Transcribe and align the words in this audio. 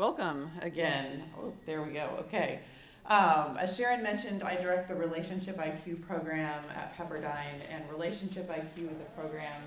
Welcome 0.00 0.50
again. 0.62 1.24
Oh, 1.38 1.52
there 1.66 1.82
we 1.82 1.92
go. 1.92 2.08
Okay. 2.20 2.60
Um, 3.04 3.58
as 3.58 3.76
Sharon 3.76 4.02
mentioned, 4.02 4.42
I 4.42 4.56
direct 4.56 4.88
the 4.88 4.94
Relationship 4.94 5.58
IQ 5.58 6.06
program 6.06 6.64
at 6.74 6.96
Pepperdine, 6.96 7.60
and 7.70 7.84
Relationship 7.90 8.48
IQ 8.48 8.90
is 8.90 8.98
a 8.98 9.20
program 9.20 9.60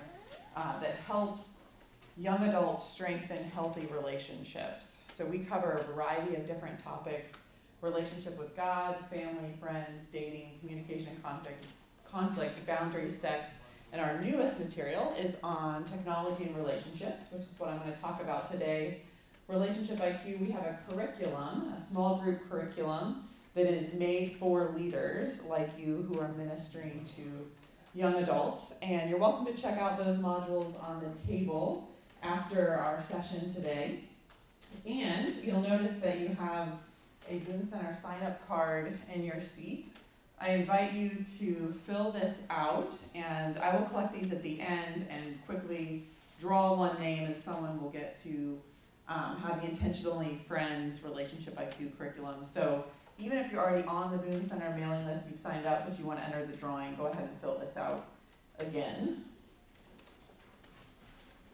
uh, 0.57 0.79
that 0.79 0.95
helps 1.05 1.59
young 2.17 2.47
adults 2.47 2.89
strengthen 2.89 3.43
healthy 3.51 3.87
relationships. 3.93 5.01
So 5.15 5.23
we 5.23 5.37
cover 5.37 5.73
a 5.73 5.83
variety 5.83 6.33
of 6.33 6.47
different 6.47 6.83
topics 6.83 7.33
relationship 7.83 8.35
with 8.39 8.55
God, 8.55 8.95
family, 9.11 9.53
friends, 9.61 10.07
dating, 10.11 10.57
communication, 10.61 11.15
conflict, 11.21 11.63
conflict, 12.11 12.65
boundaries, 12.65 13.15
sex. 13.15 13.57
And 13.91 14.01
our 14.01 14.19
newest 14.19 14.57
material 14.57 15.13
is 15.15 15.37
on 15.43 15.83
technology 15.83 16.45
and 16.45 16.57
relationships, 16.57 17.25
which 17.31 17.43
is 17.43 17.53
what 17.59 17.69
I'm 17.69 17.77
going 17.77 17.93
to 17.93 18.01
talk 18.01 18.19
about 18.19 18.51
today. 18.51 19.03
Relationship 19.49 19.97
IQ, 19.97 20.39
we 20.39 20.51
have 20.51 20.63
a 20.63 20.79
curriculum, 20.89 21.73
a 21.77 21.81
small 21.81 22.17
group 22.17 22.49
curriculum 22.49 23.27
that 23.55 23.65
is 23.65 23.93
made 23.93 24.37
for 24.37 24.73
leaders 24.75 25.43
like 25.43 25.69
you 25.77 26.05
who 26.07 26.19
are 26.19 26.29
ministering 26.29 27.05
to 27.17 27.23
young 27.93 28.15
adults. 28.15 28.75
And 28.81 29.09
you're 29.09 29.19
welcome 29.19 29.45
to 29.45 29.61
check 29.61 29.77
out 29.77 29.97
those 29.97 30.17
modules 30.17 30.81
on 30.81 31.03
the 31.03 31.27
table 31.27 31.89
after 32.23 32.73
our 32.73 33.01
session 33.01 33.53
today. 33.53 34.05
And 34.87 35.33
you'll 35.43 35.61
notice 35.61 35.97
that 35.97 36.21
you 36.21 36.29
have 36.29 36.69
a 37.29 37.39
Boone 37.39 37.67
Center 37.67 37.95
sign 38.01 38.23
up 38.23 38.47
card 38.47 38.97
in 39.13 39.25
your 39.25 39.41
seat. 39.41 39.87
I 40.39 40.51
invite 40.51 40.93
you 40.93 41.25
to 41.39 41.73
fill 41.85 42.11
this 42.11 42.43
out, 42.49 42.95
and 43.13 43.57
I 43.57 43.75
will 43.75 43.85
collect 43.87 44.13
these 44.13 44.31
at 44.31 44.41
the 44.41 44.61
end 44.61 45.05
and 45.09 45.37
quickly 45.45 46.05
draw 46.39 46.75
one 46.75 46.97
name, 46.99 47.25
and 47.25 47.39
someone 47.39 47.81
will 47.81 47.91
get 47.91 48.21
to 48.23 48.57
um, 49.07 49.43
the 49.61 49.67
Intentionally 49.67 50.39
Friends 50.47 51.03
Relationship 51.03 51.57
IQ 51.57 51.97
curriculum. 51.97 52.45
So 52.45 52.85
even 53.19 53.37
if 53.37 53.51
you're 53.51 53.61
already 53.61 53.87
on 53.87 54.11
the 54.11 54.17
Boone 54.17 54.47
Center 54.47 54.73
mailing 54.77 55.05
list, 55.05 55.29
you've 55.29 55.39
signed 55.39 55.65
up, 55.65 55.87
but 55.87 55.97
you 55.99 56.05
want 56.05 56.19
to 56.19 56.25
enter 56.25 56.45
the 56.45 56.55
drawing, 56.55 56.95
go 56.95 57.07
ahead 57.07 57.27
and 57.29 57.39
fill 57.39 57.57
this 57.59 57.77
out 57.77 58.05
again. 58.59 59.23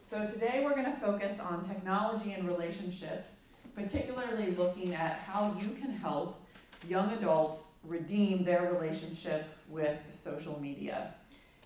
So 0.02 0.26
today 0.26 0.62
we're 0.64 0.74
going 0.74 0.92
to 0.92 0.98
focus 0.98 1.38
on 1.38 1.62
technology 1.62 2.32
and 2.32 2.46
relationships, 2.48 3.32
particularly 3.76 4.50
looking 4.52 4.94
at 4.94 5.20
how 5.20 5.56
you 5.60 5.70
can 5.80 5.92
help 5.92 6.40
young 6.88 7.12
adults 7.12 7.70
redeem 7.84 8.42
their 8.42 8.72
relationship 8.72 9.44
with 9.68 9.98
social 10.12 10.58
media. 10.60 11.14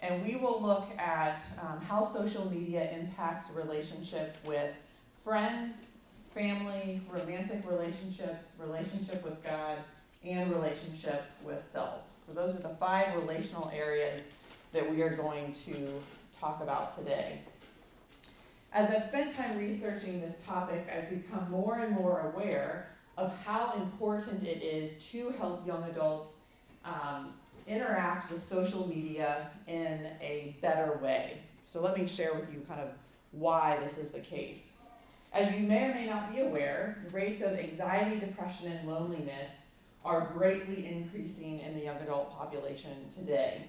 And 0.03 0.23
we 0.23 0.37
will 0.37 0.61
look 0.61 0.91
at 0.99 1.41
um, 1.63 1.81
how 1.81 2.05
social 2.05 2.51
media 2.51 2.91
impacts 2.91 3.51
relationship 3.51 4.37
with 4.45 4.75
friends, 5.25 5.87
family, 6.35 7.01
romantic 7.11 7.67
relationships, 7.69 8.57
relationship 8.61 9.25
with 9.25 9.43
God, 9.43 9.79
and 10.23 10.51
relationship 10.51 11.25
with 11.43 11.67
self. 11.67 12.01
So, 12.17 12.33
those 12.33 12.55
are 12.55 12.59
the 12.61 12.75
five 12.81 13.17
relational 13.17 13.71
areas 13.75 14.23
that 14.73 14.89
we 14.89 15.03
are 15.03 15.17
going 15.17 15.53
to 15.67 16.03
talk 16.39 16.63
about 16.63 16.97
today. 16.99 17.41
As 18.73 18.91
I've 18.91 19.05
spent 19.05 19.35
time 19.35 19.59
researching 19.59 20.21
this 20.21 20.39
topic, 20.47 20.87
I've 20.95 21.09
become 21.09 21.51
more 21.51 21.79
and 21.79 21.95
more 21.95 22.33
aware 22.35 22.89
of 23.17 23.33
how 23.45 23.75
important 23.75 24.43
it 24.45 24.63
is 24.63 25.03
to 25.11 25.33
help 25.39 25.67
young 25.67 25.85
adults 25.85 26.35
um, 26.85 27.33
interact 27.67 28.31
with 28.31 28.45
social 28.45 28.87
media 28.89 29.49
in 29.69 30.09
a 30.21 30.57
better 30.61 30.99
way. 31.03 31.39
So, 31.67 31.81
let 31.81 31.99
me 31.99 32.07
share 32.07 32.35
with 32.35 32.53
you 32.53 32.61
kind 32.69 32.81
of 32.81 32.89
why 33.33 33.79
this 33.83 33.97
is 33.97 34.11
the 34.11 34.21
case. 34.21 34.77
As 35.35 35.53
you 35.53 35.67
may 35.67 35.91
or 35.91 35.95
may 35.95 36.07
not 36.07 36.33
be 36.33 36.41
aware, 36.43 36.97
rates 37.13 37.43
of 37.43 37.59
anxiety, 37.59 38.21
depression, 38.21 38.71
and 38.71 38.89
loneliness 38.89 39.51
are 40.05 40.31
greatly 40.33 40.87
increasing 40.87 41.59
in 41.59 41.75
the 41.75 41.85
young 41.85 41.97
adult 41.97 42.31
population 42.39 42.93
today. 43.17 43.63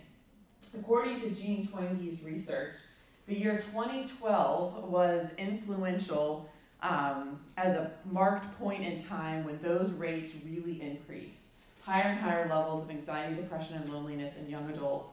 According 0.77 1.19
to 1.21 1.31
Jean 1.31 1.65
Twenge's 1.65 2.21
research, 2.21 2.75
the 3.27 3.35
year 3.35 3.57
2012 3.57 4.83
was 4.83 5.33
influential 5.39 6.47
um, 6.83 7.39
as 7.57 7.73
a 7.73 7.91
marked 8.11 8.59
point 8.59 8.83
in 8.83 9.01
time 9.01 9.43
when 9.43 9.59
those 9.63 9.91
rates 9.93 10.33
really 10.45 10.83
increased. 10.83 11.47
Higher 11.81 12.09
and 12.09 12.19
higher 12.19 12.47
levels 12.47 12.83
of 12.83 12.91
anxiety, 12.91 13.37
depression, 13.37 13.77
and 13.77 13.91
loneliness 13.91 14.37
in 14.37 14.47
young 14.47 14.69
adults, 14.69 15.09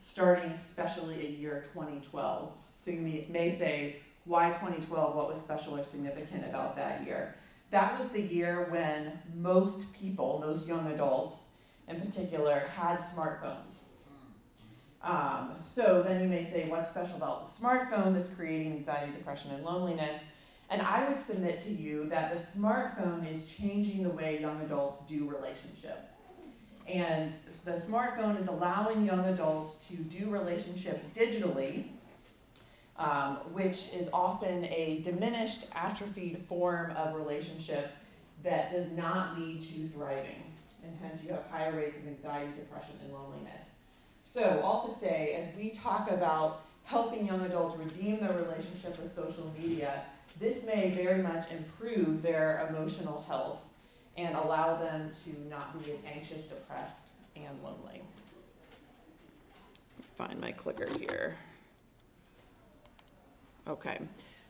starting 0.00 0.52
especially 0.52 1.16
at 1.26 1.30
year 1.30 1.64
2012. 1.72 2.52
So 2.76 2.92
you 2.92 3.24
may 3.28 3.50
say, 3.50 3.96
why 4.24 4.48
2012? 4.48 5.16
What 5.16 5.32
was 5.32 5.40
special 5.40 5.76
or 5.76 5.82
significant 5.82 6.44
about 6.44 6.76
that 6.76 7.04
year? 7.04 7.34
That 7.70 7.98
was 7.98 8.08
the 8.10 8.20
year 8.20 8.68
when 8.70 9.18
most 9.34 9.92
people, 9.94 10.42
most 10.44 10.68
young 10.68 10.90
adults 10.92 11.52
in 11.88 12.00
particular, 12.00 12.70
had 12.76 12.98
smartphones. 12.98 13.82
Um, 15.02 15.56
so 15.68 16.02
then 16.02 16.22
you 16.22 16.28
may 16.28 16.44
say, 16.44 16.68
what's 16.68 16.90
special 16.90 17.16
about 17.16 17.48
the 17.48 17.62
smartphone 17.62 18.14
that's 18.14 18.30
creating 18.30 18.72
anxiety, 18.72 19.12
depression, 19.12 19.50
and 19.50 19.64
loneliness? 19.64 20.22
And 20.70 20.80
I 20.80 21.08
would 21.08 21.18
submit 21.18 21.62
to 21.64 21.72
you 21.72 22.08
that 22.08 22.32
the 22.34 22.40
smartphone 22.40 23.30
is 23.30 23.46
changing 23.46 24.04
the 24.04 24.10
way 24.10 24.40
young 24.40 24.60
adults 24.62 25.02
do 25.08 25.28
relationship. 25.28 26.08
And 26.86 27.32
the 27.64 27.72
smartphone 27.72 28.40
is 28.40 28.46
allowing 28.46 29.04
young 29.04 29.24
adults 29.26 29.86
to 29.88 29.96
do 29.96 30.30
relationship 30.30 31.02
digitally 31.14 31.88
um, 33.02 33.38
which 33.52 33.92
is 33.92 34.08
often 34.12 34.64
a 34.66 35.02
diminished, 35.04 35.66
atrophied 35.74 36.38
form 36.48 36.92
of 36.92 37.16
relationship 37.16 37.90
that 38.44 38.70
does 38.70 38.92
not 38.92 39.38
lead 39.38 39.60
to 39.60 39.88
thriving. 39.88 40.42
And 40.84 40.96
hence, 41.02 41.24
you 41.24 41.30
have 41.30 41.44
higher 41.50 41.76
rates 41.76 41.98
of 41.98 42.06
anxiety, 42.06 42.52
depression, 42.56 42.94
and 43.04 43.12
loneliness. 43.12 43.76
So, 44.24 44.60
all 44.62 44.86
to 44.86 44.94
say, 44.94 45.34
as 45.34 45.46
we 45.56 45.70
talk 45.70 46.10
about 46.10 46.62
helping 46.84 47.26
young 47.26 47.40
adults 47.44 47.76
redeem 47.76 48.20
their 48.20 48.32
relationship 48.32 49.00
with 49.02 49.14
social 49.14 49.52
media, 49.60 50.04
this 50.40 50.64
may 50.64 50.90
very 50.90 51.22
much 51.22 51.50
improve 51.50 52.22
their 52.22 52.68
emotional 52.70 53.24
health 53.28 53.58
and 54.16 54.36
allow 54.36 54.76
them 54.76 55.10
to 55.24 55.48
not 55.48 55.82
be 55.82 55.90
as 55.90 55.98
anxious, 56.06 56.46
depressed, 56.46 57.10
and 57.34 57.62
lonely. 57.62 58.02
Find 60.16 60.40
my 60.40 60.52
clicker 60.52 60.88
here. 60.98 61.36
Okay. 63.68 64.00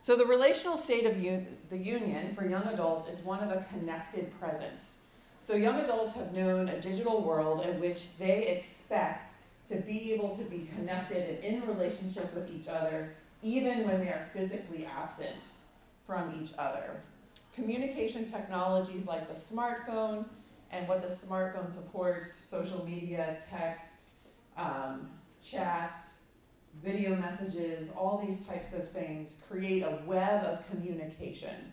So 0.00 0.16
the 0.16 0.26
relational 0.26 0.78
state 0.78 1.06
of 1.06 1.16
un- 1.16 1.46
the 1.70 1.78
union 1.78 2.34
for 2.34 2.46
young 2.48 2.64
adults 2.64 3.08
is 3.08 3.24
one 3.24 3.40
of 3.40 3.50
a 3.50 3.64
connected 3.72 4.32
presence. 4.40 4.96
So 5.40 5.54
young 5.54 5.80
adults 5.80 6.14
have 6.14 6.32
known 6.32 6.68
a 6.68 6.80
digital 6.80 7.22
world 7.22 7.64
in 7.66 7.80
which 7.80 8.16
they 8.18 8.46
expect 8.48 9.30
to 9.68 9.76
be 9.76 10.12
able 10.12 10.36
to 10.36 10.44
be 10.44 10.68
connected 10.74 11.42
and 11.44 11.62
in 11.62 11.68
relationship 11.68 12.34
with 12.34 12.50
each 12.50 12.68
other 12.68 13.14
even 13.42 13.86
when 13.86 14.00
they 14.00 14.08
are 14.08 14.28
physically 14.32 14.86
absent 14.86 15.36
from 16.06 16.40
each 16.42 16.52
other. 16.58 17.00
Communication 17.54 18.30
technologies 18.30 19.06
like 19.06 19.28
the 19.28 19.54
smartphone 19.54 20.24
and 20.70 20.88
what 20.88 21.02
the 21.02 21.14
smartphone 21.14 21.72
supports, 21.72 22.32
social 22.48 22.84
media, 22.86 23.38
text, 23.50 24.06
um, 24.56 25.08
chats, 25.42 26.11
video 26.82 27.16
messages, 27.16 27.90
all 27.96 28.22
these 28.24 28.44
types 28.44 28.72
of 28.72 28.88
things 28.90 29.32
create 29.48 29.82
a 29.82 29.98
web 30.06 30.44
of 30.44 30.68
communication. 30.70 31.72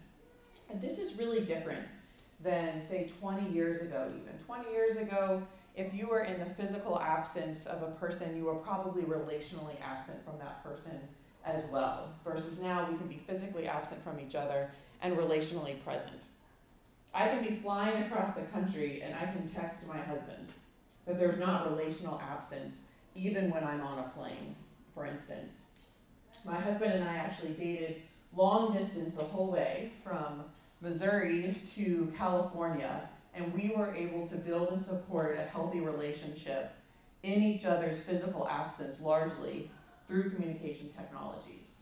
And 0.69 0.81
this 0.81 0.99
is 0.99 1.17
really 1.17 1.41
different 1.41 1.87
than, 2.41 2.85
say, 2.87 3.09
20 3.19 3.49
years 3.49 3.81
ago, 3.81 4.09
even. 4.09 4.37
20 4.45 4.71
years 4.71 4.97
ago, 4.97 5.41
if 5.75 5.93
you 5.93 6.07
were 6.07 6.23
in 6.23 6.39
the 6.39 6.45
physical 6.45 6.99
absence 6.99 7.65
of 7.65 7.81
a 7.81 7.91
person, 7.91 8.35
you 8.35 8.45
were 8.45 8.55
probably 8.55 9.03
relationally 9.03 9.79
absent 9.81 10.23
from 10.25 10.37
that 10.39 10.63
person 10.63 10.99
as 11.45 11.63
well. 11.71 12.09
Versus 12.23 12.59
now, 12.59 12.87
we 12.89 12.97
can 12.97 13.07
be 13.07 13.21
physically 13.27 13.67
absent 13.67 14.03
from 14.03 14.19
each 14.19 14.35
other 14.35 14.69
and 15.01 15.15
relationally 15.15 15.81
present. 15.83 16.23
I 17.13 17.27
can 17.29 17.43
be 17.43 17.55
flying 17.55 18.03
across 18.03 18.35
the 18.35 18.41
country 18.41 19.01
and 19.01 19.15
I 19.15 19.25
can 19.25 19.47
text 19.47 19.87
my 19.87 19.97
husband 19.97 20.49
that 21.05 21.17
there's 21.17 21.39
not 21.39 21.71
relational 21.71 22.21
absence 22.21 22.83
even 23.15 23.49
when 23.49 23.63
I'm 23.63 23.81
on 23.81 23.99
a 23.99 24.09
plane 24.09 24.55
for 24.93 25.05
instance. 25.05 25.65
My 26.45 26.55
husband 26.55 26.93
and 26.93 27.03
I 27.03 27.15
actually 27.15 27.53
dated 27.53 28.01
long 28.35 28.73
distance 28.73 29.15
the 29.15 29.23
whole 29.23 29.51
way 29.51 29.91
from 30.03 30.43
Missouri 30.81 31.55
to 31.75 32.11
California, 32.17 33.09
and 33.33 33.53
we 33.53 33.73
were 33.75 33.93
able 33.93 34.27
to 34.27 34.35
build 34.35 34.71
and 34.71 34.83
support 34.83 35.37
a 35.37 35.43
healthy 35.43 35.79
relationship 35.79 36.71
in 37.23 37.43
each 37.43 37.65
other's 37.65 37.99
physical 37.99 38.47
absence 38.47 39.01
largely 39.01 39.69
through 40.07 40.29
communication 40.31 40.89
technologies. 40.89 41.81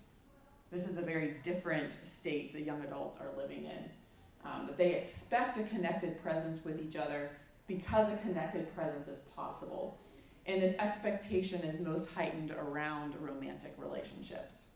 This 0.72 0.88
is 0.88 0.98
a 0.98 1.02
very 1.02 1.36
different 1.44 1.92
state 1.92 2.54
that 2.54 2.64
young 2.64 2.82
adults 2.82 3.18
are 3.22 3.38
living 3.38 3.66
in. 3.66 3.90
Um, 4.44 4.70
they 4.78 4.96
expect 4.96 5.58
a 5.58 5.64
connected 5.64 6.22
presence 6.22 6.64
with 6.66 6.82
each 6.82 6.96
other 6.96 7.30
because 7.68 8.12
a 8.12 8.18
connected 8.18 8.74
presence 8.76 9.08
is 9.08 9.20
possible. 9.36 9.98
And 10.48 10.62
this 10.62 10.76
expectation 10.80 11.62
is 11.62 11.82
most 11.82 12.08
heightened 12.16 12.52
around 12.52 13.16
romantic 13.20 13.76
relationships. 13.78 14.68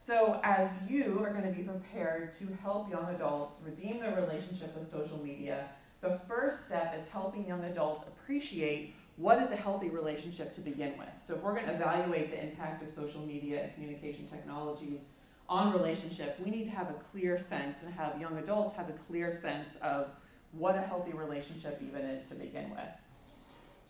So, 0.00 0.40
as 0.42 0.68
you 0.88 1.20
are 1.22 1.30
going 1.30 1.44
to 1.44 1.56
be 1.56 1.62
prepared 1.62 2.32
to 2.38 2.48
help 2.60 2.90
young 2.90 3.14
adults 3.14 3.58
redeem 3.64 4.00
their 4.00 4.16
relationship 4.16 4.76
with 4.76 4.90
social 4.90 5.22
media, 5.22 5.68
the 6.00 6.20
first 6.26 6.66
step 6.66 6.96
is 6.98 7.06
helping 7.12 7.46
young 7.46 7.62
adults 7.62 8.02
appreciate 8.08 8.96
what 9.14 9.40
is 9.40 9.52
a 9.52 9.56
healthy 9.56 9.90
relationship 9.90 10.52
to 10.56 10.60
begin 10.60 10.98
with. 10.98 11.06
So, 11.20 11.36
if 11.36 11.42
we're 11.42 11.54
going 11.54 11.66
to 11.66 11.74
evaluate 11.74 12.32
the 12.32 12.42
impact 12.42 12.82
of 12.82 12.92
social 12.92 13.20
media 13.20 13.62
and 13.62 13.74
communication 13.74 14.26
technologies 14.26 15.02
on 15.48 15.72
relationship, 15.72 16.36
we 16.44 16.50
need 16.50 16.64
to 16.64 16.72
have 16.72 16.90
a 16.90 16.96
clear 17.12 17.38
sense 17.38 17.82
and 17.82 17.94
have 17.94 18.20
young 18.20 18.36
adults 18.38 18.74
have 18.74 18.88
a 18.88 18.94
clear 19.06 19.30
sense 19.30 19.76
of 19.76 20.08
what 20.50 20.74
a 20.74 20.80
healthy 20.80 21.12
relationship 21.12 21.80
even 21.80 22.00
is 22.02 22.26
to 22.26 22.34
begin 22.34 22.70
with. 22.70 22.88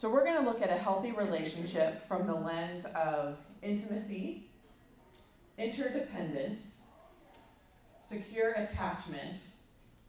So, 0.03 0.11
we're 0.11 0.25
going 0.25 0.43
to 0.43 0.45
look 0.45 0.61
at 0.61 0.69
a 0.69 0.77
healthy 0.77 1.13
relationship 1.13 2.09
from 2.09 2.27
the 2.27 2.33
mm-hmm. 2.33 2.47
lens 2.47 2.87
of 2.87 3.37
intimacy 3.63 4.49
interdependence, 5.57 6.79
secure 8.05 8.51
attachment, 8.51 9.39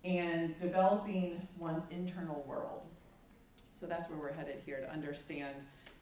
and 0.03 0.57
developing 0.57 1.47
one's 1.59 1.83
internal 1.91 2.43
world. 2.47 2.81
So 3.75 3.85
that's 3.85 4.09
where 4.09 4.17
we're 4.17 4.33
headed 4.33 4.63
here 4.65 4.79
to 4.79 4.91
understand 4.91 5.53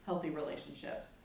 healthy 0.05 0.29
relationships. 0.29 1.15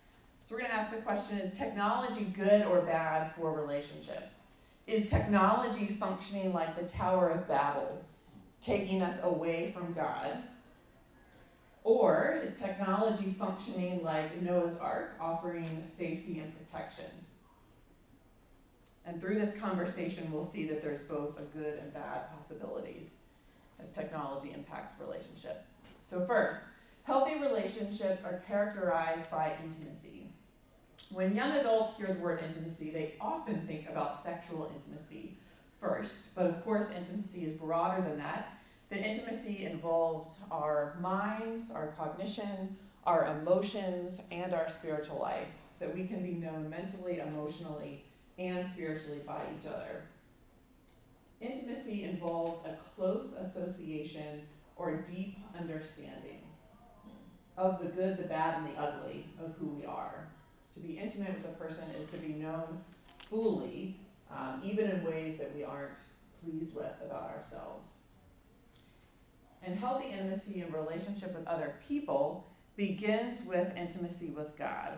So 0.44 0.56
we're 0.56 0.62
going 0.62 0.72
to 0.72 0.76
ask 0.76 0.90
the 0.90 0.96
question 1.02 1.38
is 1.38 1.56
technology 1.56 2.24
good 2.36 2.66
or 2.66 2.80
bad 2.80 3.32
for 3.36 3.52
relationships? 3.52 4.46
Is 4.88 5.08
technology 5.08 5.96
functioning 6.00 6.52
like 6.52 6.74
the 6.74 6.92
Tower 6.92 7.28
of 7.28 7.46
Babel, 7.46 8.04
taking 8.60 9.02
us 9.02 9.20
away 9.22 9.70
from 9.70 9.92
God? 9.92 10.42
Or 11.86 12.40
is 12.42 12.56
technology 12.56 13.36
functioning 13.38 14.02
like 14.02 14.42
Noah's 14.42 14.76
Ark, 14.80 15.14
offering 15.20 15.84
safety 15.88 16.40
and 16.40 16.52
protection? 16.58 17.04
And 19.06 19.20
through 19.20 19.38
this 19.38 19.56
conversation, 19.56 20.32
we'll 20.32 20.46
see 20.46 20.66
that 20.66 20.82
there's 20.82 21.02
both 21.02 21.38
a 21.38 21.44
good 21.56 21.78
and 21.78 21.94
bad 21.94 22.22
possibilities 22.36 23.18
as 23.80 23.92
technology 23.92 24.52
impacts 24.52 24.94
relationship. 25.00 25.64
So, 26.04 26.26
first, 26.26 26.56
healthy 27.04 27.38
relationships 27.38 28.24
are 28.24 28.42
characterized 28.48 29.30
by 29.30 29.52
intimacy. 29.62 30.26
When 31.12 31.36
young 31.36 31.52
adults 31.52 31.96
hear 31.96 32.08
the 32.08 32.14
word 32.14 32.42
intimacy, 32.44 32.90
they 32.90 33.14
often 33.20 33.64
think 33.64 33.88
about 33.88 34.24
sexual 34.24 34.72
intimacy 34.74 35.38
first, 35.80 36.34
but 36.34 36.46
of 36.46 36.64
course, 36.64 36.90
intimacy 36.90 37.44
is 37.44 37.56
broader 37.56 38.02
than 38.02 38.18
that. 38.18 38.55
That 38.90 39.00
intimacy 39.00 39.66
involves 39.66 40.36
our 40.50 40.96
minds, 41.00 41.72
our 41.72 41.88
cognition, 41.98 42.76
our 43.04 43.38
emotions, 43.38 44.20
and 44.30 44.54
our 44.54 44.70
spiritual 44.70 45.18
life. 45.18 45.48
That 45.80 45.94
we 45.94 46.06
can 46.06 46.22
be 46.22 46.32
known 46.32 46.70
mentally, 46.70 47.18
emotionally, 47.18 48.04
and 48.38 48.64
spiritually 48.66 49.20
by 49.26 49.40
each 49.58 49.66
other. 49.66 50.04
Intimacy 51.40 52.04
involves 52.04 52.64
a 52.64 52.76
close 52.94 53.34
association 53.34 54.42
or 54.76 54.96
deep 54.98 55.38
understanding 55.58 56.40
of 57.58 57.82
the 57.82 57.88
good, 57.88 58.16
the 58.16 58.24
bad, 58.24 58.58
and 58.58 58.68
the 58.68 58.80
ugly 58.80 59.26
of 59.42 59.54
who 59.58 59.66
we 59.66 59.84
are. 59.84 60.28
To 60.74 60.80
be 60.80 60.98
intimate 60.98 61.34
with 61.36 61.44
a 61.46 61.54
person 61.56 61.84
is 61.98 62.08
to 62.10 62.18
be 62.18 62.34
known 62.34 62.80
fully, 63.30 63.98
um, 64.30 64.60
even 64.64 64.90
in 64.90 65.04
ways 65.04 65.38
that 65.38 65.54
we 65.54 65.64
aren't 65.64 65.96
pleased 66.42 66.74
with 66.74 66.92
about 67.04 67.30
ourselves. 67.36 67.96
And 69.66 69.76
healthy 69.76 70.10
intimacy 70.10 70.60
and 70.60 70.72
relationship 70.72 71.34
with 71.34 71.46
other 71.48 71.74
people 71.86 72.46
begins 72.76 73.44
with 73.44 73.76
intimacy 73.76 74.30
with 74.30 74.56
God. 74.56 74.92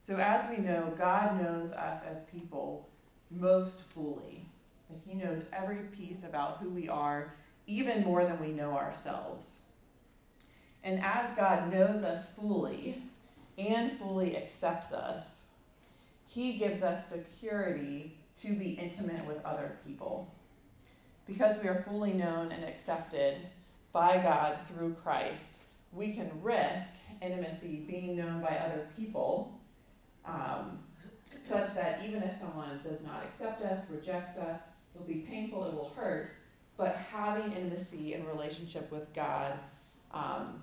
So, 0.00 0.16
as 0.16 0.50
we 0.50 0.56
know, 0.56 0.92
God 0.98 1.40
knows 1.40 1.70
us 1.70 2.02
as 2.04 2.24
people 2.24 2.88
most 3.30 3.78
fully. 3.94 4.44
He 5.06 5.14
knows 5.14 5.42
every 5.52 5.84
piece 5.96 6.24
about 6.24 6.58
who 6.58 6.68
we 6.70 6.88
are, 6.88 7.32
even 7.68 8.02
more 8.02 8.24
than 8.24 8.40
we 8.40 8.48
know 8.48 8.72
ourselves. 8.72 9.60
And 10.82 11.00
as 11.00 11.30
God 11.36 11.72
knows 11.72 12.02
us 12.02 12.34
fully 12.34 13.02
and 13.56 13.96
fully 13.98 14.36
accepts 14.36 14.92
us, 14.92 15.46
He 16.26 16.54
gives 16.54 16.82
us 16.82 17.08
security 17.08 18.16
to 18.40 18.54
be 18.54 18.70
intimate 18.70 19.26
with 19.26 19.44
other 19.44 19.76
people. 19.86 20.34
Because 21.24 21.62
we 21.62 21.68
are 21.68 21.84
fully 21.86 22.14
known 22.14 22.50
and 22.50 22.64
accepted 22.64 23.36
by 23.92 24.18
God 24.18 24.58
through 24.68 24.94
Christ, 25.02 25.58
we 25.92 26.12
can 26.12 26.30
risk 26.42 26.98
intimacy 27.20 27.84
being 27.86 28.16
known 28.16 28.40
by 28.40 28.56
other 28.56 28.86
people 28.96 29.60
um, 30.24 30.78
such 31.48 31.74
that 31.74 32.02
even 32.06 32.22
if 32.22 32.38
someone 32.38 32.80
does 32.82 33.02
not 33.02 33.22
accept 33.24 33.62
us, 33.62 33.90
rejects 33.90 34.38
us, 34.38 34.62
it'll 34.94 35.06
be 35.06 35.26
painful, 35.28 35.64
it 35.64 35.74
will 35.74 35.92
hurt, 35.96 36.30
but 36.76 36.96
having 37.12 37.52
intimacy 37.52 38.14
and 38.14 38.26
relationship 38.26 38.90
with 38.90 39.12
God 39.14 39.58
um, 40.12 40.62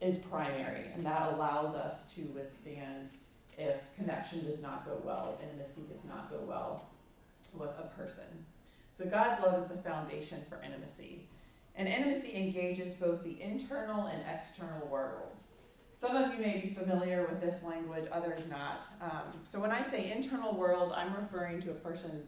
is 0.00 0.18
primary, 0.18 0.84
and 0.94 1.04
that 1.04 1.32
allows 1.32 1.74
us 1.74 2.12
to 2.14 2.22
withstand 2.34 3.10
if 3.56 3.76
connection 3.96 4.44
does 4.44 4.62
not 4.62 4.86
go 4.86 5.00
well, 5.04 5.38
intimacy 5.42 5.82
does 5.92 6.04
not 6.08 6.30
go 6.30 6.38
well 6.46 6.88
with 7.54 7.70
a 7.78 7.90
person. 7.96 8.24
So 8.96 9.04
God's 9.06 9.42
love 9.42 9.62
is 9.62 9.68
the 9.68 9.82
foundation 9.82 10.42
for 10.48 10.62
intimacy. 10.64 11.26
And 11.78 11.86
intimacy 11.86 12.34
engages 12.34 12.94
both 12.94 13.22
the 13.22 13.40
internal 13.40 14.06
and 14.06 14.20
external 14.28 14.84
worlds. 14.88 15.54
Some 15.94 16.16
of 16.16 16.34
you 16.34 16.40
may 16.40 16.58
be 16.58 16.74
familiar 16.74 17.24
with 17.30 17.40
this 17.40 17.62
language, 17.62 18.06
others 18.10 18.40
not. 18.50 18.82
Um, 19.00 19.40
so 19.44 19.60
when 19.60 19.70
I 19.70 19.84
say 19.84 20.10
internal 20.10 20.56
world, 20.56 20.92
I'm 20.92 21.14
referring 21.14 21.60
to 21.62 21.70
a 21.70 21.74
person's 21.74 22.26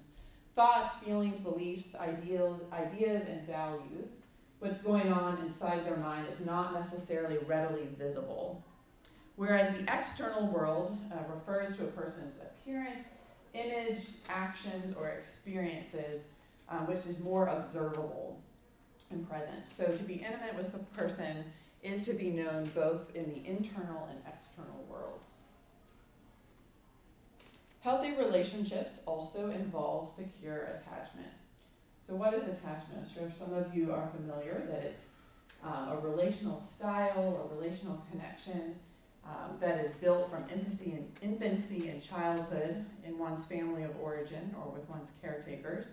thoughts, 0.54 0.94
feelings, 0.98 1.40
beliefs, 1.40 1.96
ideal, 1.96 2.60
ideas, 2.72 3.28
and 3.28 3.44
values. 3.44 4.10
What's 4.60 4.82
going 4.82 5.12
on 5.12 5.38
inside 5.44 5.84
their 5.84 5.96
mind 5.96 6.28
is 6.30 6.46
not 6.46 6.72
necessarily 6.72 7.38
readily 7.38 7.88
visible. 7.98 8.64
Whereas 9.34 9.76
the 9.76 9.82
external 9.92 10.46
world 10.46 10.96
uh, 11.12 11.16
refers 11.34 11.76
to 11.78 11.84
a 11.84 11.88
person's 11.88 12.36
appearance, 12.40 13.04
image, 13.54 14.02
actions, 14.28 14.94
or 14.96 15.08
experiences, 15.08 16.26
uh, 16.68 16.78
which 16.80 17.04
is 17.06 17.18
more 17.18 17.48
observable 17.48 18.40
and 19.10 19.28
present. 19.28 19.68
So 19.68 19.96
to 19.96 20.02
be 20.02 20.14
intimate 20.14 20.56
with 20.56 20.72
the 20.72 20.78
person 20.78 21.44
is 21.82 22.04
to 22.04 22.14
be 22.14 22.30
known 22.30 22.70
both 22.74 23.14
in 23.14 23.30
the 23.30 23.46
internal 23.46 24.08
and 24.10 24.18
external 24.26 24.84
worlds. 24.88 25.30
Healthy 27.80 28.12
relationships 28.12 29.00
also 29.06 29.50
involve 29.50 30.12
secure 30.12 30.76
attachment. 30.76 31.32
So, 32.06 32.14
what 32.14 32.34
is 32.34 32.42
attachment? 32.44 33.06
I'm 33.06 33.08
sure 33.08 33.30
some 33.30 33.54
of 33.54 33.74
you 33.74 33.92
are 33.92 34.10
familiar 34.14 34.66
that 34.68 34.82
it's 34.82 35.06
um, 35.64 35.88
a 35.90 35.98
relational 36.02 36.62
style, 36.70 37.48
a 37.50 37.54
relational 37.54 38.04
connection 38.10 38.74
um, 39.24 39.56
that 39.60 39.82
is 39.84 39.92
built 39.92 40.30
from 40.30 40.44
infancy 40.52 40.92
and, 40.92 41.10
infancy 41.22 41.88
and 41.88 42.02
childhood 42.02 42.84
in 43.06 43.18
one's 43.18 43.44
family 43.44 43.82
of 43.82 43.92
origin 44.00 44.54
or 44.60 44.70
with 44.72 44.88
one's 44.90 45.10
caretakers. 45.22 45.90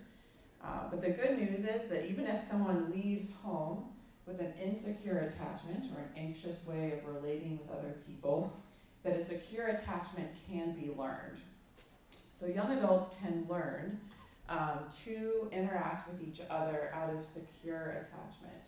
Uh, 0.62 0.88
but 0.90 1.00
the 1.00 1.10
good 1.10 1.38
news 1.38 1.64
is 1.64 1.88
that 1.88 2.08
even 2.08 2.26
if 2.26 2.42
someone 2.42 2.90
leaves 2.90 3.30
home 3.42 3.84
with 4.26 4.40
an 4.40 4.52
insecure 4.62 5.18
attachment 5.18 5.84
or 5.94 6.00
an 6.00 6.10
anxious 6.16 6.66
way 6.66 6.92
of 6.92 7.14
relating 7.14 7.58
with 7.58 7.70
other 7.70 7.94
people, 8.06 8.52
that 9.04 9.16
a 9.16 9.24
secure 9.24 9.68
attachment 9.68 10.28
can 10.50 10.72
be 10.72 10.90
learned. 10.96 11.38
So 12.30 12.46
young 12.46 12.76
adults 12.76 13.14
can 13.20 13.46
learn 13.48 14.00
um, 14.48 14.80
to 15.04 15.48
interact 15.52 16.10
with 16.10 16.26
each 16.26 16.40
other 16.50 16.90
out 16.94 17.10
of 17.10 17.24
secure 17.32 17.90
attachment. 17.90 18.64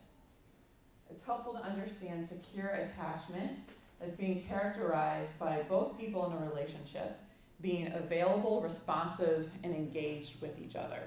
It's 1.11 1.25
helpful 1.25 1.54
to 1.54 1.61
understand 1.61 2.28
secure 2.28 2.68
attachment 2.68 3.59
as 4.00 4.12
being 4.12 4.42
characterized 4.49 5.38
by 5.38 5.62
both 5.68 5.99
people 5.99 6.26
in 6.26 6.32
a 6.32 6.50
relationship 6.50 7.18
being 7.61 7.92
available, 7.92 8.62
responsive, 8.62 9.50
and 9.62 9.75
engaged 9.75 10.40
with 10.40 10.59
each 10.61 10.76
other. 10.76 11.02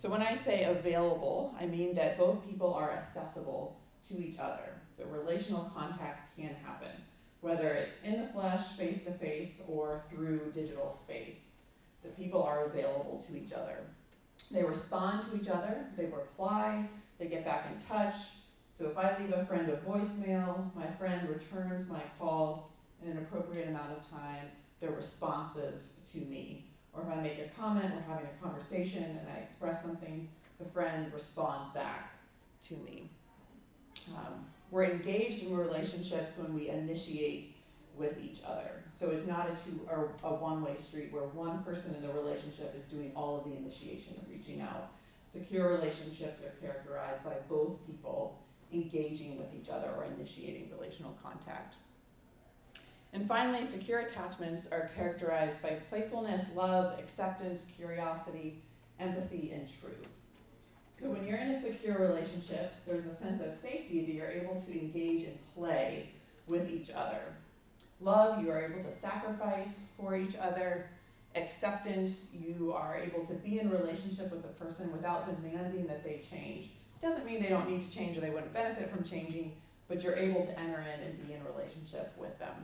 So 0.00 0.08
when 0.08 0.22
I 0.22 0.34
say 0.34 0.64
available, 0.64 1.54
I 1.60 1.66
mean 1.66 1.94
that 1.96 2.16
both 2.16 2.42
people 2.48 2.72
are 2.72 2.90
accessible 2.90 3.76
to 4.08 4.16
each 4.18 4.38
other. 4.38 4.80
The 4.96 5.04
relational 5.04 5.70
contact 5.76 6.34
can 6.38 6.56
happen, 6.64 6.92
whether 7.42 7.68
it's 7.68 7.96
in 8.02 8.18
the 8.18 8.28
flesh, 8.28 8.66
face 8.78 9.04
to 9.04 9.10
face, 9.10 9.60
or 9.68 10.02
through 10.08 10.52
digital 10.54 10.90
space. 10.90 11.50
The 12.02 12.08
people 12.08 12.42
are 12.42 12.64
available 12.64 13.22
to 13.28 13.36
each 13.36 13.52
other. 13.52 13.76
They 14.50 14.64
respond 14.64 15.22
to 15.26 15.38
each 15.38 15.50
other, 15.50 15.84
they 15.98 16.06
reply, 16.06 16.88
they 17.18 17.26
get 17.26 17.44
back 17.44 17.66
in 17.70 17.86
touch. 17.86 18.16
So 18.74 18.86
if 18.86 18.96
I 18.96 19.18
leave 19.18 19.34
a 19.34 19.44
friend 19.44 19.68
a 19.68 19.76
voicemail, 19.76 20.74
my 20.74 20.86
friend 20.98 21.28
returns 21.28 21.90
my 21.90 22.00
call 22.18 22.70
in 23.04 23.10
an 23.10 23.18
appropriate 23.18 23.68
amount 23.68 23.92
of 23.98 24.10
time, 24.10 24.46
they're 24.80 24.92
responsive 24.92 25.74
to 26.14 26.20
me. 26.20 26.69
Or 26.92 27.02
if 27.02 27.08
I 27.08 27.20
make 27.20 27.38
a 27.38 27.60
comment, 27.60 27.94
we're 27.94 28.14
having 28.14 28.26
a 28.26 28.42
conversation, 28.42 29.04
and 29.04 29.28
I 29.34 29.40
express 29.40 29.82
something, 29.82 30.28
the 30.58 30.64
friend 30.66 31.12
responds 31.12 31.72
back 31.72 32.12
to 32.68 32.74
me. 32.74 33.08
Um, 34.16 34.46
we're 34.70 34.84
engaged 34.84 35.44
in 35.44 35.56
relationships 35.56 36.36
when 36.36 36.54
we 36.54 36.68
initiate 36.68 37.56
with 37.96 38.18
each 38.18 38.40
other. 38.46 38.82
So 38.94 39.10
it's 39.10 39.26
not 39.26 39.48
a 39.48 39.54
two 39.64 39.80
or 39.88 40.12
a 40.22 40.34
one-way 40.34 40.76
street 40.78 41.12
where 41.12 41.24
one 41.24 41.62
person 41.62 41.94
in 41.94 42.02
the 42.06 42.12
relationship 42.12 42.74
is 42.78 42.84
doing 42.86 43.12
all 43.14 43.38
of 43.38 43.44
the 43.44 43.56
initiation 43.56 44.14
of 44.20 44.28
reaching 44.28 44.60
out. 44.60 44.90
Secure 45.32 45.72
relationships 45.72 46.42
are 46.42 46.52
characterized 46.60 47.22
by 47.24 47.34
both 47.48 47.84
people 47.86 48.38
engaging 48.72 49.38
with 49.38 49.48
each 49.54 49.68
other 49.68 49.90
or 49.96 50.04
initiating 50.16 50.70
relational 50.70 51.16
contact. 51.22 51.76
And 53.12 53.26
finally, 53.26 53.64
secure 53.64 54.00
attachments 54.00 54.68
are 54.70 54.90
characterized 54.94 55.60
by 55.62 55.70
playfulness, 55.88 56.44
love, 56.54 56.98
acceptance, 56.98 57.62
curiosity, 57.76 58.62
empathy, 59.00 59.50
and 59.52 59.68
truth. 59.80 60.06
So 61.00 61.08
when 61.08 61.26
you're 61.26 61.38
in 61.38 61.50
a 61.50 61.60
secure 61.60 61.98
relationship, 61.98 62.74
there's 62.86 63.06
a 63.06 63.14
sense 63.14 63.40
of 63.40 63.58
safety 63.58 64.04
that 64.04 64.12
you're 64.12 64.30
able 64.30 64.60
to 64.60 64.72
engage 64.72 65.24
and 65.24 65.38
play 65.54 66.10
with 66.46 66.70
each 66.70 66.90
other. 66.90 67.22
Love, 68.00 68.42
you 68.42 68.50
are 68.50 68.62
able 68.64 68.82
to 68.82 68.94
sacrifice 68.94 69.80
for 69.98 70.16
each 70.16 70.36
other. 70.36 70.86
Acceptance, 71.34 72.30
you 72.34 72.72
are 72.72 72.98
able 72.98 73.24
to 73.26 73.34
be 73.34 73.58
in 73.58 73.70
relationship 73.70 74.30
with 74.30 74.42
the 74.42 74.64
person 74.64 74.92
without 74.92 75.26
demanding 75.26 75.86
that 75.86 76.04
they 76.04 76.22
change. 76.30 76.70
Doesn't 77.00 77.24
mean 77.24 77.42
they 77.42 77.48
don't 77.48 77.68
need 77.68 77.82
to 77.82 77.90
change 77.90 78.16
or 78.16 78.20
they 78.20 78.30
wouldn't 78.30 78.52
benefit 78.52 78.90
from 78.90 79.02
changing, 79.02 79.52
but 79.88 80.02
you're 80.02 80.16
able 80.16 80.44
to 80.44 80.58
enter 80.58 80.80
in 80.80 81.00
and 81.06 81.26
be 81.26 81.32
in 81.34 81.42
relationship 81.44 82.12
with 82.18 82.38
them. 82.38 82.54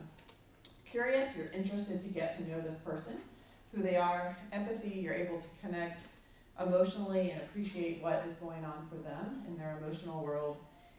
Curious, 0.89 1.35
you're 1.35 1.51
interested 1.51 2.01
to 2.01 2.07
get 2.09 2.37
to 2.37 2.49
know 2.49 2.61
this 2.61 2.77
person, 2.77 3.13
who 3.73 3.83
they 3.83 3.97
are. 3.97 4.37
Empathy, 4.53 4.99
you're 5.01 5.13
able 5.13 5.37
to 5.37 5.47
connect 5.61 6.03
emotionally 6.65 7.31
and 7.31 7.41
appreciate 7.41 8.01
what 8.01 8.23
is 8.27 8.33
going 8.35 8.63
on 8.63 8.87
for 8.89 8.95
them 8.95 9.43
in 9.47 9.57
their 9.57 9.77
emotional 9.81 10.23
world. 10.23 10.57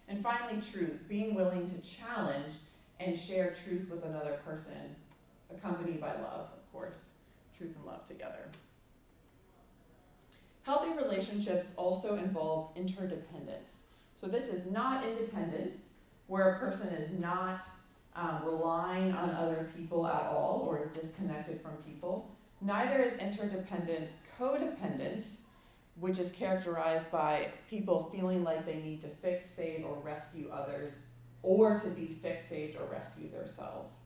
And 0.09 0.23
finally, 0.23 0.61
truth, 0.61 1.09
being 1.09 1.35
willing 1.35 1.69
to 1.71 1.79
challenge 1.81 2.53
and 3.01 3.19
share 3.19 3.55
truth 3.65 3.89
with 3.91 4.05
another 4.05 4.39
person, 4.45 4.95
accompanied 5.53 6.01
by 6.01 6.13
love, 6.13 6.49
of 6.53 6.73
course. 6.73 7.11
Truth 7.57 7.75
and 7.77 7.87
love 7.87 8.05
together. 8.05 8.49
Healthy 10.65 10.91
relationships 11.03 11.73
also 11.77 12.17
involve 12.17 12.71
interdependence. 12.77 13.85
So, 14.21 14.27
this 14.27 14.49
is 14.49 14.71
not 14.71 15.05
independence, 15.05 15.81
where 16.27 16.57
a 16.57 16.59
person 16.59 16.89
is 16.89 17.11
not 17.19 17.63
um, 18.17 18.41
relying 18.45 19.13
on 19.13 19.31
other 19.31 19.71
people 19.77 20.07
at 20.07 20.27
all 20.27 20.65
or 20.67 20.83
is 20.83 20.91
disconnected 20.91 21.61
from 21.61 21.73
people. 21.87 22.31
Neither 22.61 23.03
is 23.03 23.17
interdependence 23.19 24.13
codependence, 24.39 25.41
which 25.99 26.19
is 26.19 26.33
characterized 26.33 27.11
by 27.11 27.49
people 27.69 28.09
feeling 28.13 28.45
like 28.45 28.65
they 28.65 28.77
need 28.77 29.03
to 29.03 29.09
fix, 29.09 29.51
save, 29.51 29.85
or 29.85 29.97
rescue 30.03 30.49
others, 30.51 30.93
or 31.43 31.79
to 31.79 31.89
be 31.91 32.19
fixed, 32.23 32.49
saved, 32.49 32.77
or 32.77 32.85
rescue 32.87 33.31
themselves. 33.31 33.99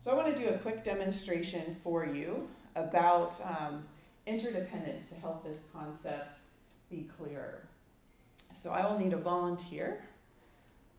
So, 0.00 0.10
I 0.10 0.14
want 0.14 0.34
to 0.34 0.42
do 0.42 0.48
a 0.48 0.58
quick 0.58 0.84
demonstration 0.84 1.76
for 1.82 2.06
you 2.06 2.48
about 2.76 3.34
um, 3.42 3.84
interdependence 4.26 5.08
to 5.08 5.14
help 5.16 5.44
this 5.44 5.62
concept 5.72 6.38
be 6.90 7.08
clearer. 7.18 7.66
So, 8.54 8.70
I 8.70 8.86
will 8.90 8.98
need 8.98 9.12
a 9.12 9.18
volunteer, 9.18 10.02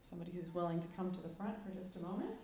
somebody 0.10 0.32
who's 0.32 0.54
willing 0.54 0.80
to 0.80 0.88
come 0.98 1.12
to 1.12 1.22
the 1.22 1.30
front 1.30 1.56
for 1.64 1.72
just 1.80 1.96
a 1.96 2.00
moment. 2.00 2.36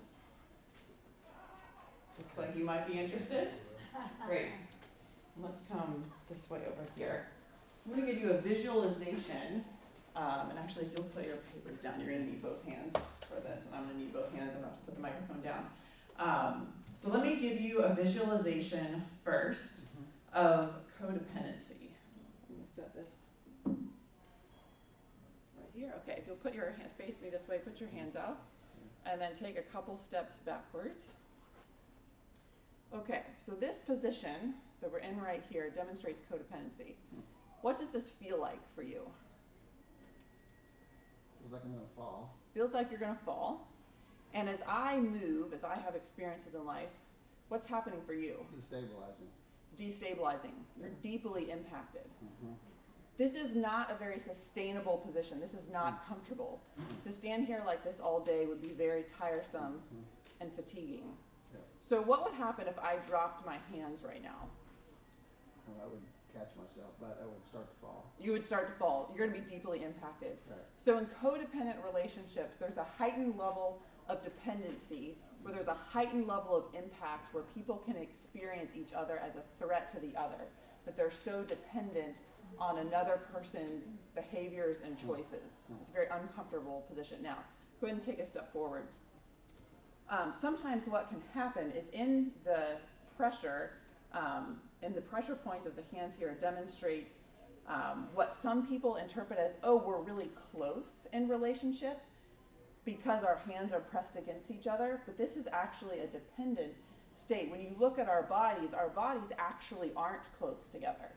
Looks 2.18 2.38
like 2.38 2.56
you 2.56 2.64
might 2.64 2.88
be 2.88 3.00
interested. 3.00 3.50
Great. 4.28 4.48
Let's 5.42 5.64
come 5.70 6.04
this 6.30 6.50
way 6.50 6.60
over 6.60 6.88
here. 6.96 7.28
I'm 7.86 7.94
going 7.94 8.06
to 8.06 8.14
give 8.14 8.22
you 8.22 8.32
a 8.32 8.38
visualization. 8.38 9.66
Um, 10.16 10.50
and 10.50 10.60
actually, 10.60 10.86
if 10.86 10.94
you'll 10.94 11.04
put 11.04 11.26
your 11.26 11.38
papers 11.54 11.78
down, 11.84 12.00
you're 12.00 12.10
going 12.10 12.26
to 12.26 12.32
need 12.32 12.42
both 12.42 12.64
hands 12.64 12.96
for 13.22 13.42
this. 13.42 13.66
And 13.66 13.76
I'm 13.76 13.84
going 13.84 13.96
to 13.96 14.02
need 14.02 14.14
both 14.14 14.32
hands. 14.34 14.52
I'm 14.56 14.62
going 14.62 14.74
to 14.74 14.86
put 14.86 14.96
the 14.96 15.02
microphone 15.02 15.42
down. 15.42 15.66
Um, 16.18 16.68
so 17.02 17.10
let 17.10 17.24
me 17.24 17.36
give 17.36 17.60
you 17.60 17.80
a 17.80 17.94
visualization 17.94 19.04
1st 19.28 19.52
mm-hmm. 19.52 20.38
of 20.38 20.70
codependency. 21.02 21.92
I'm 22.48 22.56
going 22.56 22.64
to 22.66 22.74
set 22.74 22.96
this 22.96 23.26
right 23.66 25.64
here. 25.76 25.94
Okay, 26.04 26.18
if 26.18 26.28
you'll 26.28 26.36
put 26.38 26.54
your 26.54 26.74
hands, 26.78 26.92
face 26.98 27.22
me 27.22 27.30
this 27.30 27.48
way, 27.48 27.58
put 27.58 27.80
your 27.80 27.90
hands 27.90 28.16
out, 28.16 28.40
and 29.06 29.20
then 29.20 29.36
take 29.36 29.58
a 29.58 29.62
couple 29.62 29.98
steps 29.98 30.38
backwards. 30.46 31.04
Okay, 32.94 33.24
so 33.38 33.52
this 33.52 33.80
position 33.80 34.56
that 34.82 34.92
we're 34.92 35.00
in 35.00 35.20
right 35.20 35.44
here 35.50 35.70
demonstrates 35.70 36.22
codependency. 36.22 36.94
What 37.62 37.78
does 37.78 37.90
this 37.90 38.10
feel 38.10 38.40
like 38.40 38.62
for 38.74 38.84
you? 38.84 39.02
Feels 41.42 41.54
like 41.54 41.62
I'm 41.66 41.72
gonna 41.74 41.86
fall. 41.96 42.36
Feels 42.54 42.74
like 42.74 42.90
you're 42.90 43.00
gonna 43.00 43.20
fall. 43.26 43.68
And 44.34 44.50
as 44.50 44.60
I 44.68 45.00
move, 45.00 45.54
as 45.54 45.64
I 45.64 45.76
have 45.76 45.96
experiences 45.96 46.56
in 46.56 46.66
life, 46.66 46.90
what's 47.50 47.68
happening 47.68 48.02
for 48.06 48.14
you? 48.14 48.46
Destabilizing. 48.60 49.30
It's 49.72 49.82
destabilizing. 49.82 50.54
You're 50.80 50.90
deeply 51.02 51.52
impacted. 51.52 52.06
Mm-hmm. 52.24 52.54
This 53.18 53.34
is 53.34 53.56
not 53.56 53.92
a 53.92 53.96
very 53.96 54.20
sustainable 54.20 54.98
position. 54.98 55.40
This 55.40 55.54
is 55.54 55.70
not 55.72 56.06
comfortable. 56.08 56.62
To 57.04 57.14
stand 57.14 57.48
here 57.48 57.64
like 57.66 57.84
this 57.84 58.00
all 58.00 58.20
day 58.20 58.46
would 58.46 58.62
be 58.62 58.72
very 58.72 59.04
tiresome 59.04 59.80
and 60.42 60.52
fatiguing. 60.54 61.14
Yeah. 61.54 61.60
So, 61.82 62.02
what 62.02 62.26
would 62.26 62.34
happen 62.34 62.68
if 62.68 62.78
I 62.78 62.98
dropped 63.08 63.46
my 63.46 63.58
hands 63.72 64.02
right 64.06 64.22
now? 64.22 64.50
Well, 65.68 65.88
I 65.88 65.88
would 65.88 66.02
catch 66.34 66.52
myself, 66.58 66.92
but 67.00 67.18
I 67.24 67.26
would 67.26 67.48
start 67.48 67.70
to 67.70 67.76
fall. 67.80 68.12
You 68.20 68.34
would 68.34 68.44
start 68.44 68.68
to 68.68 68.74
fall. 68.78 69.14
You're 69.16 69.28
going 69.28 69.42
to 69.42 69.48
be 69.48 69.56
deeply 69.56 69.84
impacted. 69.84 70.38
Right. 70.50 70.60
So, 70.84 70.98
in 70.98 71.06
codependent 71.06 71.78
relationships, 71.86 72.58
there's 72.60 72.78
a 72.78 72.86
heightened 72.98 73.38
level 73.38 73.80
of 74.10 74.24
dependency 74.24 75.18
where 75.42 75.54
there's 75.54 75.68
a 75.68 75.78
heightened 75.90 76.28
level 76.28 76.56
of 76.56 76.64
impact 76.74 77.34
where 77.34 77.44
people 77.56 77.78
can 77.78 77.96
experience 77.96 78.74
each 78.76 78.94
other 78.94 79.22
as 79.24 79.36
a 79.36 79.44
threat 79.64 79.94
to 79.94 80.00
the 80.00 80.20
other, 80.20 80.44
that 80.86 80.98
they're 80.98 81.12
so 81.12 81.44
dependent 81.44 82.16
on 82.60 82.80
another 82.80 83.20
person's 83.34 83.86
behaviors 84.14 84.78
and 84.84 84.98
choices. 84.98 85.62
It's 85.82 85.90
a 85.90 85.94
very 85.94 86.08
uncomfortable 86.12 86.86
position. 86.90 87.18
Now, 87.22 87.38
go 87.82 87.88
ahead 87.88 87.98
and 87.98 88.06
take 88.06 88.20
a 88.20 88.26
step 88.26 88.52
forward. 88.52 88.88
Um, 90.10 90.34
sometimes 90.40 90.88
what 90.88 91.10
can 91.10 91.22
happen 91.34 91.72
is 91.72 91.90
in 91.90 92.32
the 92.44 92.78
pressure, 93.18 93.72
um, 94.14 94.58
the 94.82 95.02
pressure 95.02 95.36
points 95.36 95.66
of 95.66 95.76
the 95.76 95.84
hands 95.96 96.16
here 96.18 96.38
demonstrates 96.40 97.16
um, 97.68 98.08
what 98.14 98.36
some 98.36 98.68
people 98.68 98.98
interpret 98.98 99.40
as, 99.40 99.54
oh, 99.64 99.78
we're 99.78 100.02
really 100.02 100.30
close 100.52 101.08
in 101.12 101.28
relationship 101.28 102.00
because 102.86 103.24
our 103.24 103.40
hands 103.50 103.74
are 103.74 103.80
pressed 103.80 104.16
against 104.16 104.52
each 104.52 104.68
other, 104.68 105.02
but 105.08 105.18
this 105.18 105.36
is 105.36 105.48
actually 105.52 106.00
a 106.00 106.08
dependent 106.08 106.74
state. 107.18 107.50
When 107.50 107.60
you 107.60 107.72
look 107.80 107.98
at 107.98 108.08
our 108.08 108.24
bodies, 108.24 108.74
our 108.74 108.90
bodies 108.90 109.32
actually 109.40 109.92
aren't 109.96 110.22
close 110.38 110.70
together, 110.72 111.10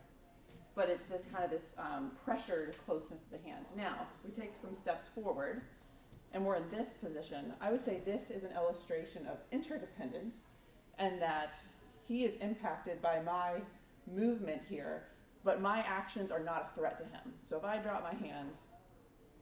but 0.79 0.89
it's 0.89 1.07
this 1.07 1.23
kind 1.33 1.45
of 1.45 1.51
this 1.51 1.75
um, 1.77 2.13
pressured 2.25 2.77
closeness 2.87 3.21
of 3.23 3.31
the 3.33 3.49
hands. 3.51 3.67
Now, 3.77 4.07
we 4.25 4.31
take 4.31 4.53
some 4.55 4.77
steps 4.77 5.09
forward, 5.13 5.63
and 6.33 6.47
we're 6.47 6.55
in 6.55 6.71
this 6.71 6.95
position, 7.03 7.53
I 7.61 7.73
would 7.73 7.85
say 7.85 8.01
this 8.05 8.31
is 8.31 8.45
an 8.45 8.53
illustration 8.53 9.27
of 9.27 9.39
interdependence, 9.51 10.37
and 10.97 11.21
that 11.21 11.55
he 12.07 12.25
is 12.25 12.37
impacted 12.41 13.03
by 13.03 13.21
my 13.21 13.55
movement 14.07 14.63
here, 14.69 15.09
but 15.43 15.61
my 15.61 15.81
actions 15.81 16.31
are 16.31 16.39
not 16.39 16.71
a 16.71 16.79
threat 16.79 16.97
to 16.99 17.05
him. 17.07 17.35
So 17.49 17.57
if 17.57 17.65
I 17.65 17.79
drop 17.79 18.05
my 18.05 18.15
hands, 18.15 18.55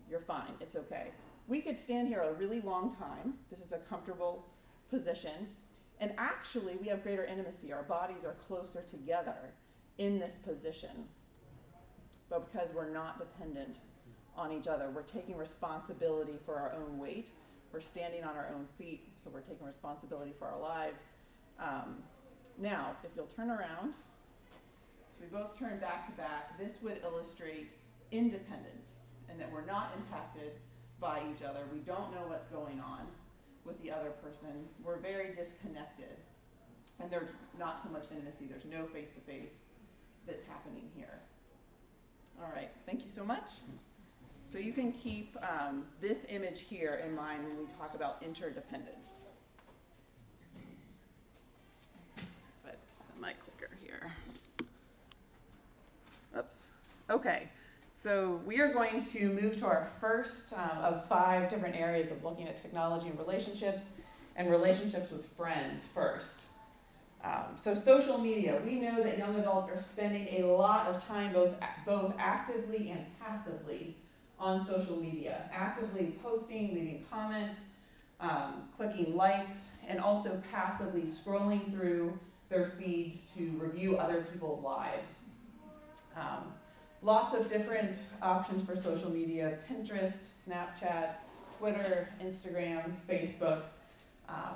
you're 0.08 0.20
fine, 0.20 0.54
it's 0.58 0.74
okay. 0.74 1.10
We 1.48 1.60
could 1.60 1.78
stand 1.78 2.08
here 2.08 2.22
a 2.22 2.32
really 2.32 2.62
long 2.62 2.96
time. 2.96 3.34
This 3.50 3.60
is 3.60 3.72
a 3.72 3.78
comfortable 3.90 4.46
position. 4.88 5.48
And 6.00 6.12
actually, 6.16 6.76
we 6.76 6.88
have 6.88 7.02
greater 7.02 7.26
intimacy. 7.26 7.74
Our 7.74 7.82
bodies 7.82 8.24
are 8.24 8.36
closer 8.46 8.82
together 8.90 9.52
in 9.98 10.18
this 10.18 10.36
position. 10.36 11.08
But 12.28 12.52
because 12.52 12.74
we're 12.74 12.90
not 12.90 13.18
dependent 13.18 13.76
on 14.36 14.52
each 14.52 14.66
other, 14.66 14.90
we're 14.94 15.02
taking 15.02 15.36
responsibility 15.36 16.38
for 16.44 16.56
our 16.56 16.72
own 16.72 16.98
weight. 16.98 17.30
We're 17.72 17.80
standing 17.80 18.24
on 18.24 18.36
our 18.36 18.48
own 18.54 18.66
feet, 18.78 19.08
so 19.22 19.30
we're 19.30 19.40
taking 19.40 19.66
responsibility 19.66 20.32
for 20.38 20.46
our 20.46 20.60
lives. 20.60 21.02
Um, 21.60 21.96
now, 22.58 22.96
if 23.04 23.10
you'll 23.14 23.26
turn 23.26 23.50
around, 23.50 23.92
so 23.92 25.20
we 25.20 25.26
both 25.26 25.58
turn 25.58 25.78
back 25.78 26.06
to 26.06 26.12
back, 26.12 26.58
this 26.58 26.76
would 26.82 27.00
illustrate 27.02 27.70
independence 28.12 28.86
and 29.28 29.40
that 29.40 29.50
we're 29.52 29.64
not 29.64 29.92
impacted 29.96 30.52
by 31.00 31.20
each 31.32 31.42
other. 31.42 31.60
We 31.72 31.80
don't 31.80 32.12
know 32.12 32.24
what's 32.26 32.46
going 32.48 32.80
on 32.80 33.06
with 33.64 33.80
the 33.82 33.90
other 33.90 34.10
person. 34.22 34.68
We're 34.82 34.98
very 34.98 35.34
disconnected. 35.34 36.16
And 37.00 37.10
there's 37.10 37.28
not 37.58 37.82
so 37.82 37.90
much 37.90 38.04
intimacy, 38.10 38.46
there's 38.46 38.64
no 38.64 38.86
face 38.86 39.10
to 39.12 39.20
face 39.20 39.52
that's 40.26 40.44
happening 40.44 40.88
here. 40.94 41.20
Thank 42.86 43.02
you 43.02 43.10
so 43.10 43.24
much. 43.24 43.50
So 44.48 44.58
you 44.58 44.72
can 44.72 44.92
keep 44.92 45.36
um, 45.42 45.84
this 46.00 46.24
image 46.28 46.60
here 46.60 47.02
in 47.04 47.16
mind 47.16 47.44
when 47.44 47.58
we 47.58 47.64
talk 47.78 47.94
about 47.94 48.22
interdependence. 48.22 49.14
But 52.64 52.78
my 53.20 53.32
clicker 53.32 53.74
here. 53.82 54.12
Oops. 56.38 56.68
Okay. 57.10 57.48
So 57.92 58.40
we 58.46 58.60
are 58.60 58.72
going 58.72 59.00
to 59.00 59.28
move 59.30 59.56
to 59.56 59.66
our 59.66 59.88
first 60.00 60.52
um, 60.52 60.78
of 60.78 61.08
five 61.08 61.50
different 61.50 61.74
areas 61.74 62.12
of 62.12 62.22
looking 62.22 62.46
at 62.46 62.60
technology 62.62 63.08
and 63.08 63.18
relationships, 63.18 63.84
and 64.36 64.48
relationships 64.48 65.10
with 65.10 65.26
friends 65.36 65.82
first. 65.92 66.44
Um, 67.26 67.56
so, 67.56 67.74
social 67.74 68.18
media, 68.18 68.60
we 68.64 68.76
know 68.76 69.02
that 69.02 69.18
young 69.18 69.34
adults 69.36 69.68
are 69.68 69.80
spending 69.80 70.28
a 70.42 70.46
lot 70.46 70.86
of 70.86 71.04
time 71.04 71.32
both, 71.32 71.54
both 71.84 72.14
actively 72.18 72.90
and 72.90 73.04
passively 73.20 73.96
on 74.38 74.64
social 74.64 74.96
media, 74.96 75.50
actively 75.52 76.14
posting, 76.22 76.74
leaving 76.74 77.04
comments, 77.10 77.58
um, 78.20 78.68
clicking 78.76 79.16
likes, 79.16 79.66
and 79.88 79.98
also 79.98 80.40
passively 80.52 81.02
scrolling 81.02 81.72
through 81.72 82.16
their 82.48 82.70
feeds 82.78 83.34
to 83.34 83.50
review 83.58 83.96
other 83.96 84.22
people's 84.30 84.62
lives. 84.62 85.10
Um, 86.16 86.52
lots 87.02 87.34
of 87.34 87.48
different 87.48 87.96
options 88.22 88.62
for 88.62 88.76
social 88.76 89.10
media 89.10 89.58
Pinterest, 89.68 90.46
Snapchat, 90.46 91.14
Twitter, 91.58 92.08
Instagram, 92.22 92.92
Facebook. 93.08 93.62
Um, 94.28 94.54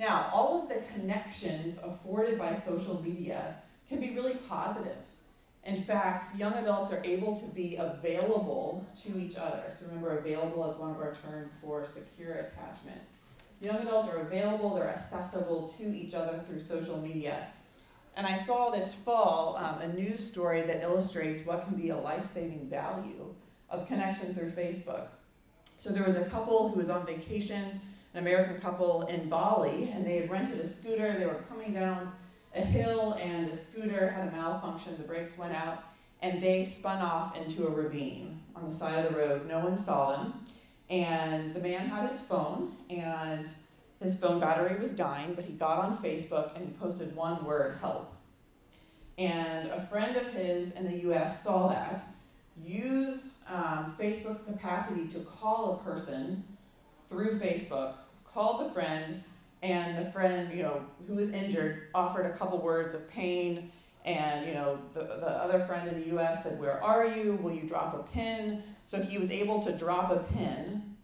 now, 0.00 0.30
all 0.32 0.62
of 0.62 0.70
the 0.70 0.80
connections 0.94 1.78
afforded 1.84 2.38
by 2.38 2.58
social 2.58 3.02
media 3.02 3.56
can 3.86 4.00
be 4.00 4.14
really 4.14 4.36
positive. 4.48 4.96
In 5.62 5.82
fact, 5.82 6.34
young 6.38 6.54
adults 6.54 6.90
are 6.90 7.04
able 7.04 7.36
to 7.36 7.46
be 7.48 7.76
available 7.76 8.86
to 9.02 9.18
each 9.18 9.36
other. 9.36 9.62
So 9.78 9.84
remember, 9.88 10.16
available 10.16 10.70
is 10.70 10.78
one 10.78 10.92
of 10.92 10.96
our 10.96 11.14
terms 11.14 11.52
for 11.60 11.84
secure 11.84 12.32
attachment. 12.32 13.02
Young 13.60 13.76
adults 13.76 14.08
are 14.08 14.22
available, 14.22 14.74
they're 14.74 14.88
accessible 14.88 15.68
to 15.76 15.94
each 15.94 16.14
other 16.14 16.42
through 16.48 16.62
social 16.62 16.96
media. 16.96 17.48
And 18.16 18.26
I 18.26 18.38
saw 18.38 18.70
this 18.70 18.94
fall 18.94 19.58
um, 19.58 19.82
a 19.82 19.92
news 19.92 20.26
story 20.26 20.62
that 20.62 20.82
illustrates 20.82 21.44
what 21.44 21.66
can 21.66 21.76
be 21.76 21.90
a 21.90 21.98
life 21.98 22.24
saving 22.32 22.70
value 22.70 23.34
of 23.68 23.86
connection 23.86 24.32
through 24.34 24.52
Facebook. 24.52 25.08
So 25.66 25.90
there 25.90 26.04
was 26.04 26.16
a 26.16 26.24
couple 26.24 26.70
who 26.70 26.78
was 26.78 26.88
on 26.88 27.04
vacation, 27.04 27.82
an 28.12 28.20
American 28.20 28.60
couple 28.60 29.02
in 29.02 29.28
Bali, 29.28 29.90
and 29.92 30.06
they 30.06 30.16
had 30.16 30.30
rented 30.30 30.60
a 30.60 30.68
scooter. 30.68 31.16
They 31.18 31.26
were 31.26 31.42
coming 31.48 31.72
down 31.74 32.12
a 32.54 32.60
hill, 32.60 33.16
and 33.20 33.52
the 33.52 33.56
scooter 33.56 34.10
had 34.10 34.28
a 34.28 34.30
malfunction. 34.32 34.96
The 34.96 35.04
brakes 35.04 35.38
went 35.38 35.54
out, 35.54 35.84
and 36.22 36.42
they 36.42 36.64
spun 36.64 37.00
off 37.00 37.36
into 37.36 37.66
a 37.66 37.70
ravine 37.70 38.40
on 38.56 38.70
the 38.70 38.76
side 38.76 39.04
of 39.04 39.12
the 39.12 39.18
road. 39.18 39.46
No 39.48 39.60
one 39.60 39.78
saw 39.78 40.16
them. 40.16 40.34
And 40.88 41.54
the 41.54 41.60
man 41.60 41.88
had 41.88 42.10
his 42.10 42.20
phone, 42.20 42.74
and 42.88 43.48
his 44.02 44.18
phone 44.18 44.40
battery 44.40 44.78
was 44.78 44.90
dying, 44.90 45.34
but 45.34 45.44
he 45.44 45.52
got 45.52 45.78
on 45.78 45.98
Facebook 45.98 46.56
and 46.56 46.66
he 46.66 46.72
posted 46.72 47.14
one 47.14 47.44
word 47.44 47.76
help. 47.80 48.14
And 49.18 49.68
a 49.68 49.86
friend 49.86 50.16
of 50.16 50.28
his 50.28 50.72
in 50.72 50.90
the 50.90 51.10
US 51.10 51.44
saw 51.44 51.68
that, 51.68 52.02
used 52.64 53.38
um, 53.48 53.94
Facebook's 53.98 54.42
capacity 54.44 55.06
to 55.08 55.18
call 55.20 55.74
a 55.74 55.90
person 55.90 56.44
through 57.10 57.38
Facebook, 57.38 57.94
called 58.32 58.64
the 58.64 58.72
friend, 58.72 59.22
and 59.62 60.06
the 60.06 60.10
friend, 60.12 60.56
you 60.56 60.62
know, 60.62 60.86
who 61.06 61.14
was 61.14 61.32
injured, 61.32 61.88
offered 61.94 62.24
a 62.24 62.38
couple 62.38 62.58
words 62.58 62.94
of 62.94 63.10
pain. 63.10 63.70
And, 64.06 64.46
you 64.46 64.54
know, 64.54 64.78
the, 64.94 65.00
the 65.00 65.28
other 65.28 65.66
friend 65.66 65.86
in 65.88 66.00
the 66.00 66.16
US 66.16 66.44
said, 66.44 66.58
Where 66.58 66.82
are 66.82 67.06
you? 67.06 67.38
Will 67.42 67.52
you 67.52 67.68
drop 67.68 67.94
a 67.94 68.02
pin? 68.14 68.62
So 68.86 69.02
he 69.02 69.18
was 69.18 69.30
able 69.30 69.62
to 69.64 69.72
drop 69.72 70.10
a 70.10 70.20
pin 70.32 70.96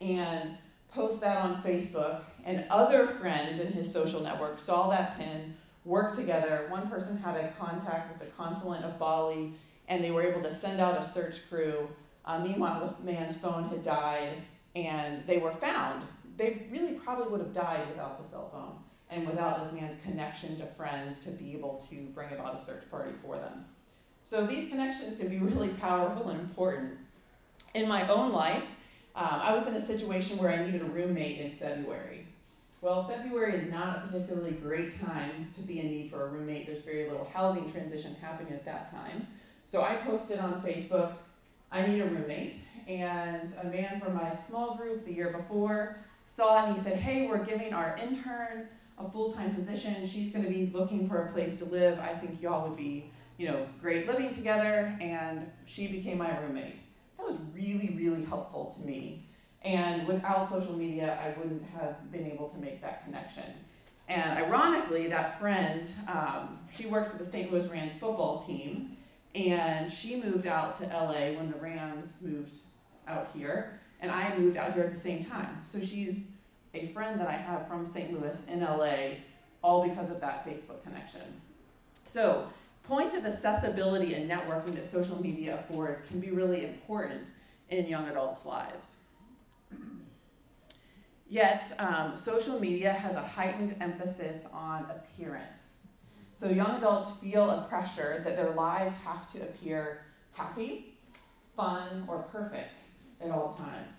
and 0.00 0.58
post 0.92 1.20
that 1.22 1.38
on 1.38 1.62
Facebook. 1.62 2.20
And 2.44 2.64
other 2.70 3.06
friends 3.06 3.58
in 3.60 3.72
his 3.72 3.92
social 3.92 4.20
network 4.20 4.58
saw 4.58 4.90
that 4.90 5.18
pin, 5.18 5.56
worked 5.84 6.16
together. 6.16 6.66
One 6.68 6.90
person 6.90 7.16
had 7.16 7.36
a 7.36 7.52
contact 7.58 8.10
with 8.10 8.28
the 8.28 8.34
consulate 8.36 8.82
of 8.82 8.98
Bali, 8.98 9.54
and 9.88 10.04
they 10.04 10.10
were 10.10 10.22
able 10.22 10.42
to 10.42 10.54
send 10.54 10.80
out 10.80 11.00
a 11.00 11.08
search 11.08 11.48
crew. 11.48 11.88
Uh, 12.24 12.40
meanwhile, 12.40 12.96
the 12.98 13.12
man's 13.12 13.36
phone 13.36 13.68
had 13.68 13.84
died, 13.84 14.42
and 14.76 15.26
they 15.26 15.38
were 15.38 15.52
found. 15.52 16.06
They 16.36 16.66
really 16.70 16.94
probably 16.94 17.28
would 17.28 17.40
have 17.40 17.54
died 17.54 17.88
without 17.88 18.22
the 18.22 18.30
cell 18.30 18.50
phone 18.52 18.76
and 19.08 19.26
without 19.26 19.64
this 19.64 19.72
man's 19.72 20.00
connection 20.02 20.56
to 20.58 20.66
friends 20.66 21.20
to 21.20 21.30
be 21.30 21.52
able 21.54 21.82
to 21.88 21.96
bring 22.14 22.30
about 22.32 22.60
a 22.60 22.64
search 22.64 22.88
party 22.90 23.12
for 23.24 23.36
them. 23.36 23.64
So 24.24 24.46
these 24.46 24.68
connections 24.68 25.18
can 25.18 25.28
be 25.28 25.38
really 25.38 25.68
powerful 25.68 26.28
and 26.28 26.40
important. 26.40 26.98
In 27.74 27.88
my 27.88 28.06
own 28.08 28.32
life, 28.32 28.64
um, 29.14 29.40
I 29.42 29.54
was 29.54 29.66
in 29.66 29.74
a 29.74 29.80
situation 29.80 30.36
where 30.36 30.50
I 30.50 30.64
needed 30.64 30.82
a 30.82 30.86
roommate 30.86 31.40
in 31.40 31.52
February. 31.52 32.26
Well, 32.82 33.08
February 33.08 33.54
is 33.54 33.70
not 33.70 33.96
a 33.96 34.00
particularly 34.06 34.52
great 34.52 35.00
time 35.00 35.52
to 35.56 35.62
be 35.62 35.80
in 35.80 35.90
need 35.90 36.10
for 36.10 36.26
a 36.26 36.28
roommate. 36.28 36.66
There's 36.66 36.82
very 36.82 37.08
little 37.08 37.28
housing 37.32 37.70
transition 37.70 38.14
happening 38.20 38.52
at 38.52 38.64
that 38.66 38.90
time. 38.90 39.26
So 39.68 39.82
I 39.82 39.94
posted 39.94 40.38
on 40.38 40.60
Facebook, 40.60 41.14
I 41.72 41.86
need 41.86 42.00
a 42.00 42.06
roommate. 42.06 42.56
And 42.86 43.52
a 43.62 43.66
man 43.66 44.00
from 44.00 44.14
my 44.14 44.34
small 44.34 44.76
group 44.76 45.04
the 45.04 45.12
year 45.12 45.30
before 45.30 45.98
saw 46.24 46.62
it 46.62 46.68
and 46.68 46.76
he 46.76 46.82
said, 46.82 46.98
Hey, 46.98 47.26
we're 47.26 47.44
giving 47.44 47.72
our 47.72 47.96
intern 47.96 48.68
a 48.98 49.08
full 49.08 49.32
time 49.32 49.54
position. 49.54 50.06
She's 50.06 50.32
going 50.32 50.44
to 50.44 50.50
be 50.50 50.70
looking 50.72 51.08
for 51.08 51.22
a 51.22 51.32
place 51.32 51.58
to 51.58 51.64
live. 51.64 51.98
I 51.98 52.14
think 52.14 52.40
y'all 52.40 52.68
would 52.68 52.76
be, 52.76 53.10
you 53.38 53.48
know, 53.48 53.66
great 53.80 54.06
living 54.06 54.32
together. 54.32 54.96
And 55.00 55.50
she 55.64 55.88
became 55.88 56.18
my 56.18 56.38
roommate 56.38 56.76
that 57.26 57.26
was 57.26 57.40
really, 57.54 57.94
really 57.96 58.24
helpful 58.24 58.74
to 58.76 58.86
me. 58.86 59.24
And 59.62 60.06
without 60.06 60.48
social 60.48 60.74
media, 60.74 61.18
I 61.22 61.38
wouldn't 61.38 61.64
have 61.70 62.10
been 62.12 62.30
able 62.30 62.48
to 62.50 62.58
make 62.58 62.80
that 62.82 63.04
connection. 63.04 63.44
And 64.08 64.38
ironically, 64.38 65.08
that 65.08 65.40
friend, 65.40 65.88
um, 66.06 66.60
she 66.70 66.86
worked 66.86 67.12
for 67.12 67.22
the 67.22 67.28
St. 67.28 67.52
Louis 67.52 67.66
Rams 67.68 67.92
football 67.94 68.44
team, 68.44 68.96
and 69.34 69.90
she 69.90 70.22
moved 70.22 70.46
out 70.46 70.78
to 70.78 70.86
LA 70.86 71.36
when 71.36 71.50
the 71.50 71.58
Rams 71.58 72.12
moved 72.20 72.54
out 73.06 73.30
here, 73.34 73.80
and 74.00 74.10
I 74.10 74.36
moved 74.36 74.56
out 74.56 74.74
here 74.74 74.84
at 74.84 74.94
the 74.94 75.00
same 75.00 75.24
time. 75.24 75.62
So 75.64 75.80
she's 75.80 76.26
a 76.74 76.88
friend 76.88 77.18
that 77.20 77.28
I 77.28 77.32
have 77.32 77.66
from 77.66 77.86
St. 77.86 78.12
Louis 78.12 78.38
in 78.48 78.60
LA, 78.60 79.18
all 79.62 79.88
because 79.88 80.10
of 80.10 80.20
that 80.20 80.46
Facebook 80.46 80.82
connection. 80.82 81.22
So 82.04 82.48
points 82.82 83.14
of 83.14 83.24
accessibility 83.24 84.14
and 84.14 84.30
networking 84.30 84.74
that 84.74 84.88
social 84.88 85.20
media 85.20 85.58
affords 85.58 86.04
can 86.06 86.20
be 86.20 86.30
really 86.30 86.64
important 86.64 87.26
in 87.68 87.86
young 87.86 88.08
adults' 88.08 88.44
lives. 88.44 88.96
Yet, 91.28 91.72
um, 91.80 92.16
social 92.16 92.60
media 92.60 92.92
has 92.92 93.16
a 93.16 93.22
heightened 93.22 93.74
emphasis 93.80 94.46
on 94.52 94.86
appearance. 94.88 95.78
So, 96.34 96.48
young 96.48 96.76
adults 96.76 97.10
feel 97.20 97.50
a 97.50 97.66
pressure 97.68 98.22
that 98.24 98.36
their 98.36 98.50
lives 98.50 98.94
have 99.04 99.26
to 99.32 99.42
appear 99.42 100.02
happy, 100.32 100.94
fun, 101.56 102.04
or 102.06 102.18
perfect 102.30 102.78
at 103.20 103.30
all 103.30 103.54
times. 103.54 103.94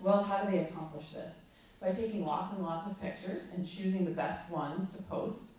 Well, 0.00 0.22
how 0.22 0.44
do 0.44 0.50
they 0.50 0.64
accomplish 0.64 1.10
this? 1.10 1.40
By 1.80 1.92
taking 1.92 2.24
lots 2.24 2.52
and 2.52 2.62
lots 2.62 2.86
of 2.86 3.00
pictures 3.00 3.48
and 3.54 3.66
choosing 3.66 4.04
the 4.04 4.10
best 4.10 4.50
ones 4.50 4.90
to 4.90 5.02
post 5.04 5.52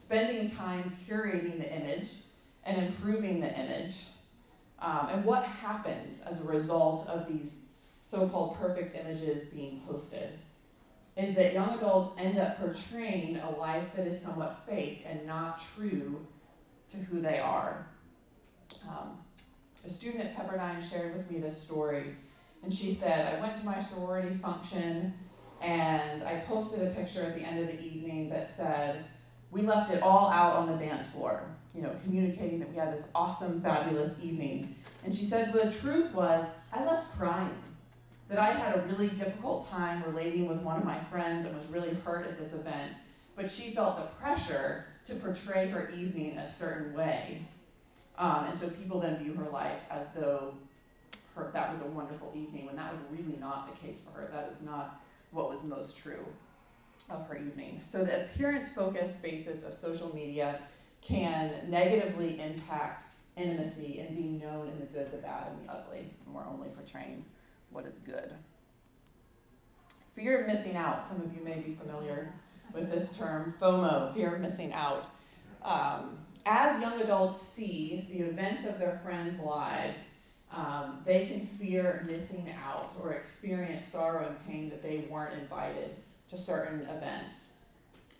spending 0.00 0.50
time 0.50 0.92
curating 1.06 1.58
the 1.58 1.74
image 1.74 2.08
and 2.64 2.82
improving 2.86 3.40
the 3.40 3.58
image. 3.58 4.06
Um, 4.78 5.08
and 5.10 5.24
what 5.24 5.44
happens 5.44 6.22
as 6.22 6.40
a 6.40 6.44
result 6.44 7.06
of 7.06 7.28
these 7.28 7.56
so 8.02 8.26
called 8.28 8.58
perfect 8.58 8.96
images 8.96 9.48
being 9.48 9.82
posted 9.86 10.38
is 11.16 11.34
that 11.34 11.52
young 11.52 11.76
adults 11.76 12.18
end 12.18 12.38
up 12.38 12.58
portraying 12.58 13.36
a 13.36 13.50
life 13.58 13.84
that 13.94 14.06
is 14.06 14.20
somewhat 14.20 14.62
fake 14.66 15.04
and 15.06 15.26
not 15.26 15.60
true 15.76 16.24
to 16.90 16.96
who 16.96 17.20
they 17.20 17.38
are. 17.38 17.86
Um, 18.88 19.18
a 19.84 19.90
student 19.90 20.24
at 20.24 20.36
Pepperdine 20.36 20.82
shared 20.82 21.16
with 21.16 21.30
me 21.30 21.40
this 21.40 21.60
story, 21.60 22.16
and 22.62 22.72
she 22.72 22.92
said, 22.92 23.34
I 23.34 23.40
went 23.40 23.56
to 23.56 23.64
my 23.64 23.82
sorority 23.82 24.36
function 24.36 25.14
and 25.60 26.22
I 26.22 26.36
posted 26.46 26.86
a 26.86 26.90
picture 26.90 27.22
at 27.22 27.34
the 27.34 27.42
end 27.42 27.60
of 27.60 27.66
the 27.66 27.82
evening 27.82 28.30
that 28.30 28.54
said, 28.56 29.04
we 29.50 29.62
left 29.62 29.92
it 29.92 30.02
all 30.02 30.30
out 30.30 30.56
on 30.56 30.70
the 30.70 30.76
dance 30.76 31.06
floor, 31.08 31.42
you 31.74 31.82
know, 31.82 31.94
communicating 32.02 32.60
that 32.60 32.70
we 32.70 32.76
had 32.76 32.92
this 32.92 33.08
awesome, 33.14 33.60
fabulous 33.60 34.14
evening. 34.22 34.76
And 35.04 35.14
she 35.14 35.24
said 35.24 35.52
the 35.52 35.70
truth 35.70 36.12
was, 36.12 36.46
I 36.72 36.84
left 36.84 37.16
crying. 37.18 37.50
That 38.28 38.38
I 38.38 38.52
had 38.52 38.78
a 38.78 38.82
really 38.82 39.08
difficult 39.08 39.68
time 39.68 40.04
relating 40.06 40.46
with 40.46 40.58
one 40.58 40.78
of 40.78 40.84
my 40.84 41.00
friends 41.10 41.44
and 41.44 41.56
was 41.56 41.66
really 41.66 41.92
hurt 42.04 42.28
at 42.28 42.38
this 42.38 42.52
event, 42.52 42.92
but 43.34 43.50
she 43.50 43.72
felt 43.72 43.96
the 43.96 44.04
pressure 44.22 44.84
to 45.06 45.16
portray 45.16 45.68
her 45.68 45.90
evening 45.90 46.38
a 46.38 46.48
certain 46.56 46.94
way. 46.94 47.44
Um, 48.16 48.44
and 48.44 48.58
so 48.58 48.68
people 48.68 49.00
then 49.00 49.16
view 49.18 49.34
her 49.34 49.50
life 49.50 49.80
as 49.90 50.06
though 50.14 50.54
her, 51.40 51.50
that 51.52 51.72
was 51.72 51.82
a 51.82 51.86
wonderful 51.86 52.32
evening, 52.34 52.66
when 52.66 52.76
that 52.76 52.92
was 52.92 53.00
really 53.10 53.38
not 53.38 53.68
the 53.72 53.86
case 53.86 53.98
for 54.04 54.18
her. 54.18 54.30
That 54.32 54.50
is 54.52 54.62
not 54.62 55.02
what 55.30 55.48
was 55.48 55.62
most 55.64 55.96
true 55.96 56.24
of 57.08 57.26
her 57.26 57.36
evening. 57.36 57.80
So 57.84 58.04
the 58.04 58.24
appearance 58.24 58.68
focused 58.68 59.22
basis 59.22 59.64
of 59.64 59.74
social 59.74 60.14
media 60.14 60.60
can 61.00 61.52
negatively 61.68 62.40
impact 62.40 63.06
intimacy 63.36 64.00
and 64.00 64.16
being 64.16 64.38
known 64.38 64.68
in 64.68 64.78
the 64.78 64.86
good, 64.86 65.10
the 65.10 65.18
bad, 65.18 65.48
and 65.48 65.68
the 65.68 65.72
ugly. 65.72 66.10
And 66.26 66.34
we're 66.34 66.46
only 66.46 66.68
portraying 66.68 67.24
what 67.70 67.86
is 67.86 67.98
good. 67.98 68.32
Fear 70.14 70.42
of 70.42 70.46
missing 70.46 70.76
out. 70.76 71.08
Some 71.08 71.22
of 71.22 71.34
you 71.34 71.42
may 71.42 71.60
be 71.60 71.74
familiar 71.74 72.34
with 72.72 72.90
this 72.90 73.16
term, 73.16 73.54
FOMO, 73.60 74.14
fear 74.14 74.34
of 74.34 74.40
missing 74.40 74.72
out. 74.72 75.06
Um, 75.62 76.18
as 76.46 76.80
young 76.80 77.00
adults 77.00 77.46
see 77.46 78.06
the 78.10 78.20
events 78.20 78.66
of 78.66 78.78
their 78.78 79.00
friends' 79.04 79.40
lives 79.40 80.10
Um, 80.52 80.98
they 81.04 81.26
can 81.26 81.46
fear 81.46 82.04
missing 82.10 82.52
out 82.64 82.92
or 83.00 83.12
experience 83.12 83.88
sorrow 83.88 84.26
and 84.26 84.46
pain 84.46 84.68
that 84.70 84.82
they 84.82 85.06
weren't 85.08 85.38
invited 85.40 85.94
to 86.28 86.38
certain 86.38 86.82
events. 86.88 87.46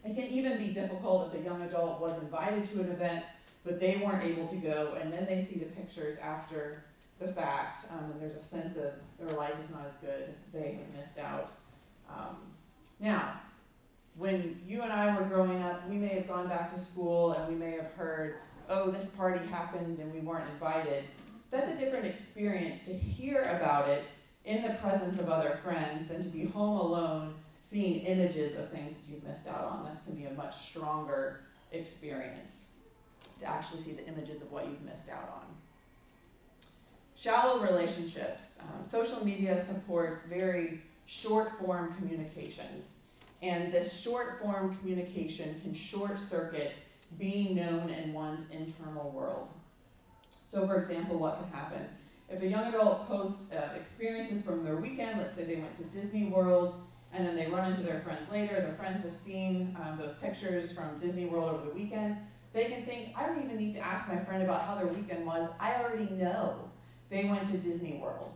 It 0.04 0.14
can 0.14 0.26
even 0.26 0.58
be 0.58 0.68
difficult 0.68 1.32
if 1.34 1.40
a 1.40 1.44
young 1.44 1.62
adult 1.62 2.00
was 2.00 2.20
invited 2.22 2.66
to 2.66 2.80
an 2.80 2.90
event, 2.90 3.24
but 3.64 3.80
they 3.80 4.00
weren't 4.04 4.24
able 4.24 4.46
to 4.48 4.56
go, 4.56 4.96
and 5.00 5.12
then 5.12 5.26
they 5.26 5.42
see 5.42 5.58
the 5.58 5.66
pictures 5.66 6.18
after 6.18 6.84
the 7.18 7.28
fact, 7.28 7.84
um, 7.90 8.12
and 8.12 8.20
there's 8.20 8.34
a 8.34 8.44
sense 8.44 8.76
of 8.76 8.92
their 9.18 9.36
life 9.36 9.54
is 9.62 9.70
not 9.70 9.86
as 9.86 9.94
good, 10.00 10.34
they 10.54 10.78
have 10.78 11.00
missed 11.00 11.18
out. 11.18 11.52
Um, 12.08 12.36
now, 12.98 13.40
when 14.16 14.60
you 14.66 14.82
and 14.82 14.92
I 14.92 15.14
were 15.16 15.26
growing 15.26 15.62
up, 15.62 15.88
we 15.88 15.96
may 15.96 16.08
have 16.08 16.28
gone 16.28 16.48
back 16.48 16.74
to 16.74 16.80
school 16.80 17.32
and 17.32 17.48
we 17.48 17.54
may 17.54 17.72
have 17.72 17.92
heard, 17.92 18.36
oh, 18.68 18.90
this 18.90 19.08
party 19.08 19.46
happened 19.46 19.98
and 19.98 20.12
we 20.12 20.20
weren't 20.20 20.48
invited. 20.50 21.04
That's 21.50 21.70
a 21.70 21.76
different 21.76 22.06
experience 22.06 22.84
to 22.84 22.92
hear 22.92 23.42
about 23.42 23.88
it 23.88 24.04
in 24.44 24.62
the 24.62 24.74
presence 24.74 25.18
of 25.18 25.28
other 25.28 25.58
friends 25.64 26.08
than 26.08 26.22
to 26.22 26.28
be 26.28 26.46
home 26.46 26.78
alone 26.80 27.34
seeing 27.62 28.00
images 28.06 28.58
of 28.58 28.70
things 28.70 28.94
that 28.94 29.12
you've 29.12 29.24
missed 29.24 29.46
out 29.46 29.64
on. 29.64 29.84
That 29.84 30.02
can 30.04 30.14
be 30.14 30.24
a 30.24 30.32
much 30.32 30.68
stronger 30.70 31.40
experience 31.72 32.66
to 33.40 33.46
actually 33.46 33.82
see 33.82 33.92
the 33.92 34.06
images 34.06 34.42
of 34.42 34.50
what 34.50 34.66
you've 34.66 34.82
missed 34.82 35.08
out 35.08 35.30
on. 35.34 35.46
Shallow 37.16 37.60
relationships. 37.60 38.58
Um, 38.60 38.84
social 38.84 39.24
media 39.24 39.62
supports 39.64 40.24
very 40.26 40.80
short 41.06 41.58
form 41.58 41.94
communications. 41.94 42.98
And 43.42 43.72
this 43.72 44.00
short 44.00 44.40
form 44.40 44.76
communication 44.78 45.60
can 45.62 45.74
short 45.74 46.18
circuit 46.18 46.72
being 47.18 47.56
known 47.56 47.90
in 47.90 48.12
one's 48.12 48.48
internal 48.50 49.10
world. 49.10 49.48
So, 50.50 50.66
for 50.66 50.80
example, 50.80 51.16
what 51.16 51.38
could 51.38 51.54
happen? 51.54 51.86
If 52.28 52.42
a 52.42 52.46
young 52.46 52.66
adult 52.66 53.06
posts 53.06 53.52
uh, 53.52 53.68
experiences 53.76 54.42
from 54.42 54.64
their 54.64 54.76
weekend, 54.76 55.20
let's 55.20 55.36
say 55.36 55.44
they 55.44 55.56
went 55.56 55.76
to 55.76 55.84
Disney 55.84 56.24
World, 56.24 56.74
and 57.12 57.24
then 57.24 57.36
they 57.36 57.46
run 57.46 57.70
into 57.70 57.84
their 57.84 58.00
friends 58.00 58.28
later, 58.32 58.60
their 58.60 58.74
friends 58.74 59.02
have 59.04 59.14
seen 59.14 59.76
um, 59.80 59.96
those 59.96 60.14
pictures 60.20 60.72
from 60.72 60.98
Disney 60.98 61.26
World 61.26 61.54
over 61.54 61.68
the 61.68 61.74
weekend, 61.74 62.16
they 62.52 62.64
can 62.64 62.84
think, 62.84 63.10
I 63.16 63.26
don't 63.26 63.44
even 63.44 63.56
need 63.58 63.74
to 63.74 63.80
ask 63.80 64.08
my 64.08 64.18
friend 64.24 64.42
about 64.42 64.64
how 64.64 64.74
their 64.74 64.88
weekend 64.88 65.24
was. 65.24 65.48
I 65.60 65.76
already 65.76 66.10
know 66.10 66.68
they 67.10 67.26
went 67.26 67.48
to 67.52 67.56
Disney 67.56 68.00
World. 68.02 68.32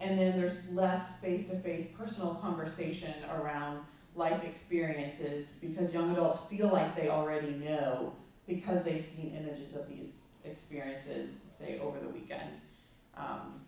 And 0.00 0.18
then 0.18 0.38
there's 0.38 0.70
less 0.70 1.16
face 1.22 1.48
to 1.48 1.56
face 1.60 1.88
personal 1.98 2.34
conversation 2.34 3.14
around 3.40 3.80
life 4.14 4.44
experiences 4.44 5.56
because 5.62 5.94
young 5.94 6.12
adults 6.12 6.40
feel 6.50 6.68
like 6.68 6.94
they 6.94 7.08
already 7.08 7.52
know 7.52 8.12
because 8.46 8.84
they've 8.84 9.04
seen 9.04 9.34
images 9.34 9.74
of 9.74 9.88
these 9.88 10.18
experiences, 10.44 11.40
say, 11.58 11.78
over 11.78 11.98
the 11.98 12.08
weekend. 12.08 12.60
Um, 13.16 13.60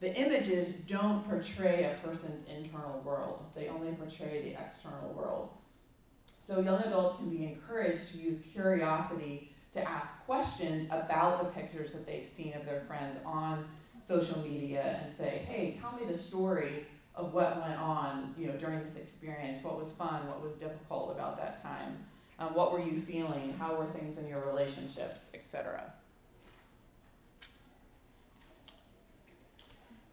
the 0.00 0.14
images 0.14 0.74
don't 0.86 1.26
portray 1.26 1.84
a 1.84 2.06
person's 2.06 2.46
internal 2.48 3.00
world, 3.04 3.44
they 3.54 3.68
only 3.68 3.92
portray 3.92 4.42
the 4.42 4.60
external 4.62 5.12
world. 5.14 5.50
So, 6.40 6.60
young 6.60 6.80
adults 6.82 7.16
can 7.18 7.30
be 7.30 7.44
encouraged 7.44 8.12
to 8.12 8.18
use 8.18 8.38
curiosity 8.52 9.52
to 9.72 9.88
ask 9.88 10.24
questions 10.24 10.86
about 10.90 11.42
the 11.42 11.60
pictures 11.60 11.92
that 11.92 12.06
they've 12.06 12.26
seen 12.26 12.54
of 12.54 12.64
their 12.64 12.82
friends 12.82 13.18
on 13.24 13.66
social 14.06 14.38
media 14.42 15.00
and 15.02 15.12
say, 15.12 15.44
hey, 15.48 15.76
tell 15.80 15.92
me 15.92 16.10
the 16.10 16.18
story 16.18 16.86
of 17.14 17.32
what 17.32 17.60
went 17.60 17.78
on 17.80 18.34
you 18.38 18.46
know, 18.46 18.54
during 18.54 18.82
this 18.84 18.96
experience. 18.96 19.62
What 19.64 19.78
was 19.78 19.88
fun? 19.92 20.26
What 20.28 20.42
was 20.42 20.54
difficult 20.54 21.10
about 21.12 21.36
that 21.38 21.62
time? 21.62 21.96
Um, 22.38 22.54
what 22.54 22.72
were 22.72 22.80
you 22.80 23.00
feeling? 23.00 23.54
How 23.58 23.74
were 23.74 23.86
things 23.86 24.18
in 24.18 24.28
your 24.28 24.44
relationships, 24.46 25.30
etc. 25.34 25.92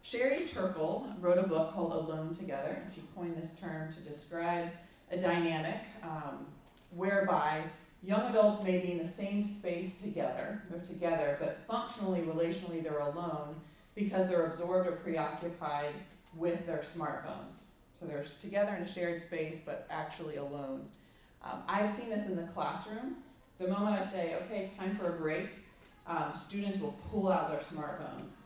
Sherry 0.04 0.44
Turkle 0.44 1.08
wrote 1.18 1.38
a 1.38 1.48
book 1.48 1.72
called 1.72 1.92
Alone 1.92 2.34
Together. 2.34 2.78
And 2.84 2.92
she 2.92 3.00
coined 3.16 3.36
this 3.42 3.58
term 3.58 3.90
to 3.90 4.00
describe 4.00 4.68
a 5.10 5.16
dynamic 5.16 5.80
um, 6.02 6.46
whereby 6.94 7.62
young 8.02 8.28
adults 8.28 8.62
may 8.62 8.78
be 8.80 8.92
in 8.92 8.98
the 8.98 9.08
same 9.08 9.42
space 9.42 10.02
together, 10.02 10.62
together, 10.86 11.38
but 11.40 11.60
functionally, 11.66 12.20
relationally, 12.20 12.82
they're 12.82 12.98
alone 12.98 13.56
because 13.94 14.28
they're 14.28 14.44
absorbed 14.44 14.86
or 14.86 14.92
preoccupied 14.92 15.94
with 16.36 16.66
their 16.66 16.84
smartphones. 16.94 17.62
So 17.98 18.04
they're 18.04 18.26
together 18.42 18.74
in 18.74 18.82
a 18.82 18.86
shared 18.86 19.22
space, 19.22 19.62
but 19.64 19.86
actually 19.88 20.36
alone. 20.36 20.84
Um, 21.42 21.62
I've 21.66 21.90
seen 21.90 22.10
this 22.10 22.26
in 22.26 22.36
the 22.36 22.46
classroom. 22.48 23.16
The 23.58 23.68
moment 23.68 23.98
I 23.98 24.04
say, 24.04 24.36
okay, 24.42 24.64
it's 24.64 24.76
time 24.76 24.98
for 24.98 25.14
a 25.14 25.18
break, 25.18 25.48
um, 26.06 26.34
students 26.38 26.78
will 26.78 26.94
pull 27.10 27.32
out 27.32 27.48
their 27.48 27.60
smartphones 27.60 28.43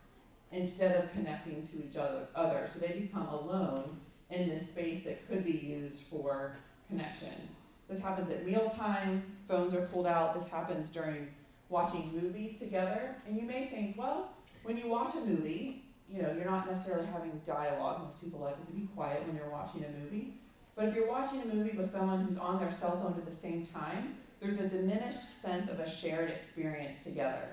instead 0.53 0.97
of 0.97 1.13
connecting 1.13 1.67
to 1.67 1.77
each 1.85 1.97
other, 1.97 2.27
other. 2.35 2.69
So 2.73 2.79
they 2.79 2.93
become 3.01 3.27
alone 3.29 3.99
in 4.31 4.49
this 4.49 4.71
space 4.71 5.05
that 5.05 5.29
could 5.29 5.45
be 5.45 5.53
used 5.53 6.03
for 6.03 6.57
connections. 6.89 7.57
This 7.89 8.03
happens 8.03 8.31
at 8.31 8.47
mealtime, 8.47 9.23
phones 9.47 9.75
are 9.75 9.87
pulled 9.87 10.07
out. 10.07 10.39
This 10.39 10.49
happens 10.49 10.91
during 10.91 11.29
watching 11.69 12.13
movies 12.13 12.59
together. 12.59 13.17
And 13.27 13.37
you 13.37 13.47
may 13.47 13.67
think, 13.67 13.97
well, 13.97 14.31
when 14.63 14.77
you 14.77 14.89
watch 14.89 15.15
a 15.15 15.21
movie, 15.21 15.85
you 16.11 16.23
know, 16.23 16.33
you're 16.33 16.51
not 16.51 16.71
necessarily 16.71 17.07
having 17.07 17.41
dialogue. 17.45 18.03
Most 18.05 18.21
people 18.21 18.41
like 18.41 18.57
it 18.63 18.67
to 18.67 18.73
be 18.73 18.87
quiet 18.95 19.27
when 19.27 19.37
you're 19.37 19.51
watching 19.51 19.85
a 19.85 20.05
movie. 20.05 20.35
But 20.75 20.87
if 20.87 20.95
you're 20.95 21.09
watching 21.09 21.43
a 21.43 21.47
movie 21.47 21.77
with 21.77 21.91
someone 21.91 22.25
who's 22.25 22.39
on 22.39 22.61
their 22.61 22.71
cell 22.71 23.01
phone 23.03 23.15
at 23.19 23.29
the 23.29 23.37
same 23.37 23.67
time, 23.67 24.17
there's 24.41 24.59
a 24.61 24.69
diminished 24.69 25.43
sense 25.43 25.69
of 25.69 25.81
a 25.81 25.91
shared 25.91 26.31
experience 26.31 27.03
together, 27.03 27.49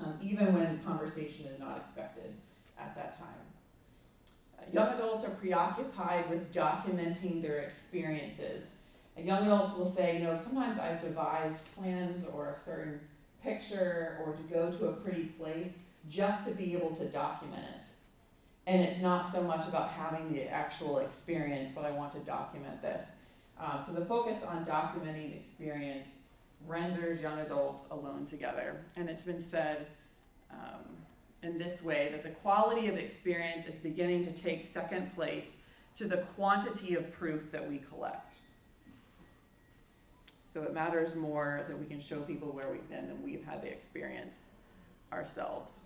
um, 0.00 0.18
even 0.22 0.54
when 0.54 0.82
conversation 0.82 1.46
is 1.46 1.58
not 1.58 1.78
expected 1.78 2.34
at 2.78 2.94
that 2.96 3.18
time. 3.18 3.28
Uh, 4.58 4.62
young 4.72 4.94
adults 4.94 5.24
are 5.24 5.30
preoccupied 5.30 6.28
with 6.30 6.52
documenting 6.52 7.42
their 7.42 7.58
experiences. 7.58 8.70
And 9.16 9.26
young 9.26 9.44
adults 9.44 9.76
will 9.76 9.90
say, 9.90 10.18
you 10.18 10.24
know, 10.24 10.36
sometimes 10.36 10.78
I've 10.78 11.00
devised 11.00 11.74
plans 11.74 12.26
or 12.32 12.48
a 12.48 12.64
certain 12.64 13.00
picture 13.42 14.18
or 14.24 14.32
to 14.32 14.42
go 14.44 14.70
to 14.70 14.88
a 14.88 14.92
pretty 14.92 15.24
place 15.24 15.72
just 16.08 16.46
to 16.48 16.54
be 16.54 16.72
able 16.74 16.94
to 16.96 17.04
document 17.06 17.62
it. 17.62 17.82
And 18.66 18.80
it's 18.80 19.00
not 19.00 19.30
so 19.30 19.42
much 19.42 19.66
about 19.68 19.90
having 19.90 20.32
the 20.32 20.48
actual 20.48 20.98
experience, 20.98 21.70
but 21.74 21.84
I 21.84 21.90
want 21.90 22.12
to 22.12 22.20
document 22.20 22.80
this. 22.80 23.10
Um, 23.58 23.82
so 23.84 23.92
the 23.92 24.04
focus 24.04 24.42
on 24.44 24.64
documenting 24.64 25.36
experience 25.36 26.06
renders 26.66 27.20
young 27.20 27.38
adults 27.40 27.86
alone 27.90 28.26
together. 28.26 28.84
And 28.96 29.08
it's 29.08 29.22
been 29.22 29.42
said 29.42 29.86
um, 30.50 30.84
in 31.42 31.58
this 31.58 31.82
way 31.82 32.08
that 32.12 32.22
the 32.22 32.30
quality 32.30 32.88
of 32.88 32.96
experience 32.96 33.66
is 33.66 33.76
beginning 33.76 34.24
to 34.24 34.32
take 34.32 34.66
second 34.66 35.14
place 35.14 35.58
to 35.96 36.06
the 36.06 36.18
quantity 36.36 36.94
of 36.94 37.12
proof 37.12 37.50
that 37.52 37.68
we 37.68 37.78
collect. 37.78 38.34
So 40.44 40.62
it 40.62 40.74
matters 40.74 41.14
more 41.14 41.64
that 41.68 41.78
we 41.78 41.86
can 41.86 42.00
show 42.00 42.20
people 42.20 42.48
where 42.52 42.70
we've 42.70 42.88
been 42.88 43.08
than 43.08 43.22
we've 43.22 43.44
had 43.44 43.62
the 43.62 43.68
experience 43.68 44.46
ourselves. 45.12 45.80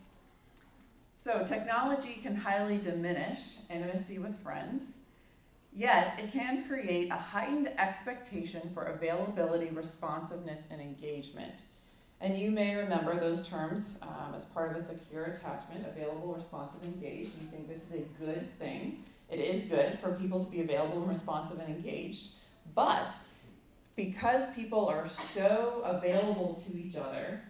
So, 1.19 1.45
technology 1.45 2.21
can 2.23 2.37
highly 2.37 2.77
diminish 2.77 3.57
intimacy 3.71 4.19
with 4.19 4.39
friends, 4.43 4.93
yet 5.77 6.19
it 6.19 6.33
can 6.33 6.67
create 6.67 7.11
a 7.11 7.17
heightened 7.17 7.69
expectation 7.79 8.71
for 8.73 8.85
availability, 8.85 9.69
responsiveness, 9.69 10.65
and 10.71 10.81
engagement. 10.81 11.63
And 12.21 12.37
you 12.37 12.51
may 12.51 12.75
remember 12.75 13.15
those 13.21 13.47
terms 13.47 13.99
um, 14.01 14.35
as 14.35 14.45
part 14.47 14.71
of 14.71 14.79
a 14.79 14.83
secure 14.83 15.25
attachment 15.25 15.87
available, 15.87 16.35
responsive, 16.35 16.83
engaged. 16.83 17.33
You 17.41 17.47
think 17.51 17.69
this 17.69 17.85
is 17.85 17.93
a 17.93 18.25
good 18.25 18.59
thing. 18.59 19.05
It 19.31 19.39
is 19.39 19.65
good 19.65 19.99
for 19.99 20.13
people 20.13 20.43
to 20.43 20.51
be 20.51 20.63
available, 20.63 21.03
and 21.03 21.09
responsive, 21.09 21.59
and 21.59 21.69
engaged. 21.77 22.31
But 22.75 23.11
because 23.97 24.55
people 24.55 24.87
are 24.89 25.07
so 25.07 25.83
available 25.85 26.63
to 26.67 26.79
each 26.79 26.97
other 26.97 27.43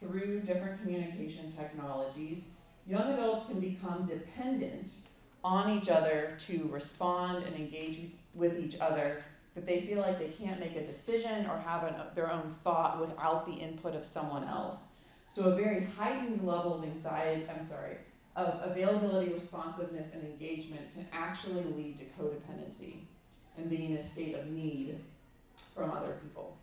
through 0.00 0.40
different 0.40 0.80
communication 0.80 1.52
technologies, 1.52 2.48
young 2.86 3.12
adults 3.12 3.46
can 3.46 3.60
become 3.60 4.06
dependent 4.06 4.92
on 5.46 5.78
each 5.78 5.88
other 5.88 6.36
to 6.40 6.68
respond 6.72 7.44
and 7.44 7.54
engage 7.54 8.00
with 8.34 8.58
each 8.58 8.80
other, 8.80 9.22
but 9.54 9.64
they 9.64 9.80
feel 9.82 10.00
like 10.00 10.18
they 10.18 10.28
can't 10.28 10.58
make 10.58 10.74
a 10.74 10.84
decision 10.84 11.46
or 11.46 11.56
have 11.58 11.84
an, 11.84 11.94
their 12.16 12.32
own 12.32 12.52
thought 12.64 13.00
without 13.00 13.46
the 13.46 13.52
input 13.52 13.94
of 13.94 14.04
someone 14.04 14.42
else. 14.42 14.88
So, 15.32 15.44
a 15.44 15.54
very 15.54 15.84
heightened 15.84 16.42
level 16.42 16.74
of 16.74 16.82
anxiety, 16.82 17.46
I'm 17.48 17.64
sorry, 17.64 17.98
of 18.34 18.60
availability, 18.68 19.32
responsiveness, 19.32 20.14
and 20.14 20.24
engagement 20.24 20.92
can 20.94 21.06
actually 21.12 21.62
lead 21.62 21.96
to 21.98 22.04
codependency 22.20 22.96
and 23.56 23.70
being 23.70 23.92
in 23.92 23.98
a 23.98 24.06
state 24.06 24.34
of 24.34 24.48
need 24.48 24.98
from 25.76 25.92
other 25.92 26.16
people. 26.24 26.56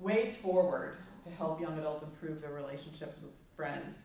Ways 0.00 0.36
forward 0.36 0.96
to 1.24 1.30
help 1.30 1.60
young 1.60 1.78
adults 1.78 2.02
improve 2.02 2.40
their 2.40 2.52
relationships 2.52 3.22
with 3.22 3.30
friends. 3.56 4.00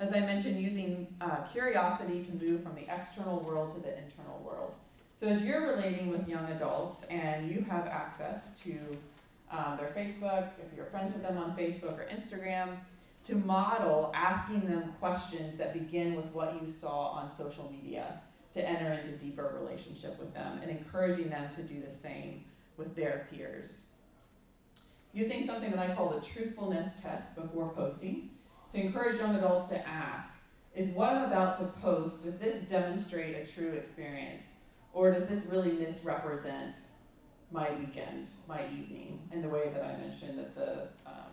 As 0.00 0.14
I 0.14 0.20
mentioned, 0.20 0.58
using 0.58 1.06
uh, 1.20 1.42
curiosity 1.52 2.24
to 2.24 2.32
move 2.42 2.62
from 2.62 2.74
the 2.74 2.92
external 2.92 3.40
world 3.40 3.74
to 3.74 3.80
the 3.82 3.98
internal 3.98 4.40
world. 4.42 4.72
So, 5.14 5.28
as 5.28 5.44
you're 5.44 5.76
relating 5.76 6.08
with 6.08 6.26
young 6.26 6.46
adults 6.46 7.04
and 7.10 7.50
you 7.50 7.62
have 7.68 7.86
access 7.86 8.58
to 8.60 8.72
um, 9.52 9.76
their 9.78 9.88
Facebook, 9.94 10.48
if 10.58 10.74
you're 10.74 10.86
friends 10.86 11.12
with 11.12 11.22
them 11.22 11.36
on 11.36 11.54
Facebook 11.54 11.98
or 11.98 12.08
Instagram, 12.10 12.78
to 13.24 13.34
model 13.34 14.10
asking 14.14 14.62
them 14.62 14.94
questions 14.98 15.58
that 15.58 15.74
begin 15.74 16.14
with 16.14 16.24
what 16.32 16.58
you 16.62 16.72
saw 16.72 17.08
on 17.08 17.36
social 17.36 17.70
media 17.70 18.22
to 18.54 18.66
enter 18.66 18.92
into 18.94 19.10
deeper 19.18 19.54
relationship 19.60 20.18
with 20.18 20.32
them 20.32 20.60
and 20.62 20.70
encouraging 20.70 21.28
them 21.28 21.54
to 21.54 21.62
do 21.62 21.82
the 21.86 21.94
same 21.94 22.42
with 22.78 22.96
their 22.96 23.28
peers. 23.30 23.82
Using 25.12 25.44
something 25.44 25.70
that 25.72 25.78
I 25.78 25.94
call 25.94 26.08
the 26.08 26.26
truthfulness 26.26 26.98
test 27.02 27.34
before 27.34 27.68
posting 27.74 28.30
to 28.72 28.80
encourage 28.80 29.18
young 29.18 29.34
adults 29.34 29.68
to 29.68 29.88
ask, 29.88 30.34
is 30.74 30.90
what 30.90 31.12
I'm 31.12 31.24
about 31.24 31.58
to 31.58 31.64
post, 31.80 32.22
does 32.24 32.38
this 32.38 32.62
demonstrate 32.62 33.36
a 33.36 33.46
true 33.46 33.72
experience? 33.72 34.44
Or 34.92 35.12
does 35.12 35.26
this 35.26 35.46
really 35.46 35.72
misrepresent 35.72 36.74
my 37.52 37.70
weekend, 37.72 38.26
my 38.48 38.64
evening, 38.66 39.20
in 39.32 39.42
the 39.42 39.48
way 39.48 39.70
that 39.72 39.84
I 39.84 39.96
mentioned 39.96 40.38
that 40.38 40.54
the, 40.54 40.88
um, 41.06 41.32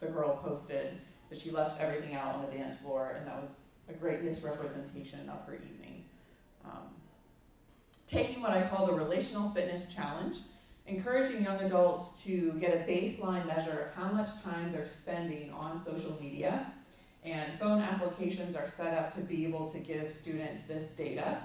the 0.00 0.06
girl 0.06 0.36
posted 0.36 0.98
that 1.30 1.38
she 1.38 1.50
left 1.50 1.80
everything 1.80 2.14
out 2.14 2.34
on 2.34 2.46
the 2.46 2.56
dance 2.56 2.78
floor 2.80 3.16
and 3.18 3.26
that 3.26 3.40
was 3.40 3.50
a 3.88 3.94
great 3.94 4.22
misrepresentation 4.22 5.28
of 5.30 5.46
her 5.46 5.54
evening. 5.54 6.04
Um, 6.64 6.88
taking 8.06 8.42
what 8.42 8.50
I 8.50 8.68
call 8.68 8.86
the 8.86 8.92
relational 8.92 9.50
fitness 9.50 9.92
challenge, 9.92 10.36
encouraging 10.86 11.42
young 11.42 11.60
adults 11.60 12.22
to 12.24 12.52
get 12.52 12.74
a 12.74 12.90
baseline 12.90 13.46
measure 13.46 13.90
of 13.90 13.94
how 13.94 14.10
much 14.12 14.42
time 14.42 14.72
they're 14.72 14.88
spending 14.88 15.52
on 15.52 15.82
social 15.82 16.16
media. 16.20 16.72
And 17.24 17.58
phone 17.58 17.80
applications 17.80 18.56
are 18.56 18.68
set 18.68 18.98
up 18.98 19.14
to 19.14 19.20
be 19.20 19.46
able 19.46 19.68
to 19.70 19.78
give 19.78 20.12
students 20.12 20.62
this 20.62 20.88
data. 20.90 21.38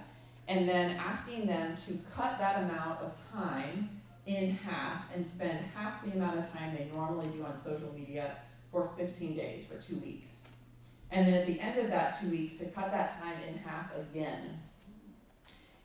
And 0.48 0.68
then 0.68 0.96
asking 0.98 1.46
them 1.46 1.78
to 1.86 2.00
cut 2.16 2.40
that 2.40 2.64
amount 2.64 3.02
of 3.02 3.20
time 3.32 3.90
in 4.26 4.52
half 4.52 5.04
and 5.14 5.26
spend 5.26 5.60
half 5.76 6.04
the 6.04 6.12
amount 6.12 6.40
of 6.40 6.52
time 6.52 6.76
they 6.76 6.90
normally 6.94 7.28
do 7.28 7.46
on 7.46 7.58
social 7.58 7.94
media 7.94 8.38
for 8.72 8.90
15 8.98 9.36
days, 9.36 9.66
for 9.66 9.82
two 9.82 9.98
weeks. 9.98 10.42
And 11.12 11.28
then 11.28 11.36
at 11.36 11.48
the 11.48 11.60
end 11.60 11.80
of 11.80 11.90
that 11.90 12.20
two 12.20 12.30
weeks, 12.30 12.58
to 12.58 12.66
cut 12.66 12.92
that 12.92 13.22
time 13.22 13.38
in 13.48 13.58
half 13.58 13.96
again 13.96 14.60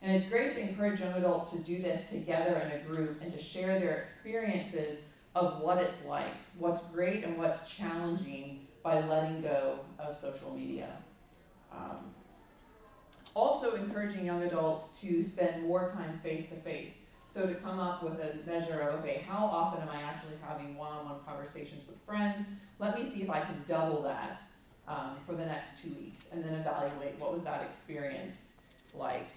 and 0.03 0.17
it's 0.17 0.29
great 0.29 0.53
to 0.55 0.61
encourage 0.61 1.01
young 1.01 1.13
adults 1.15 1.53
to 1.53 1.59
do 1.59 1.81
this 1.81 2.11
together 2.11 2.57
in 2.57 2.73
a 2.73 2.83
group 2.85 3.23
and 3.23 3.33
to 3.33 3.41
share 3.41 3.79
their 3.79 3.99
experiences 3.99 4.99
of 5.35 5.61
what 5.61 5.79
it's 5.79 6.05
like, 6.05 6.35
what's 6.59 6.85
great 6.87 7.25
and 7.25 7.39
what's 7.39 7.69
challenging 7.71 8.67
by 8.83 9.01
letting 9.07 9.41
go 9.41 9.79
of 9.99 10.19
social 10.19 10.55
media. 10.55 10.89
Um, 11.73 12.13
also, 13.35 13.77
encouraging 13.77 14.27
young 14.27 14.43
adults 14.43 15.01
to 15.01 15.25
spend 15.25 15.63
more 15.63 15.91
time 15.91 16.21
face 16.23 16.49
to 16.51 16.57
face. 16.57 16.95
So, 17.33 17.47
to 17.47 17.55
come 17.55 17.81
up 17.81 18.03
with 18.03 18.15
a 18.15 18.35
measure 18.47 18.81
of, 18.81 19.01
okay, 19.01 19.25
how 19.27 19.47
often 19.47 19.81
am 19.81 19.89
I 19.89 20.03
actually 20.03 20.35
having 20.47 20.77
one 20.77 20.93
on 20.93 21.05
one 21.07 21.21
conversations 21.25 21.87
with 21.89 21.97
friends? 22.05 22.45
Let 22.79 22.99
me 22.99 23.09
see 23.09 23.23
if 23.23 23.31
I 23.31 23.41
can 23.41 23.65
double 23.67 24.03
that 24.03 24.43
um, 24.87 25.17
for 25.27 25.35
the 25.35 25.47
next 25.47 25.83
two 25.83 25.91
weeks 25.95 26.27
and 26.31 26.45
then 26.45 26.55
evaluate 26.55 27.19
what 27.19 27.33
was 27.33 27.43
that 27.45 27.63
experience 27.63 28.51
like. 28.95 29.29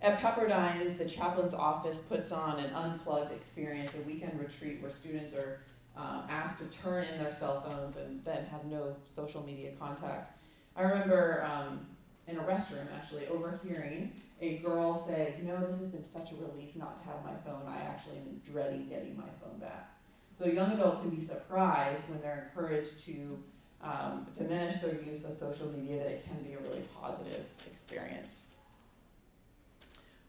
At 0.00 0.20
Pepperdine, 0.20 0.96
the 0.96 1.04
chaplain's 1.04 1.54
office 1.54 2.00
puts 2.00 2.30
on 2.30 2.60
an 2.60 2.72
unplugged 2.72 3.32
experience, 3.32 3.90
a 3.94 4.02
weekend 4.02 4.38
retreat 4.38 4.80
where 4.80 4.92
students 4.92 5.34
are 5.34 5.60
um, 5.96 6.22
asked 6.28 6.60
to 6.60 6.66
turn 6.66 7.04
in 7.04 7.22
their 7.22 7.32
cell 7.32 7.60
phones 7.62 7.96
and 7.96 8.24
then 8.24 8.46
have 8.46 8.64
no 8.64 8.94
social 9.12 9.42
media 9.42 9.72
contact. 9.78 10.38
I 10.76 10.82
remember 10.82 11.44
um, 11.44 11.80
in 12.28 12.36
a 12.36 12.42
restroom 12.42 12.86
actually 12.96 13.26
overhearing 13.26 14.12
a 14.40 14.58
girl 14.58 14.96
say, 14.96 15.34
You 15.36 15.48
know, 15.48 15.66
this 15.66 15.80
has 15.80 15.90
been 15.90 16.04
such 16.04 16.30
a 16.30 16.36
relief 16.36 16.76
not 16.76 16.98
to 16.98 17.04
have 17.08 17.24
my 17.24 17.34
phone. 17.44 17.62
I 17.66 17.78
actually 17.78 18.18
am 18.18 18.40
dreading 18.48 18.88
getting 18.88 19.16
my 19.16 19.28
phone 19.42 19.58
back. 19.58 19.90
So 20.38 20.46
young 20.46 20.70
adults 20.72 21.00
can 21.00 21.10
be 21.10 21.24
surprised 21.24 22.08
when 22.08 22.20
they're 22.20 22.52
encouraged 22.54 23.04
to 23.06 23.42
um, 23.82 24.28
diminish 24.38 24.76
their 24.76 24.94
use 25.02 25.24
of 25.24 25.34
social 25.34 25.72
media, 25.72 25.98
that 25.98 26.06
it 26.06 26.24
can 26.24 26.40
be 26.44 26.52
a 26.52 26.60
really 26.60 26.84
positive 27.00 27.44
experience. 27.66 28.47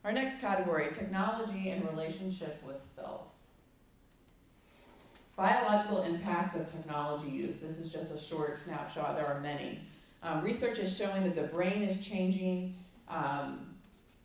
Our 0.03 0.13
next 0.13 0.39
category 0.39 0.87
technology 0.93 1.71
and 1.71 1.87
relationship 1.89 2.61
with 2.65 2.77
self. 2.85 3.23
Biological 5.35 6.03
impacts 6.03 6.55
of 6.55 6.71
technology 6.71 7.29
use. 7.29 7.59
This 7.59 7.79
is 7.79 7.91
just 7.91 8.13
a 8.13 8.19
short 8.19 8.57
snapshot, 8.57 9.15
there 9.15 9.27
are 9.27 9.41
many. 9.41 9.79
Um, 10.23 10.41
research 10.41 10.79
is 10.79 10.95
showing 10.95 11.23
that 11.23 11.35
the 11.35 11.43
brain 11.43 11.81
is 11.81 11.99
changing. 12.01 12.75
Um, 13.09 13.75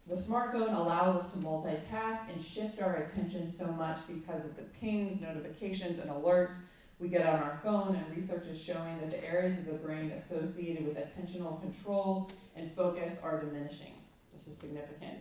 the 0.08 0.16
smartphone 0.16 0.76
allows 0.76 1.16
us 1.16 1.32
to 1.32 1.38
multitask 1.38 2.32
and 2.32 2.42
shift 2.42 2.80
our 2.80 2.96
attention 2.96 3.50
so 3.50 3.66
much 3.66 3.98
because 4.06 4.44
of 4.44 4.56
the 4.56 4.62
pings, 4.80 5.20
notifications, 5.20 5.98
and 5.98 6.10
alerts 6.10 6.56
we 6.98 7.08
get 7.08 7.26
on 7.26 7.42
our 7.42 7.58
phone. 7.62 7.96
And 7.96 8.16
research 8.16 8.46
is 8.46 8.60
showing 8.60 9.00
that 9.00 9.10
the 9.10 9.24
areas 9.24 9.58
of 9.58 9.66
the 9.66 9.72
brain 9.72 10.12
associated 10.12 10.86
with 10.86 10.96
attentional 10.96 11.60
control 11.60 12.30
and 12.54 12.70
focus 12.72 13.18
are 13.22 13.40
diminishing. 13.40 13.94
This 14.36 14.46
is 14.46 14.56
significant. 14.58 15.18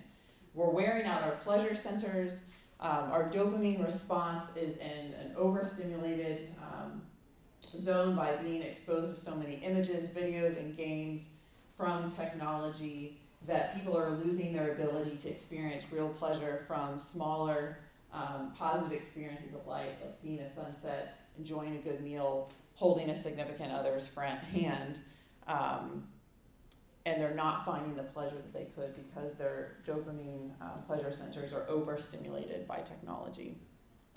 We're 0.53 0.69
wearing 0.69 1.05
out 1.05 1.23
our 1.23 1.35
pleasure 1.43 1.75
centers. 1.75 2.33
Um, 2.79 3.11
our 3.11 3.29
dopamine 3.29 3.83
response 3.83 4.55
is 4.55 4.77
in 4.77 5.13
an 5.19 5.31
overstimulated 5.35 6.53
um, 6.61 7.01
zone 7.79 8.15
by 8.15 8.35
being 8.35 8.61
exposed 8.61 9.15
to 9.15 9.21
so 9.21 9.35
many 9.35 9.55
images, 9.55 10.07
videos, 10.09 10.57
and 10.57 10.75
games 10.75 11.29
from 11.77 12.11
technology 12.11 13.17
that 13.47 13.75
people 13.75 13.97
are 13.97 14.11
losing 14.11 14.53
their 14.53 14.73
ability 14.73 15.17
to 15.17 15.29
experience 15.29 15.85
real 15.91 16.09
pleasure 16.09 16.63
from 16.67 16.99
smaller 16.99 17.79
um, 18.13 18.53
positive 18.57 18.93
experiences 18.93 19.53
of 19.53 19.65
life, 19.65 19.89
like 20.01 20.15
seeing 20.21 20.39
a 20.39 20.49
sunset, 20.49 21.17
enjoying 21.37 21.75
a 21.75 21.79
good 21.79 22.01
meal, 22.01 22.51
holding 22.75 23.09
a 23.09 23.21
significant 23.21 23.71
other's 23.71 24.07
friend, 24.07 24.39
hand. 24.39 24.99
Um, 25.47 26.03
and 27.05 27.21
they're 27.21 27.33
not 27.33 27.65
finding 27.65 27.95
the 27.95 28.03
pleasure 28.03 28.35
that 28.35 28.53
they 28.53 28.67
could 28.75 28.95
because 28.95 29.33
their 29.37 29.77
dopamine 29.85 30.51
um, 30.61 30.81
pleasure 30.87 31.11
centers 31.11 31.53
are 31.53 31.67
overstimulated 31.67 32.67
by 32.67 32.77
technology. 32.77 33.57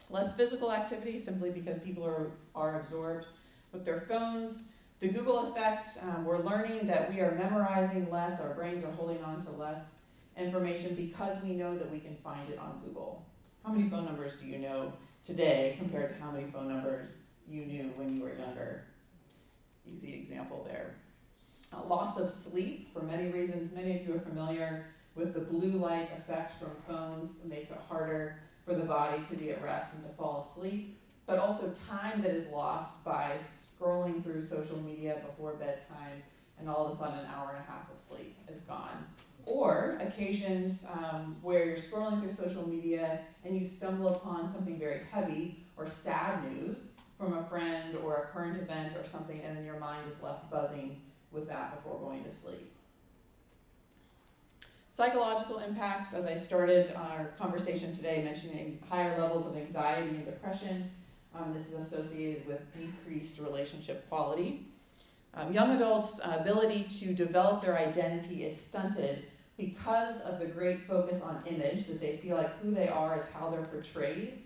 Less 0.08 0.36
physical 0.36 0.72
activity 0.72 1.18
simply 1.18 1.50
because 1.50 1.78
people 1.82 2.04
are, 2.04 2.30
are 2.54 2.80
absorbed 2.80 3.26
with 3.72 3.84
their 3.84 4.02
phones. 4.02 4.62
The 5.00 5.08
Google 5.08 5.50
effect, 5.50 5.84
um, 6.02 6.24
we're 6.24 6.42
learning 6.42 6.86
that 6.86 7.12
we 7.12 7.20
are 7.20 7.34
memorizing 7.34 8.08
less, 8.10 8.40
our 8.40 8.54
brains 8.54 8.84
are 8.84 8.92
holding 8.92 9.22
on 9.24 9.44
to 9.44 9.50
less 9.50 9.96
information 10.36 10.94
because 10.94 11.36
we 11.42 11.50
know 11.50 11.76
that 11.76 11.90
we 11.90 11.98
can 11.98 12.16
find 12.22 12.48
it 12.50 12.58
on 12.58 12.80
Google. 12.84 13.26
How 13.64 13.72
many 13.72 13.90
phone 13.90 14.04
numbers 14.04 14.36
do 14.36 14.46
you 14.46 14.58
know 14.58 14.92
today 15.24 15.74
compared 15.78 16.14
to 16.14 16.22
how 16.22 16.30
many 16.30 16.48
phone 16.50 16.68
numbers 16.68 17.18
you 17.48 17.64
knew 17.64 17.92
when 17.96 18.14
you 18.14 18.22
were 18.22 18.34
younger? 18.34 18.84
Easy 19.84 20.14
example 20.14 20.64
there. 20.68 20.94
Uh, 21.72 21.84
loss 21.88 22.18
of 22.18 22.30
sleep 22.30 22.92
for 22.92 23.02
many 23.02 23.30
reasons. 23.30 23.74
Many 23.74 23.98
of 23.98 24.06
you 24.06 24.14
are 24.14 24.20
familiar 24.20 24.86
with 25.14 25.34
the 25.34 25.40
blue 25.40 25.78
light 25.78 26.10
effect 26.16 26.52
from 26.60 26.70
phones. 26.86 27.30
Makes 27.44 27.70
it 27.70 27.78
harder 27.88 28.38
for 28.64 28.74
the 28.74 28.84
body 28.84 29.22
to 29.28 29.36
be 29.36 29.50
at 29.50 29.62
rest 29.62 29.94
and 29.94 30.04
to 30.04 30.10
fall 30.10 30.46
asleep. 30.48 31.00
But 31.26 31.38
also 31.38 31.72
time 31.88 32.22
that 32.22 32.30
is 32.30 32.46
lost 32.48 33.04
by 33.04 33.38
scrolling 33.44 34.22
through 34.22 34.44
social 34.44 34.80
media 34.80 35.20
before 35.26 35.54
bedtime, 35.54 36.22
and 36.58 36.68
all 36.68 36.86
of 36.86 36.94
a 36.94 36.96
sudden 36.96 37.18
an 37.18 37.26
hour 37.26 37.50
and 37.50 37.58
a 37.58 37.70
half 37.70 37.90
of 37.92 38.00
sleep 38.00 38.36
is 38.52 38.60
gone. 38.60 39.04
Or 39.44 39.98
occasions 40.00 40.86
um, 40.92 41.36
where 41.42 41.64
you're 41.64 41.76
scrolling 41.76 42.20
through 42.20 42.32
social 42.32 42.68
media 42.68 43.20
and 43.44 43.56
you 43.60 43.68
stumble 43.68 44.08
upon 44.08 44.52
something 44.52 44.78
very 44.78 45.00
heavy 45.10 45.64
or 45.76 45.88
sad 45.88 46.50
news 46.52 46.90
from 47.18 47.38
a 47.38 47.44
friend 47.44 47.96
or 48.04 48.16
a 48.16 48.26
current 48.32 48.60
event 48.60 48.96
or 48.96 49.06
something, 49.06 49.40
and 49.40 49.56
then 49.56 49.64
your 49.64 49.78
mind 49.78 50.02
is 50.08 50.20
left 50.22 50.50
buzzing 50.50 51.00
with 51.32 51.48
that 51.48 51.76
before 51.76 51.98
going 52.00 52.24
to 52.24 52.34
sleep. 52.34 52.72
Psychological 54.90 55.58
impacts, 55.58 56.14
as 56.14 56.24
I 56.24 56.34
started 56.34 56.94
our 56.96 57.34
conversation 57.38 57.94
today, 57.94 58.22
mentioning 58.24 58.82
higher 58.88 59.20
levels 59.20 59.46
of 59.46 59.54
anxiety 59.54 60.08
and 60.08 60.24
depression. 60.24 60.90
Um, 61.34 61.52
this 61.52 61.70
is 61.70 61.74
associated 61.74 62.46
with 62.46 62.60
decreased 62.74 63.38
relationship 63.40 64.08
quality. 64.08 64.66
Um, 65.34 65.52
young 65.52 65.76
adults' 65.76 66.18
ability 66.22 66.84
to 67.00 67.12
develop 67.12 67.60
their 67.60 67.76
identity 67.76 68.44
is 68.44 68.58
stunted 68.58 69.26
because 69.58 70.22
of 70.22 70.38
the 70.38 70.46
great 70.46 70.86
focus 70.86 71.20
on 71.20 71.42
image, 71.44 71.86
that 71.88 72.00
they 72.00 72.16
feel 72.16 72.38
like 72.38 72.58
who 72.60 72.70
they 72.70 72.88
are 72.88 73.18
is 73.18 73.24
how 73.34 73.50
they're 73.50 73.64
portrayed, 73.64 74.38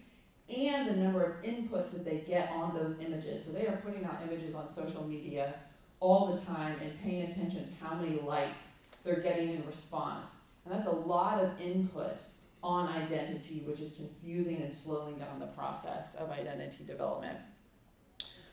and 0.49 0.88
the 0.88 0.97
number 0.97 1.23
of 1.23 1.45
inputs 1.45 1.93
that 1.93 2.05
they 2.05 2.25
get 2.27 2.51
on 2.51 2.75
those 2.75 2.99
images. 2.99 3.45
So 3.45 3.53
they 3.53 3.69
are 3.69 3.77
putting 3.85 4.05
out 4.05 4.21
images 4.29 4.57
on 4.57 4.73
social 4.73 5.07
media 5.07 5.55
all 6.01 6.35
the 6.35 6.41
time 6.45 6.77
and 6.83 7.03
paying 7.03 7.31
attention 7.31 7.67
to 7.67 7.85
how 7.85 7.95
many 7.95 8.19
likes 8.21 8.71
they're 9.05 9.21
getting 9.21 9.51
in 9.51 9.67
response. 9.67 10.29
And 10.65 10.75
that's 10.75 10.87
a 10.87 10.91
lot 10.91 11.43
of 11.43 11.61
input 11.61 12.17
on 12.63 12.89
identity, 12.89 13.63
which 13.67 13.81
is 13.81 13.95
confusing 13.95 14.63
and 14.63 14.75
slowing 14.75 15.17
down 15.17 15.39
the 15.39 15.47
process 15.47 16.15
of 16.15 16.31
identity 16.31 16.85
development. 16.85 17.39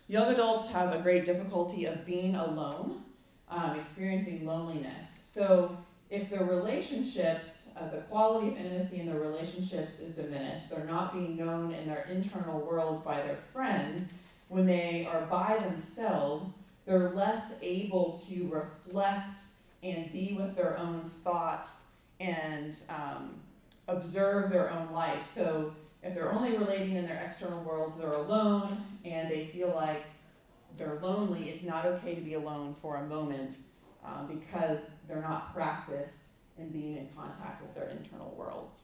Young 0.07 0.31
adults 0.31 0.69
have 0.69 0.95
a 0.95 0.99
great 0.99 1.25
difficulty 1.25 1.85
of 1.85 2.05
being 2.05 2.35
alone, 2.35 3.03
um, 3.49 3.77
experiencing 3.77 4.45
loneliness. 4.45 5.23
So, 5.29 5.75
if 6.09 6.29
their 6.29 6.45
relationships, 6.45 7.69
uh, 7.75 7.89
the 7.89 7.97
quality 7.97 8.47
of 8.47 8.57
intimacy 8.57 9.01
in 9.01 9.07
their 9.07 9.19
relationships 9.19 9.99
is 9.99 10.15
diminished, 10.15 10.69
they're 10.69 10.85
not 10.85 11.11
being 11.11 11.35
known 11.35 11.73
in 11.73 11.85
their 11.85 12.07
internal 12.09 12.61
worlds 12.61 13.01
by 13.01 13.21
their 13.21 13.39
friends, 13.51 14.07
when 14.47 14.65
they 14.65 15.05
are 15.11 15.25
by 15.25 15.57
themselves, 15.61 16.59
they're 16.87 17.09
less 17.09 17.53
able 17.61 18.19
to 18.29 18.47
reflect 18.47 19.39
and 19.83 20.11
be 20.11 20.35
with 20.39 20.55
their 20.55 20.79
own 20.79 21.11
thoughts 21.23 21.83
and 22.19 22.77
um, 22.89 23.35
observe 23.89 24.49
their 24.49 24.71
own 24.71 24.91
life. 24.91 25.29
So 25.35 25.73
if 26.01 26.15
they're 26.15 26.31
only 26.31 26.57
relating 26.57 26.95
in 26.95 27.05
their 27.05 27.21
external 27.23 27.61
worlds, 27.63 27.99
they're 27.99 28.13
alone 28.13 28.83
and 29.03 29.29
they 29.29 29.47
feel 29.47 29.73
like 29.75 30.05
they're 30.77 30.97
lonely, 31.01 31.49
it's 31.49 31.63
not 31.63 31.85
okay 31.85 32.15
to 32.15 32.21
be 32.21 32.35
alone 32.35 32.75
for 32.81 32.97
a 32.97 33.05
moment 33.05 33.57
um, 34.05 34.27
because 34.27 34.79
they're 35.07 35.21
not 35.21 35.53
practiced 35.53 36.23
in 36.57 36.69
being 36.69 36.97
in 36.97 37.09
contact 37.15 37.61
with 37.61 37.75
their 37.75 37.89
internal 37.89 38.33
worlds. 38.37 38.83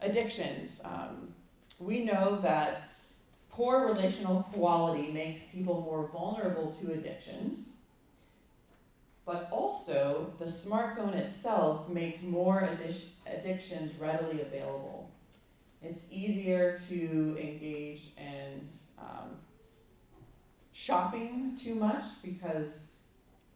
Addictions. 0.00 0.80
Um, 0.82 1.34
we 1.78 2.04
know 2.04 2.38
that 2.40 2.80
poor 3.54 3.86
relational 3.86 4.42
quality 4.52 5.12
makes 5.12 5.44
people 5.44 5.80
more 5.82 6.08
vulnerable 6.12 6.72
to 6.72 6.92
addictions, 6.92 7.74
but 9.24 9.48
also 9.52 10.32
the 10.38 10.46
smartphone 10.46 11.14
itself 11.14 11.88
makes 11.88 12.20
more 12.22 12.62
addi- 12.62 13.08
addictions 13.26 13.94
readily 14.00 14.42
available. 14.42 15.10
It's 15.82 16.06
easier 16.10 16.76
to 16.88 17.36
engage 17.40 18.12
in 18.18 18.68
um, 18.98 19.36
shopping 20.72 21.56
too 21.56 21.76
much 21.76 22.04
because 22.22 22.90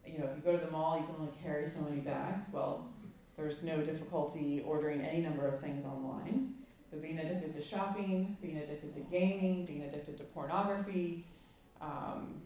you 0.05 0.17
know 0.17 0.25
if 0.25 0.37
you 0.37 0.41
go 0.43 0.57
to 0.57 0.65
the 0.65 0.71
mall 0.71 0.97
you 0.97 1.05
can 1.05 1.15
only 1.19 1.33
carry 1.43 1.67
so 1.67 1.81
many 1.81 1.99
bags 1.99 2.45
well 2.51 2.87
there's 3.35 3.61
no 3.61 3.81
difficulty 3.81 4.63
ordering 4.65 5.01
any 5.01 5.21
number 5.21 5.45
of 5.45 5.59
things 5.59 5.85
online 5.85 6.53
so 6.89 6.97
being 6.97 7.19
addicted 7.19 7.55
to 7.55 7.61
shopping 7.61 8.37
being 8.41 8.57
addicted 8.57 8.93
to 8.93 9.01
gaming 9.01 9.65
being 9.65 9.83
addicted 9.83 10.17
to 10.17 10.23
pornography 10.23 11.25
um, 11.81 12.41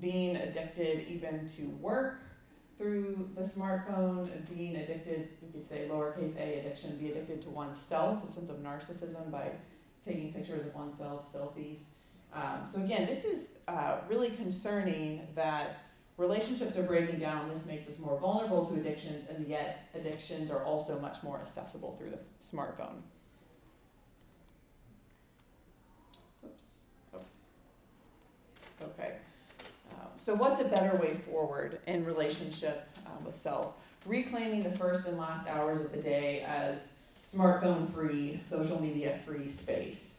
being 0.00 0.36
addicted 0.36 1.06
even 1.08 1.46
to 1.46 1.68
work 1.80 2.20
through 2.76 3.28
the 3.36 3.42
smartphone 3.42 4.28
being 4.54 4.76
addicted 4.76 5.28
you 5.42 5.48
could 5.52 5.66
say 5.66 5.88
lowercase 5.90 6.36
a 6.38 6.60
addiction 6.60 6.96
be 6.98 7.10
addicted 7.10 7.40
to 7.40 7.50
oneself 7.50 8.28
a 8.28 8.32
sense 8.32 8.50
of 8.50 8.56
narcissism 8.56 9.30
by 9.30 9.50
taking 10.04 10.32
pictures 10.32 10.66
of 10.66 10.74
oneself 10.74 11.32
selfies 11.32 11.84
um, 12.34 12.66
so 12.70 12.82
again, 12.82 13.06
this 13.06 13.24
is 13.24 13.58
uh, 13.68 13.98
really 14.08 14.30
concerning 14.30 15.26
that 15.36 15.84
relationships 16.16 16.76
are 16.76 16.82
breaking 16.82 17.20
down. 17.20 17.48
This 17.48 17.64
makes 17.64 17.88
us 17.88 17.98
more 17.98 18.18
vulnerable 18.18 18.66
to 18.66 18.74
addictions, 18.74 19.28
and 19.28 19.46
yet 19.46 19.88
addictions 19.94 20.50
are 20.50 20.64
also 20.64 20.98
much 20.98 21.22
more 21.22 21.38
accessible 21.38 21.96
through 21.96 22.10
the 22.10 22.18
smartphone. 22.42 23.02
Oops. 26.44 26.64
Oh. 27.14 27.18
Okay. 28.82 29.14
Um, 29.92 30.08
so, 30.16 30.34
what's 30.34 30.60
a 30.60 30.64
better 30.64 30.96
way 30.96 31.14
forward 31.30 31.80
in 31.86 32.04
relationship 32.04 32.88
um, 33.06 33.24
with 33.24 33.36
self? 33.36 33.74
Reclaiming 34.06 34.62
the 34.62 34.76
first 34.76 35.06
and 35.06 35.16
last 35.16 35.48
hours 35.48 35.80
of 35.80 35.92
the 35.92 36.02
day 36.02 36.44
as 36.46 36.94
smartphone 37.26 37.90
free, 37.90 38.40
social 38.44 38.80
media 38.80 39.18
free 39.24 39.48
space 39.48 40.14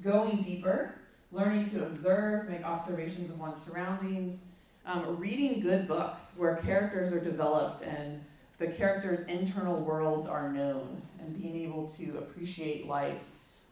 going 0.00 0.42
deeper, 0.42 0.94
learning 1.30 1.68
to 1.70 1.84
observe, 1.84 2.48
make 2.48 2.64
observations 2.64 3.30
of 3.30 3.38
one's 3.38 3.62
surroundings, 3.62 4.44
um, 4.86 5.16
reading 5.18 5.60
good 5.60 5.86
books 5.86 6.34
where 6.36 6.56
characters 6.56 7.12
are 7.12 7.20
developed 7.20 7.82
and 7.82 8.24
the 8.58 8.66
characters' 8.66 9.20
internal 9.26 9.80
worlds 9.80 10.26
are 10.26 10.52
known, 10.52 11.02
and 11.18 11.40
being 11.40 11.56
able 11.64 11.88
to 11.88 12.18
appreciate 12.18 12.86
life 12.86 13.18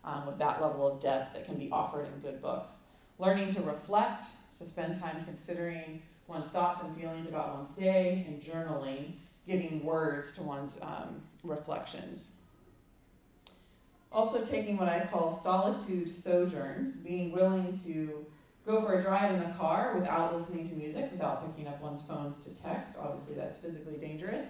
um, 0.04 0.26
with 0.26 0.38
that 0.38 0.60
level 0.60 0.86
of 0.86 1.00
depth 1.00 1.34
that 1.34 1.44
can 1.44 1.56
be 1.56 1.70
offered 1.70 2.06
in 2.06 2.20
good 2.20 2.40
books. 2.40 2.80
Learning 3.18 3.52
to 3.54 3.60
reflect, 3.62 4.24
to 4.58 4.64
spend 4.64 5.00
time 5.00 5.24
considering 5.24 6.02
one's 6.26 6.48
thoughts 6.48 6.82
and 6.82 6.96
feelings 6.96 7.28
about 7.28 7.56
one's 7.56 7.72
day, 7.72 8.24
and 8.28 8.40
journaling, 8.40 9.12
giving 9.46 9.84
words 9.84 10.34
to 10.34 10.42
one's 10.42 10.78
um, 10.80 11.20
reflections. 11.42 12.32
Also, 14.12 14.44
taking 14.44 14.76
what 14.76 14.88
I 14.88 15.06
call 15.10 15.32
solitude 15.32 16.10
sojourns, 16.12 16.96
being 16.96 17.30
willing 17.30 17.78
to 17.84 18.26
go 18.66 18.82
for 18.82 18.98
a 18.98 19.02
drive 19.02 19.32
in 19.32 19.40
the 19.40 19.54
car 19.56 19.94
without 19.96 20.36
listening 20.36 20.68
to 20.68 20.74
music, 20.74 21.10
without 21.12 21.46
picking 21.46 21.68
up 21.68 21.80
one's 21.80 22.02
phones 22.02 22.40
to 22.40 22.50
text. 22.62 22.94
Obviously, 23.00 23.36
that's 23.36 23.56
physically 23.58 23.96
dangerous. 23.96 24.46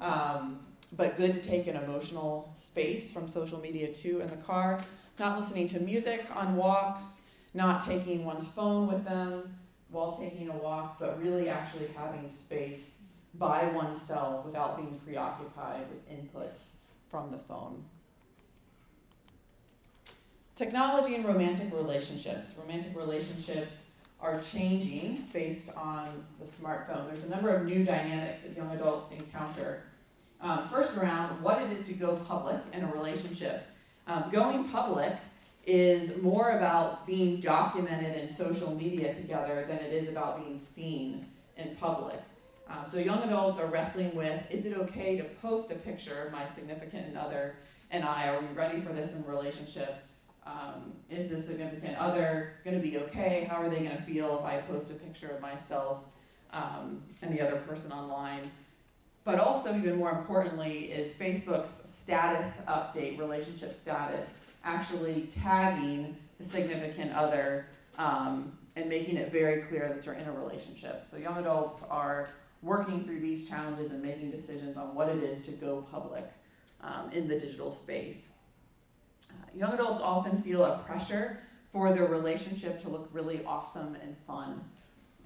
Um, 0.00 0.60
but 0.96 1.16
good 1.16 1.34
to 1.34 1.40
take 1.40 1.66
an 1.66 1.76
emotional 1.76 2.54
space 2.60 3.10
from 3.10 3.28
social 3.28 3.60
media 3.60 3.92
too 3.92 4.20
in 4.20 4.30
the 4.30 4.36
car. 4.36 4.80
Not 5.18 5.38
listening 5.38 5.66
to 5.68 5.80
music 5.80 6.26
on 6.34 6.56
walks, 6.56 7.22
not 7.54 7.84
taking 7.84 8.24
one's 8.24 8.48
phone 8.48 8.86
with 8.86 9.04
them 9.04 9.56
while 9.90 10.16
taking 10.16 10.48
a 10.48 10.56
walk, 10.56 10.98
but 10.98 11.22
really 11.22 11.48
actually 11.48 11.88
having 11.96 12.28
space 12.28 13.02
by 13.34 13.66
oneself 13.68 14.44
without 14.44 14.76
being 14.76 14.98
preoccupied 15.04 15.84
with 15.90 16.08
inputs 16.08 16.76
from 17.10 17.30
the 17.30 17.38
phone. 17.38 17.84
Technology 20.54 21.14
and 21.14 21.24
romantic 21.26 21.72
relationships. 21.72 22.54
Romantic 22.58 22.96
relationships 22.96 23.90
are 24.20 24.40
changing 24.40 25.26
based 25.32 25.74
on 25.76 26.24
the 26.40 26.46
smartphone. 26.46 27.06
There's 27.08 27.24
a 27.24 27.28
number 27.28 27.54
of 27.54 27.66
new 27.66 27.84
dynamics 27.84 28.42
that 28.42 28.56
young 28.56 28.70
adults 28.70 29.12
encounter. 29.12 29.82
Um, 30.40 30.68
first 30.68 30.96
around, 30.96 31.42
what 31.42 31.62
it 31.62 31.72
is 31.72 31.86
to 31.86 31.94
go 31.94 32.16
public 32.16 32.60
in 32.72 32.82
a 32.82 32.92
relationship. 32.92 33.66
Um, 34.06 34.30
going 34.30 34.68
public 34.68 35.16
is 35.66 36.22
more 36.22 36.52
about 36.52 37.06
being 37.06 37.40
documented 37.40 38.16
in 38.16 38.32
social 38.32 38.72
media 38.74 39.14
together 39.14 39.64
than 39.68 39.78
it 39.78 39.92
is 39.92 40.08
about 40.08 40.44
being 40.44 40.58
seen 40.58 41.26
in 41.56 41.74
public. 41.76 42.20
Uh, 42.68 42.84
so 42.84 42.98
young 42.98 43.22
adults 43.22 43.58
are 43.58 43.66
wrestling 43.66 44.14
with, 44.14 44.42
is 44.50 44.66
it 44.66 44.76
okay 44.76 45.16
to 45.16 45.24
post 45.42 45.70
a 45.70 45.74
picture 45.74 46.24
of 46.24 46.32
my 46.32 46.46
significant 46.46 47.16
other 47.16 47.56
and 47.90 48.04
I? 48.04 48.28
Are 48.28 48.40
we 48.40 48.46
ready 48.54 48.80
for 48.80 48.92
this 48.92 49.14
in 49.14 49.24
relationship? 49.24 49.96
Um, 50.46 50.92
is 51.10 51.28
the 51.28 51.42
significant 51.42 51.96
other 51.98 52.54
going 52.64 52.76
to 52.76 52.82
be 52.82 52.98
okay? 52.98 53.48
How 53.50 53.56
are 53.56 53.68
they 53.68 53.80
going 53.80 53.96
to 53.96 54.02
feel 54.02 54.38
if 54.38 54.44
I 54.44 54.58
post 54.58 54.90
a 54.90 54.94
picture 54.94 55.28
of 55.30 55.40
myself 55.40 56.04
um, 56.52 57.02
and 57.22 57.36
the 57.36 57.40
other 57.40 57.56
person 57.60 57.90
online? 57.90 58.50
But 59.26 59.38
also, 59.38 59.76
even 59.76 59.96
more 59.96 60.12
importantly, 60.12 60.92
is 60.92 61.12
Facebook's 61.12 61.90
status 61.90 62.62
update, 62.66 63.18
relationship 63.18 63.78
status, 63.78 64.30
actually 64.64 65.28
tagging 65.42 66.16
the 66.38 66.44
significant 66.44 67.12
other 67.12 67.66
um, 67.98 68.56
and 68.76 68.88
making 68.88 69.16
it 69.16 69.30
very 69.30 69.62
clear 69.62 69.92
that 69.92 70.06
you're 70.06 70.14
in 70.14 70.26
a 70.26 70.32
relationship. 70.32 71.04
So, 71.06 71.18
young 71.18 71.36
adults 71.36 71.82
are 71.90 72.30
working 72.62 73.04
through 73.04 73.20
these 73.20 73.46
challenges 73.46 73.90
and 73.90 74.02
making 74.02 74.30
decisions 74.30 74.78
on 74.78 74.94
what 74.94 75.10
it 75.10 75.22
is 75.22 75.44
to 75.46 75.52
go 75.52 75.86
public 75.90 76.24
um, 76.80 77.10
in 77.12 77.28
the 77.28 77.38
digital 77.38 77.70
space 77.70 78.30
young 79.56 79.72
adults 79.72 80.00
often 80.00 80.42
feel 80.42 80.64
a 80.64 80.78
pressure 80.78 81.38
for 81.72 81.92
their 81.92 82.06
relationship 82.06 82.80
to 82.80 82.88
look 82.88 83.08
really 83.12 83.42
awesome 83.44 83.96
and 84.02 84.16
fun. 84.26 84.62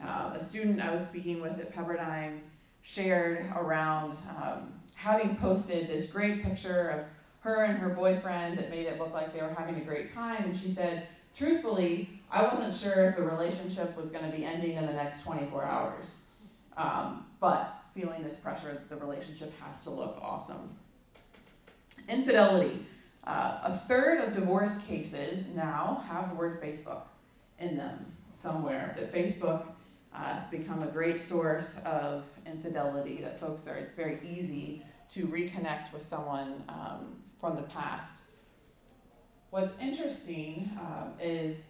Uh, 0.03 0.33
a 0.35 0.41
student 0.43 0.81
I 0.81 0.91
was 0.91 1.07
speaking 1.07 1.41
with 1.41 1.59
at 1.59 1.75
Pepperdine 1.75 2.41
shared 2.83 3.47
around 3.57 4.17
um, 4.43 4.73
having 4.95 5.37
posted 5.37 5.89
this 5.89 6.11
great 6.11 6.43
picture 6.43 6.89
of 6.89 7.05
her 7.41 7.65
and 7.65 7.79
her 7.79 7.89
boyfriend 7.89 8.59
that 8.59 8.71
made 8.71 8.87
it 8.87 8.99
look 8.99 9.13
like 9.13 9.33
they 9.33 9.41
were 9.41 9.55
having 9.57 9.77
a 9.77 9.85
great 9.85 10.13
time. 10.13 10.45
And 10.45 10.57
she 10.57 10.71
said, 10.71 11.09
truthfully, 11.35 12.21
I 12.31 12.43
wasn't 12.43 12.75
sure 12.75 13.09
if 13.09 13.17
the 13.17 13.23
relationship 13.23 13.97
was 13.97 14.11
going 14.11 14.31
to 14.31 14.37
be 14.37 14.45
ending 14.45 14.77
in 14.77 14.87
the 14.87 14.93
next 14.93 15.23
24 15.23 15.65
hours. 15.65 16.23
Um, 16.77 17.27
but 17.41 17.83
feeling 17.95 18.23
this 18.23 18.37
pressure 18.37 18.73
that 18.73 18.89
the 18.89 18.97
relationship 18.97 19.53
has 19.61 19.83
to 19.85 19.91
look 19.91 20.19
awesome. 20.23 20.77
Infidelity. 22.09 22.85
Uh, 23.25 23.61
a 23.65 23.77
third 23.77 24.21
of 24.21 24.35
divorce 24.35 24.79
cases 24.83 25.49
now 25.55 26.05
have 26.09 26.31
the 26.31 26.35
word 26.35 26.63
Facebook 26.63 27.03
in 27.59 27.77
them 27.77 28.07
somewhere. 28.35 28.97
That 28.99 29.13
Facebook 29.13 29.65
uh, 30.15 30.35
has 30.35 30.47
become 30.47 30.83
a 30.83 30.87
great 30.87 31.19
source 31.19 31.77
of 31.85 32.25
infidelity. 32.47 33.21
That 33.23 33.41
folks 33.41 33.67
are, 33.67 33.77
it's 33.77 33.95
very 33.95 34.19
easy 34.23 34.85
to 35.11 35.27
reconnect 35.27 35.93
with 35.93 36.03
someone 36.03 36.63
um, 36.69 37.17
from 37.41 37.57
the 37.57 37.63
past. 37.63 38.23
What's 39.51 39.77
interesting 39.81 40.71
um, 40.81 41.13
is 41.21 41.65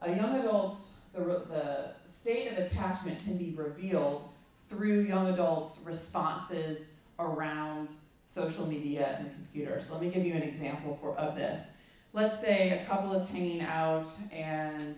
a 0.00 0.14
young 0.14 0.38
adult's, 0.38 0.92
the, 1.12 1.20
the 1.20 1.90
state 2.10 2.50
of 2.52 2.58
attachment 2.58 3.22
can 3.24 3.36
be 3.36 3.50
revealed 3.56 4.28
through 4.68 5.00
young 5.00 5.28
adults' 5.28 5.78
responses 5.84 6.86
around 7.18 7.88
social 8.26 8.66
media 8.66 9.16
and 9.18 9.26
the 9.26 9.34
computer. 9.34 9.80
So 9.80 9.94
let 9.94 10.02
me 10.02 10.10
give 10.10 10.24
you 10.24 10.34
an 10.34 10.42
example 10.42 10.98
for, 11.00 11.16
of 11.16 11.34
this. 11.34 11.72
Let's 12.12 12.40
say 12.40 12.80
a 12.82 12.84
couple 12.86 13.12
is 13.14 13.28
hanging 13.28 13.62
out 13.62 14.08
and 14.32 14.96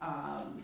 um, 0.00 0.62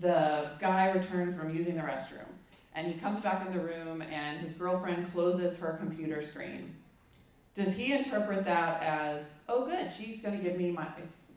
the 0.00 0.50
guy 0.60 0.90
returned 0.90 1.36
from 1.36 1.54
using 1.54 1.76
the 1.76 1.82
restroom 1.82 2.26
and 2.74 2.86
he 2.86 2.94
comes 2.94 3.20
back 3.20 3.46
in 3.46 3.52
the 3.56 3.62
room 3.62 4.02
and 4.02 4.40
his 4.40 4.54
girlfriend 4.54 5.12
closes 5.12 5.56
her 5.58 5.76
computer 5.78 6.22
screen. 6.22 6.74
Does 7.54 7.76
he 7.76 7.92
interpret 7.92 8.44
that 8.44 8.82
as, 8.82 9.26
oh, 9.48 9.64
good, 9.66 9.92
she's 9.92 10.20
going 10.20 10.36
to 10.36 10.42
give 10.42 10.58
me 10.58 10.72
my 10.72 10.86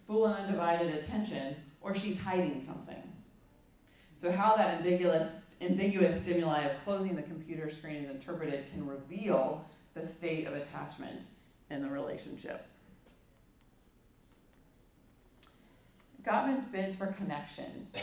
full 0.08 0.26
and 0.26 0.45
undivided 0.45 0.95
attention, 0.95 1.55
or 1.82 1.93
she's 1.93 2.18
hiding 2.18 2.62
something. 2.66 3.03
So, 4.20 4.32
how 4.32 4.55
that 4.55 4.76
ambiguous, 4.76 5.51
ambiguous 5.62 6.24
stimuli 6.24 6.64
of 6.64 6.84
closing 6.84 7.16
the 7.16 7.22
computer 7.22 7.70
screen 7.70 7.97
is 7.97 8.10
interpreted 8.10 8.66
can 8.72 8.88
reveal 8.88 9.64
the 9.93 10.08
state 10.08 10.47
of 10.47 10.53
attachment 10.53 11.22
in 11.70 11.84
the 11.84 11.89
relationship. 11.89 12.66
Gottman's 16.26 16.66
bids 16.66 16.95
for 16.95 17.08
connections. 17.08 17.95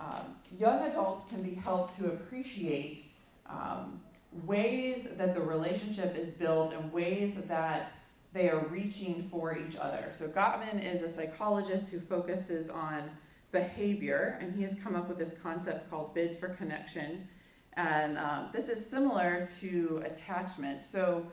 Um, 0.00 0.36
young 0.58 0.86
adults 0.88 1.28
can 1.30 1.42
be 1.42 1.54
helped 1.54 1.96
to 1.98 2.06
appreciate 2.06 3.02
um, 3.46 4.00
ways 4.44 5.08
that 5.16 5.34
the 5.34 5.40
relationship 5.40 6.16
is 6.16 6.30
built 6.30 6.72
and 6.72 6.92
ways 6.92 7.34
that 7.42 7.92
they 8.32 8.48
are 8.48 8.64
reaching 8.66 9.28
for 9.30 9.56
each 9.56 9.76
other. 9.76 10.12
So, 10.16 10.28
Gottman 10.28 10.82
is 10.82 11.02
a 11.02 11.08
psychologist 11.08 11.90
who 11.90 12.00
focuses 12.00 12.70
on 12.70 13.10
behavior, 13.52 14.38
and 14.40 14.54
he 14.54 14.62
has 14.62 14.76
come 14.82 14.94
up 14.94 15.08
with 15.08 15.18
this 15.18 15.36
concept 15.42 15.90
called 15.90 16.14
bids 16.14 16.36
for 16.36 16.48
connection. 16.48 17.28
And 17.74 18.18
um, 18.18 18.48
this 18.52 18.68
is 18.68 18.88
similar 18.88 19.46
to 19.60 20.02
attachment. 20.04 20.84
So, 20.84 21.26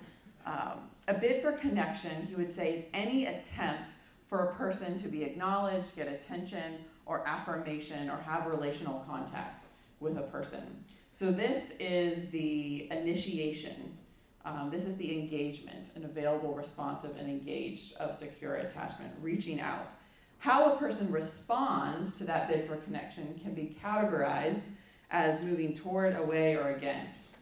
um, 0.45 0.89
a 1.07 1.13
bid 1.13 1.41
for 1.41 1.51
connection, 1.51 2.25
he 2.25 2.35
would 2.35 2.49
say, 2.49 2.73
is 2.73 2.85
any 2.93 3.27
attempt 3.27 3.93
for 4.27 4.49
a 4.49 4.55
person 4.55 4.97
to 4.97 5.07
be 5.07 5.23
acknowledged, 5.23 5.95
get 5.95 6.07
attention, 6.07 6.79
or 7.07 7.27
affirmation, 7.27 8.09
or 8.09 8.17
have 8.17 8.45
relational 8.45 9.03
contact 9.07 9.65
with 9.99 10.17
a 10.17 10.23
person. 10.23 10.83
So, 11.11 11.31
this 11.31 11.73
is 11.79 12.29
the 12.29 12.91
initiation. 12.91 13.97
Um, 14.45 14.69
this 14.69 14.85
is 14.85 14.97
the 14.97 15.17
engagement, 15.17 15.87
an 15.95 16.05
available, 16.05 16.53
responsive, 16.53 17.17
and 17.17 17.29
engaged 17.29 17.95
of 17.97 18.15
secure 18.15 18.55
attachment, 18.55 19.13
reaching 19.21 19.59
out. 19.59 19.89
How 20.39 20.73
a 20.73 20.77
person 20.77 21.11
responds 21.11 22.17
to 22.19 22.25
that 22.25 22.47
bid 22.47 22.67
for 22.67 22.77
connection 22.77 23.39
can 23.43 23.53
be 23.53 23.75
categorized 23.83 24.65
as 25.09 25.43
moving 25.43 25.73
toward, 25.73 26.15
away, 26.15 26.55
or 26.55 26.69
against. 26.69 27.37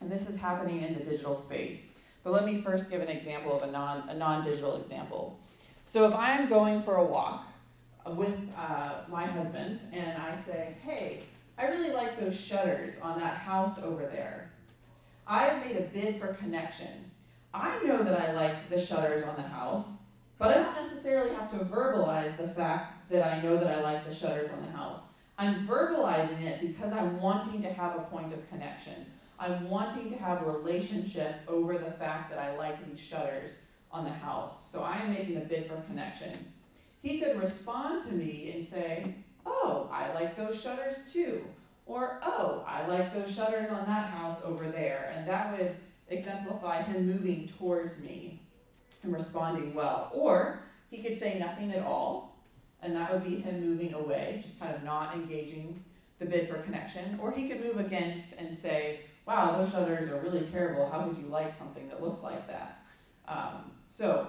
And 0.00 0.10
this 0.10 0.28
is 0.28 0.36
happening 0.36 0.82
in 0.82 0.94
the 0.94 1.00
digital 1.00 1.36
space. 1.36 1.92
But 2.22 2.32
let 2.32 2.44
me 2.44 2.60
first 2.60 2.90
give 2.90 3.00
an 3.00 3.08
example 3.08 3.56
of 3.56 3.62
a 3.62 3.72
non 3.72 4.08
a 4.08 4.14
non-digital 4.14 4.80
example. 4.80 5.38
So 5.86 6.06
if 6.06 6.14
I'm 6.14 6.48
going 6.48 6.82
for 6.82 6.96
a 6.96 7.04
walk 7.04 7.47
with 8.14 8.38
uh, 8.56 9.02
my 9.08 9.26
husband 9.26 9.80
and 9.92 10.20
I 10.20 10.38
say, 10.46 10.76
"Hey, 10.82 11.22
I 11.56 11.66
really 11.66 11.92
like 11.92 12.18
those 12.18 12.38
shutters 12.38 12.94
on 13.02 13.18
that 13.20 13.36
house 13.36 13.78
over 13.82 14.02
there," 14.06 14.50
I 15.26 15.46
have 15.46 15.66
made 15.66 15.76
a 15.76 15.82
bid 15.82 16.20
for 16.20 16.34
connection. 16.34 17.10
I 17.52 17.82
know 17.82 18.02
that 18.02 18.20
I 18.20 18.32
like 18.32 18.68
the 18.70 18.80
shutters 18.80 19.24
on 19.24 19.36
the 19.36 19.42
house, 19.42 19.86
but 20.38 20.56
I 20.56 20.62
don't 20.62 20.84
necessarily 20.84 21.34
have 21.34 21.50
to 21.50 21.64
verbalize 21.64 22.36
the 22.36 22.48
fact 22.48 23.10
that 23.10 23.26
I 23.26 23.42
know 23.42 23.56
that 23.56 23.78
I 23.78 23.82
like 23.82 24.06
the 24.06 24.14
shutters 24.14 24.50
on 24.52 24.62
the 24.62 24.70
house. 24.70 25.00
I'm 25.38 25.66
verbalizing 25.66 26.42
it 26.42 26.60
because 26.60 26.92
I'm 26.92 27.20
wanting 27.20 27.62
to 27.62 27.72
have 27.72 27.96
a 27.96 28.00
point 28.02 28.32
of 28.32 28.48
connection. 28.48 29.06
I'm 29.38 29.70
wanting 29.70 30.10
to 30.10 30.16
have 30.16 30.42
a 30.42 30.50
relationship 30.50 31.36
over 31.46 31.78
the 31.78 31.92
fact 31.92 32.30
that 32.30 32.38
I 32.38 32.56
like 32.56 32.90
these 32.90 33.00
shutters 33.00 33.52
on 33.92 34.04
the 34.04 34.10
house. 34.10 34.70
So 34.70 34.82
I 34.82 34.96
am 34.96 35.12
making 35.12 35.36
a 35.36 35.40
bid 35.40 35.68
for 35.68 35.80
connection. 35.82 36.52
He 37.02 37.20
could 37.20 37.40
respond 37.40 38.04
to 38.06 38.14
me 38.14 38.52
and 38.54 38.64
say, 38.66 39.14
Oh, 39.46 39.88
I 39.92 40.12
like 40.12 40.36
those 40.36 40.60
shutters 40.60 40.96
too. 41.10 41.44
Or, 41.86 42.20
Oh, 42.22 42.64
I 42.66 42.86
like 42.86 43.14
those 43.14 43.34
shutters 43.34 43.70
on 43.70 43.86
that 43.86 44.10
house 44.10 44.40
over 44.44 44.70
there. 44.70 45.12
And 45.16 45.26
that 45.28 45.56
would 45.56 45.76
exemplify 46.08 46.82
him 46.82 47.06
moving 47.06 47.48
towards 47.48 48.00
me 48.00 48.42
and 49.02 49.12
responding 49.12 49.74
well. 49.74 50.10
Or 50.12 50.60
he 50.90 51.02
could 51.02 51.18
say 51.18 51.38
nothing 51.38 51.72
at 51.72 51.84
all, 51.84 52.36
and 52.82 52.94
that 52.96 53.12
would 53.12 53.24
be 53.24 53.40
him 53.40 53.60
moving 53.60 53.94
away, 53.94 54.40
just 54.42 54.58
kind 54.58 54.74
of 54.74 54.82
not 54.82 55.14
engaging 55.14 55.82
the 56.18 56.26
bid 56.26 56.48
for 56.48 56.58
connection. 56.62 57.18
Or 57.20 57.30
he 57.30 57.48
could 57.48 57.62
move 57.62 57.78
against 57.78 58.40
and 58.40 58.56
say, 58.56 59.00
wow, 59.26 59.58
those 59.58 59.70
shutters 59.70 60.10
are 60.10 60.20
really 60.20 60.40
terrible. 60.46 60.88
How 60.90 61.02
could 61.02 61.18
you 61.18 61.28
like 61.28 61.56
something 61.56 61.88
that 61.88 62.02
looks 62.02 62.22
like 62.22 62.46
that? 62.48 62.82
Um, 63.26 63.72
so 63.92 64.28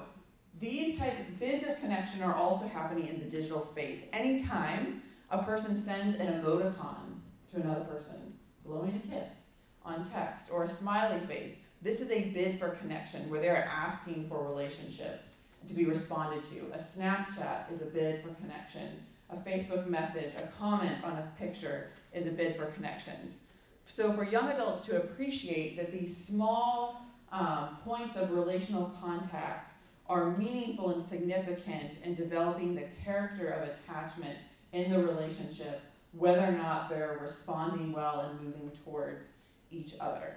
these 0.59 0.99
type 0.99 1.19
of 1.19 1.39
bids 1.39 1.67
of 1.67 1.79
connection 1.79 2.21
are 2.21 2.35
also 2.35 2.67
happening 2.67 3.07
in 3.07 3.19
the 3.19 3.25
digital 3.25 3.63
space. 3.63 4.01
Anytime 4.11 5.01
a 5.29 5.43
person 5.43 5.81
sends 5.81 6.17
an 6.17 6.41
emoticon 6.41 7.19
to 7.51 7.61
another 7.61 7.85
person, 7.85 8.33
blowing 8.65 9.01
a 9.03 9.07
kiss 9.07 9.51
on 9.85 10.07
text, 10.09 10.51
or 10.51 10.65
a 10.65 10.67
smiley 10.67 11.25
face, 11.27 11.57
this 11.81 12.01
is 12.01 12.11
a 12.11 12.29
bid 12.29 12.59
for 12.59 12.69
connection 12.71 13.29
where 13.29 13.39
they're 13.39 13.69
asking 13.73 14.27
for 14.27 14.45
relationship 14.45 15.23
to 15.67 15.73
be 15.73 15.85
responded 15.85 16.43
to. 16.43 16.59
A 16.73 16.79
Snapchat 16.79 17.71
is 17.71 17.81
a 17.81 17.85
bid 17.85 18.21
for 18.21 18.29
connection. 18.35 19.03
A 19.29 19.37
Facebook 19.37 19.87
message, 19.87 20.33
a 20.37 20.47
comment 20.59 21.03
on 21.03 21.13
a 21.13 21.31
picture 21.37 21.91
is 22.13 22.25
a 22.25 22.31
bid 22.31 22.57
for 22.57 22.65
connections. 22.67 23.39
So, 23.85 24.11
for 24.13 24.23
young 24.23 24.49
adults 24.49 24.85
to 24.87 24.97
appreciate 24.97 25.77
that 25.77 25.91
these 25.91 26.15
small 26.15 27.01
um, 27.31 27.77
points 27.83 28.17
of 28.17 28.31
relational 28.31 28.91
contact 29.01 29.71
are 30.09 30.35
meaningful 30.35 30.89
and 30.89 31.05
significant 31.05 31.93
in 32.03 32.15
developing 32.15 32.73
the 32.73 32.85
character 33.03 33.49
of 33.49 33.69
attachment 33.69 34.37
in 34.73 34.91
the 34.91 34.97
relationship, 34.97 35.81
whether 36.13 36.43
or 36.43 36.51
not 36.51 36.89
they're 36.89 37.19
responding 37.21 37.91
well 37.91 38.21
and 38.21 38.41
moving 38.41 38.71
towards 38.83 39.27
each 39.71 39.93
other. 39.99 40.33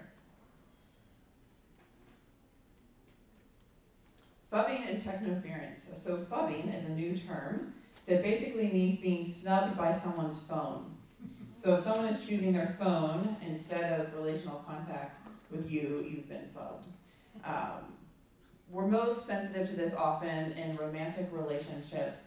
Phubbing 4.52 4.86
and 4.86 5.02
technoference. 5.02 5.78
So, 5.96 6.18
phubbing 6.30 6.78
is 6.78 6.84
a 6.84 6.90
new 6.90 7.16
term 7.16 7.72
that 8.06 8.22
basically 8.22 8.70
means 8.70 9.00
being 9.00 9.24
snubbed 9.24 9.78
by 9.78 9.96
someone's 9.96 10.38
phone. 10.42 10.94
So, 11.56 11.74
if 11.74 11.80
someone 11.80 12.06
is 12.06 12.26
choosing 12.26 12.52
their 12.52 12.76
phone 12.78 13.36
instead 13.46 13.98
of 13.98 14.14
relational 14.14 14.62
contact 14.66 15.22
with 15.50 15.70
you, 15.70 16.04
you've 16.06 16.28
been 16.28 16.50
phubbed. 16.54 16.84
Um, 17.46 17.92
we're 18.72 18.86
most 18.86 19.26
sensitive 19.26 19.68
to 19.68 19.76
this 19.76 19.92
often 19.92 20.52
in 20.52 20.74
romantic 20.76 21.28
relationships, 21.30 22.22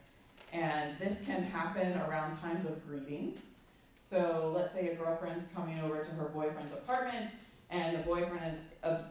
and 0.54 0.98
this 1.00 1.26
can 1.26 1.44
happen 1.44 1.98
around 2.08 2.40
times 2.40 2.66
of 2.66 2.88
greeting. 2.88 3.34
So, 4.00 4.54
let's 4.56 4.72
say 4.74 4.90
a 4.90 4.96
girlfriend's 4.96 5.46
coming 5.56 5.80
over 5.80 6.04
to 6.04 6.12
her 6.12 6.26
boyfriend's 6.26 6.72
apartment 6.72 7.32
and 7.72 7.98
the 7.98 8.04
boyfriend 8.04 8.56
is 8.56 8.60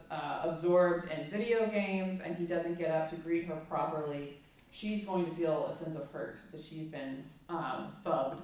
uh, 0.09 0.41
absorbed 0.43 1.11
in 1.11 1.29
video 1.29 1.67
games 1.67 2.21
and 2.23 2.35
he 2.37 2.45
doesn't 2.45 2.77
get 2.77 2.89
up 2.91 3.09
to 3.09 3.17
greet 3.17 3.45
her 3.45 3.55
properly, 3.69 4.37
she's 4.71 5.03
going 5.03 5.25
to 5.25 5.35
feel 5.35 5.73
a 5.73 5.83
sense 5.83 5.97
of 5.97 6.09
hurt 6.11 6.37
that 6.53 6.61
she's 6.61 6.87
been 6.87 7.23
um, 7.49 7.91
phubbed, 8.05 8.39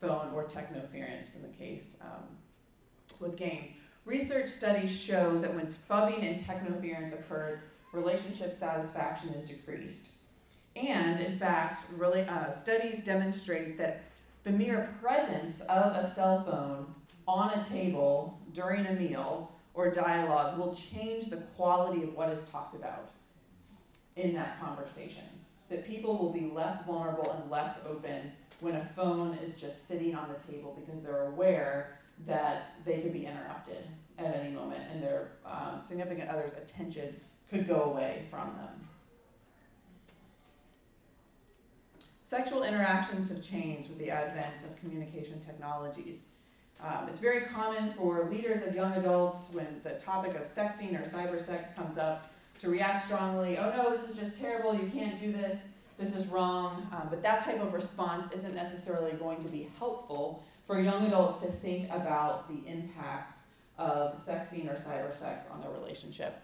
phone, 0.00 0.30
or 0.34 0.44
technoference 0.44 1.34
in 1.34 1.42
the 1.42 1.56
case 1.58 1.96
um, 2.02 2.24
with 3.18 3.36
games. 3.36 3.72
Research 4.04 4.50
studies 4.50 4.92
show 4.92 5.38
that 5.38 5.54
when 5.54 5.66
phubbing 5.66 6.22
and 6.22 6.40
technoference 6.44 7.12
occurred, 7.12 7.60
relationship 7.96 8.58
satisfaction 8.58 9.30
is 9.30 9.48
decreased. 9.48 10.08
And 10.76 11.20
in 11.20 11.38
fact, 11.38 11.84
really, 11.96 12.22
uh, 12.22 12.50
studies 12.50 13.02
demonstrate 13.02 13.78
that 13.78 14.02
the 14.44 14.52
mere 14.52 14.94
presence 15.00 15.60
of 15.62 15.96
a 15.96 16.12
cell 16.14 16.44
phone 16.44 16.94
on 17.26 17.58
a 17.58 17.64
table 17.64 18.38
during 18.52 18.86
a 18.86 18.92
meal 18.92 19.50
or 19.74 19.90
dialogue 19.90 20.58
will 20.58 20.74
change 20.74 21.26
the 21.26 21.38
quality 21.56 22.02
of 22.02 22.14
what 22.14 22.28
is 22.28 22.46
talked 22.50 22.76
about 22.76 23.10
in 24.16 24.34
that 24.34 24.60
conversation. 24.60 25.24
That 25.68 25.86
people 25.86 26.16
will 26.16 26.32
be 26.32 26.50
less 26.54 26.84
vulnerable 26.84 27.32
and 27.32 27.50
less 27.50 27.78
open 27.86 28.32
when 28.60 28.76
a 28.76 28.88
phone 28.94 29.34
is 29.42 29.56
just 29.56 29.88
sitting 29.88 30.14
on 30.14 30.28
the 30.28 30.52
table 30.52 30.78
because 30.80 31.02
they're 31.02 31.26
aware 31.26 31.98
that 32.26 32.64
they 32.84 33.00
could 33.00 33.12
be 33.12 33.26
interrupted 33.26 33.84
at 34.18 34.34
any 34.36 34.54
moment 34.54 34.82
and 34.90 35.02
their 35.02 35.32
um, 35.44 35.80
significant 35.86 36.30
other's 36.30 36.52
attention 36.52 37.14
could 37.50 37.68
go 37.68 37.82
away 37.84 38.24
from 38.30 38.54
them. 38.56 38.88
Sexual 42.24 42.64
interactions 42.64 43.28
have 43.28 43.40
changed 43.40 43.88
with 43.88 43.98
the 43.98 44.10
advent 44.10 44.62
of 44.64 44.78
communication 44.80 45.38
technologies. 45.38 46.24
Um, 46.82 47.08
it's 47.08 47.20
very 47.20 47.42
common 47.42 47.92
for 47.94 48.28
leaders 48.30 48.66
of 48.66 48.74
young 48.74 48.92
adults 48.94 49.52
when 49.52 49.80
the 49.84 49.90
topic 49.90 50.34
of 50.34 50.42
sexting 50.42 51.00
or 51.00 51.08
cyber 51.08 51.40
sex 51.40 51.72
comes 51.74 51.96
up 51.98 52.30
to 52.58 52.68
react 52.68 53.04
strongly. 53.04 53.56
Oh 53.58 53.70
no, 53.70 53.90
this 53.90 54.10
is 54.10 54.16
just 54.16 54.40
terrible. 54.40 54.74
You 54.74 54.90
can't 54.92 55.20
do 55.20 55.32
this. 55.32 55.66
This 55.98 56.14
is 56.14 56.26
wrong. 56.26 56.86
Um, 56.92 57.06
but 57.10 57.22
that 57.22 57.44
type 57.44 57.60
of 57.62 57.72
response 57.72 58.30
isn't 58.32 58.54
necessarily 58.54 59.12
going 59.12 59.40
to 59.42 59.48
be 59.48 59.68
helpful 59.78 60.44
for 60.66 60.80
young 60.80 61.06
adults 61.06 61.40
to 61.42 61.46
think 61.46 61.88
about 61.90 62.48
the 62.48 62.68
impact 62.68 63.38
of 63.78 64.18
sexting 64.26 64.68
or 64.68 64.74
cyber 64.74 65.14
sex 65.14 65.46
on 65.50 65.60
their 65.60 65.70
relationship. 65.70 66.42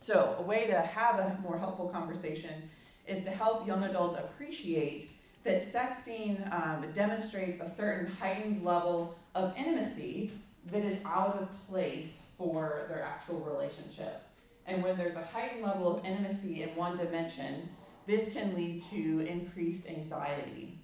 So, 0.00 0.36
a 0.38 0.42
way 0.42 0.66
to 0.66 0.80
have 0.80 1.18
a 1.18 1.38
more 1.42 1.58
helpful 1.58 1.88
conversation 1.88 2.70
is 3.06 3.22
to 3.24 3.30
help 3.30 3.66
young 3.66 3.82
adults 3.84 4.18
appreciate 4.18 5.10
that 5.44 5.62
sexting 5.62 6.52
um, 6.52 6.84
demonstrates 6.92 7.60
a 7.60 7.70
certain 7.70 8.06
heightened 8.06 8.64
level 8.64 9.18
of 9.34 9.56
intimacy 9.56 10.32
that 10.70 10.84
is 10.84 10.98
out 11.04 11.36
of 11.40 11.48
place 11.68 12.22
for 12.36 12.86
their 12.88 13.02
actual 13.02 13.40
relationship. 13.40 14.22
And 14.66 14.82
when 14.82 14.96
there's 14.98 15.16
a 15.16 15.22
heightened 15.22 15.62
level 15.62 15.96
of 15.96 16.04
intimacy 16.04 16.62
in 16.62 16.76
one 16.76 16.96
dimension, 16.96 17.68
this 18.06 18.32
can 18.32 18.54
lead 18.54 18.82
to 18.90 19.20
increased 19.20 19.88
anxiety. 19.88 20.78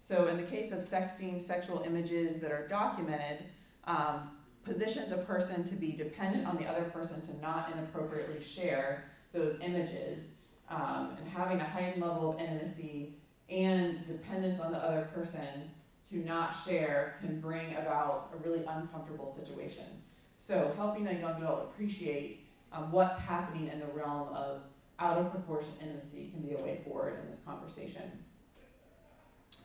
So, 0.00 0.28
in 0.28 0.36
the 0.36 0.44
case 0.44 0.72
of 0.72 0.78
sexting, 0.78 1.42
sexual 1.42 1.82
images 1.84 2.38
that 2.38 2.52
are 2.52 2.66
documented 2.68 3.44
um, 3.84 4.30
positions 4.66 5.12
a 5.12 5.18
person 5.18 5.62
to 5.64 5.74
be 5.74 5.92
dependent 5.92 6.46
on 6.46 6.56
the 6.56 6.64
other 6.64 6.84
person 6.84 7.20
to 7.26 7.40
not 7.40 7.72
inappropriately 7.72 8.42
share 8.42 9.04
those 9.32 9.58
images, 9.60 10.34
um, 10.68 11.16
and 11.18 11.28
having 11.28 11.60
a 11.60 11.64
heightened 11.64 12.02
level 12.02 12.32
of 12.32 12.40
intimacy 12.40 13.14
and 13.48 14.04
dependence 14.06 14.58
on 14.58 14.72
the 14.72 14.78
other 14.78 15.08
person 15.14 15.70
to 16.10 16.16
not 16.18 16.56
share 16.64 17.16
can 17.20 17.40
bring 17.40 17.74
about 17.76 18.30
a 18.34 18.48
really 18.48 18.64
uncomfortable 18.66 19.32
situation. 19.32 19.84
So, 20.38 20.72
helping 20.76 21.06
a 21.06 21.12
young 21.12 21.42
adult 21.42 21.70
appreciate 21.72 22.46
um, 22.72 22.92
what's 22.92 23.18
happening 23.20 23.68
in 23.68 23.80
the 23.80 23.86
realm 23.86 24.28
of 24.34 24.62
out 24.98 25.18
of 25.18 25.30
proportion 25.30 25.72
intimacy 25.80 26.30
can 26.32 26.42
be 26.42 26.54
a 26.54 26.58
way 26.58 26.80
forward 26.84 27.18
in 27.20 27.30
this 27.30 27.40
conversation. 27.44 28.02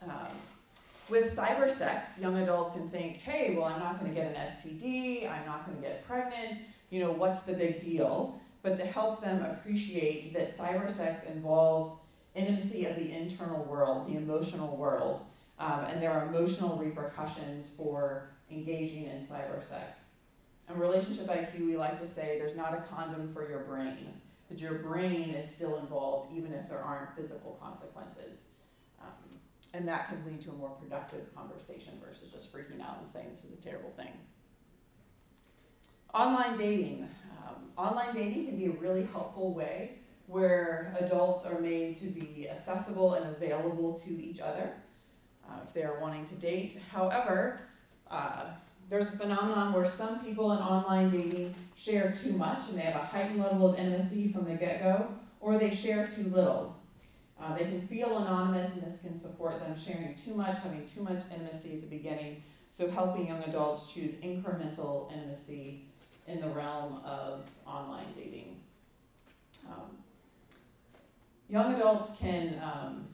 Um, 0.04 0.28
with 1.10 1.36
cyber 1.36 1.70
sex, 1.70 2.20
young 2.20 2.38
adults 2.38 2.74
can 2.74 2.90
think, 2.90 3.18
hey, 3.18 3.56
well, 3.56 3.66
I'm 3.66 3.80
not 3.80 4.00
going 4.00 4.14
to 4.14 4.20
get 4.20 4.36
an 4.36 4.36
STD, 4.36 5.30
I'm 5.30 5.46
not 5.46 5.66
going 5.66 5.82
to 5.82 5.84
get 5.84 6.06
pregnant, 6.08 6.60
you 6.90 7.00
know, 7.00 7.12
what's 7.12 7.44
the 7.44 7.54
big 7.54 7.82
deal? 7.82 8.40
But 8.62 8.78
to 8.78 8.86
help 8.86 9.22
them 9.22 9.44
appreciate 9.44 10.34
that 10.34 10.56
cyber 10.56 10.92
sex 10.92 11.24
involves 11.26 12.00
intimacy 12.36 12.86
of 12.86 12.96
the 12.96 13.12
internal 13.12 13.64
world, 13.66 14.08
the 14.08 14.18
emotional 14.18 14.78
world, 14.78 15.22
um, 15.60 15.86
and 15.86 16.02
there 16.02 16.12
are 16.12 16.28
emotional 16.28 16.78
repercussions 16.78 17.68
for 17.76 18.30
engaging 18.50 19.06
in 19.06 19.26
cyber 19.26 19.64
sex. 19.64 20.12
In 20.70 20.80
relationship 20.80 21.28
IQ, 21.28 21.66
we 21.66 21.76
like 21.76 22.00
to 22.00 22.08
say 22.08 22.38
there's 22.40 22.56
not 22.56 22.74
a 22.74 22.82
condom 22.94 23.34
for 23.34 23.50
your 23.50 23.60
brain, 23.60 24.14
that 24.50 24.60
your 24.60 24.76
brain 24.76 25.32
is 25.32 25.54
still 25.54 25.80
involved 25.80 26.36
even 26.36 26.54
if 26.54 26.70
there 26.70 26.82
aren't 26.82 27.16
physical 27.16 27.60
consequences. 27.62 28.50
And 29.74 29.88
that 29.88 30.10
can 30.10 30.26
lead 30.26 30.42
to 30.42 30.50
a 30.50 30.54
more 30.54 30.72
productive 30.72 31.34
conversation 31.34 31.94
versus 32.06 32.30
just 32.30 32.54
freaking 32.54 32.82
out 32.82 33.00
and 33.02 33.10
saying 33.10 33.28
this 33.34 33.46
is 33.46 33.54
a 33.54 33.62
terrible 33.62 33.92
thing. 33.92 34.12
Online 36.14 36.58
dating. 36.58 37.08
Um, 37.38 37.56
online 37.78 38.14
dating 38.14 38.48
can 38.48 38.58
be 38.58 38.66
a 38.66 38.72
really 38.72 39.08
helpful 39.14 39.54
way 39.54 39.92
where 40.28 40.96
adults 41.00 41.46
are 41.46 41.60
made 41.60 41.98
to 42.00 42.08
be 42.08 42.50
accessible 42.50 43.14
and 43.14 43.34
available 43.36 43.94
to 43.94 44.10
each 44.22 44.40
other 44.40 44.72
uh, 45.48 45.60
if 45.66 45.74
they 45.74 45.84
are 45.84 46.00
wanting 46.00 46.26
to 46.26 46.36
date. 46.36 46.80
However, 46.92 47.62
uh, 48.10 48.46
there's 48.90 49.08
a 49.08 49.18
phenomenon 49.18 49.72
where 49.72 49.88
some 49.88 50.20
people 50.20 50.52
in 50.52 50.60
online 50.60 51.10
dating 51.10 51.56
share 51.76 52.12
too 52.12 52.34
much 52.34 52.70
and 52.70 52.78
they 52.78 52.84
have 52.84 52.96
a 52.96 53.06
heightened 53.06 53.40
level 53.40 53.70
of 53.70 53.80
intimacy 53.80 54.32
from 54.32 54.46
the 54.46 54.54
get 54.54 54.84
go, 54.84 55.08
or 55.40 55.58
they 55.58 55.74
share 55.74 56.08
too 56.08 56.24
little. 56.24 56.76
Uh, 57.42 57.58
they 57.58 57.64
can 57.64 57.88
feel 57.88 58.20
anonymous, 58.20 58.74
and 58.76 58.84
this 58.84 59.02
can 59.02 59.20
support 59.20 59.60
them 59.60 59.76
sharing 59.78 60.16
too 60.16 60.36
much, 60.36 60.62
having 60.62 60.86
too 60.86 61.02
much 61.02 61.24
intimacy 61.34 61.74
at 61.74 61.82
the 61.82 61.88
beginning. 61.88 62.44
So, 62.70 62.90
helping 62.90 63.28
young 63.28 63.44
adults 63.44 63.92
choose 63.92 64.14
incremental 64.16 65.12
intimacy 65.12 65.86
in 66.28 66.40
the 66.40 66.48
realm 66.50 67.02
of 67.04 67.46
online 67.66 68.06
dating. 68.16 68.58
Um, 69.68 69.98
young 71.50 71.74
adults 71.74 72.14
can 72.20 72.62
um, 72.64 73.08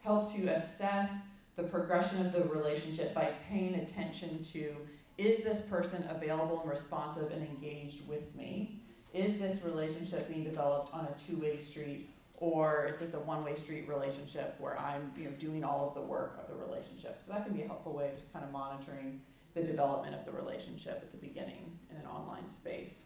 help 0.00 0.32
to 0.34 0.48
assess 0.48 1.28
the 1.56 1.62
progression 1.62 2.24
of 2.26 2.32
the 2.32 2.42
relationship 2.44 3.14
by 3.14 3.30
paying 3.48 3.74
attention 3.76 4.42
to 4.52 4.74
is 5.16 5.42
this 5.42 5.62
person 5.62 6.04
available 6.08 6.60
and 6.60 6.70
responsive 6.70 7.32
and 7.32 7.44
engaged 7.44 8.06
with 8.08 8.34
me? 8.36 8.80
Is 9.12 9.38
this 9.38 9.64
relationship 9.64 10.28
being 10.28 10.44
developed 10.44 10.94
on 10.94 11.06
a 11.06 11.18
two 11.18 11.40
way 11.40 11.56
street? 11.56 12.08
Or 12.40 12.88
is 12.92 13.00
this 13.00 13.14
a 13.14 13.18
one 13.18 13.44
way 13.44 13.54
street 13.54 13.88
relationship 13.88 14.54
where 14.58 14.78
I'm 14.78 15.12
you 15.16 15.24
know, 15.24 15.30
doing 15.38 15.64
all 15.64 15.88
of 15.88 15.94
the 15.94 16.00
work 16.00 16.38
of 16.40 16.48
the 16.48 16.64
relationship? 16.64 17.20
So 17.26 17.32
that 17.32 17.44
can 17.44 17.54
be 17.54 17.62
a 17.62 17.66
helpful 17.66 17.92
way 17.92 18.08
of 18.10 18.16
just 18.16 18.32
kind 18.32 18.44
of 18.44 18.52
monitoring 18.52 19.20
the 19.54 19.62
development 19.62 20.14
of 20.14 20.24
the 20.24 20.30
relationship 20.30 21.00
at 21.02 21.10
the 21.10 21.18
beginning 21.18 21.78
in 21.90 21.96
an 21.96 22.06
online 22.06 22.48
space. 22.48 23.02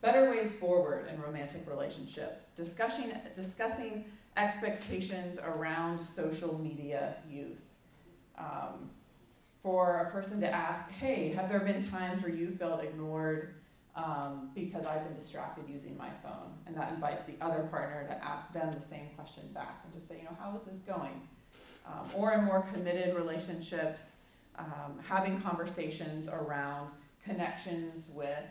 Better 0.00 0.30
ways 0.30 0.54
forward 0.54 1.08
in 1.12 1.20
romantic 1.20 1.68
relationships. 1.68 2.50
Discussing, 2.50 3.12
discussing 3.34 4.04
expectations 4.36 5.38
around 5.38 5.98
social 6.06 6.58
media 6.58 7.16
use. 7.28 7.70
Um, 8.38 8.90
for 9.66 10.06
a 10.06 10.10
person 10.12 10.40
to 10.40 10.48
ask, 10.48 10.88
hey, 10.92 11.32
have 11.32 11.48
there 11.48 11.58
been 11.58 11.84
times 11.84 12.22
where 12.22 12.32
you 12.32 12.54
felt 12.56 12.84
ignored 12.84 13.54
um, 13.96 14.50
because 14.54 14.86
I've 14.86 15.04
been 15.04 15.18
distracted 15.18 15.64
using 15.68 15.96
my 15.96 16.10
phone? 16.22 16.52
And 16.66 16.76
that 16.76 16.92
invites 16.92 17.22
the 17.24 17.34
other 17.40 17.62
partner 17.70 18.06
to 18.08 18.24
ask 18.24 18.52
them 18.52 18.74
the 18.78 18.86
same 18.86 19.08
question 19.16 19.44
back 19.52 19.84
and 19.84 20.00
to 20.00 20.06
say, 20.06 20.18
you 20.18 20.24
know, 20.24 20.36
how 20.38 20.56
is 20.56 20.64
this 20.64 20.80
going? 20.86 21.20
Um, 21.86 22.10
or 22.14 22.32
in 22.34 22.44
more 22.44 22.66
committed 22.72 23.14
relationships, 23.14 24.12
um, 24.58 24.98
having 25.08 25.40
conversations 25.40 26.28
around 26.28 26.90
connections 27.24 28.08
with 28.12 28.44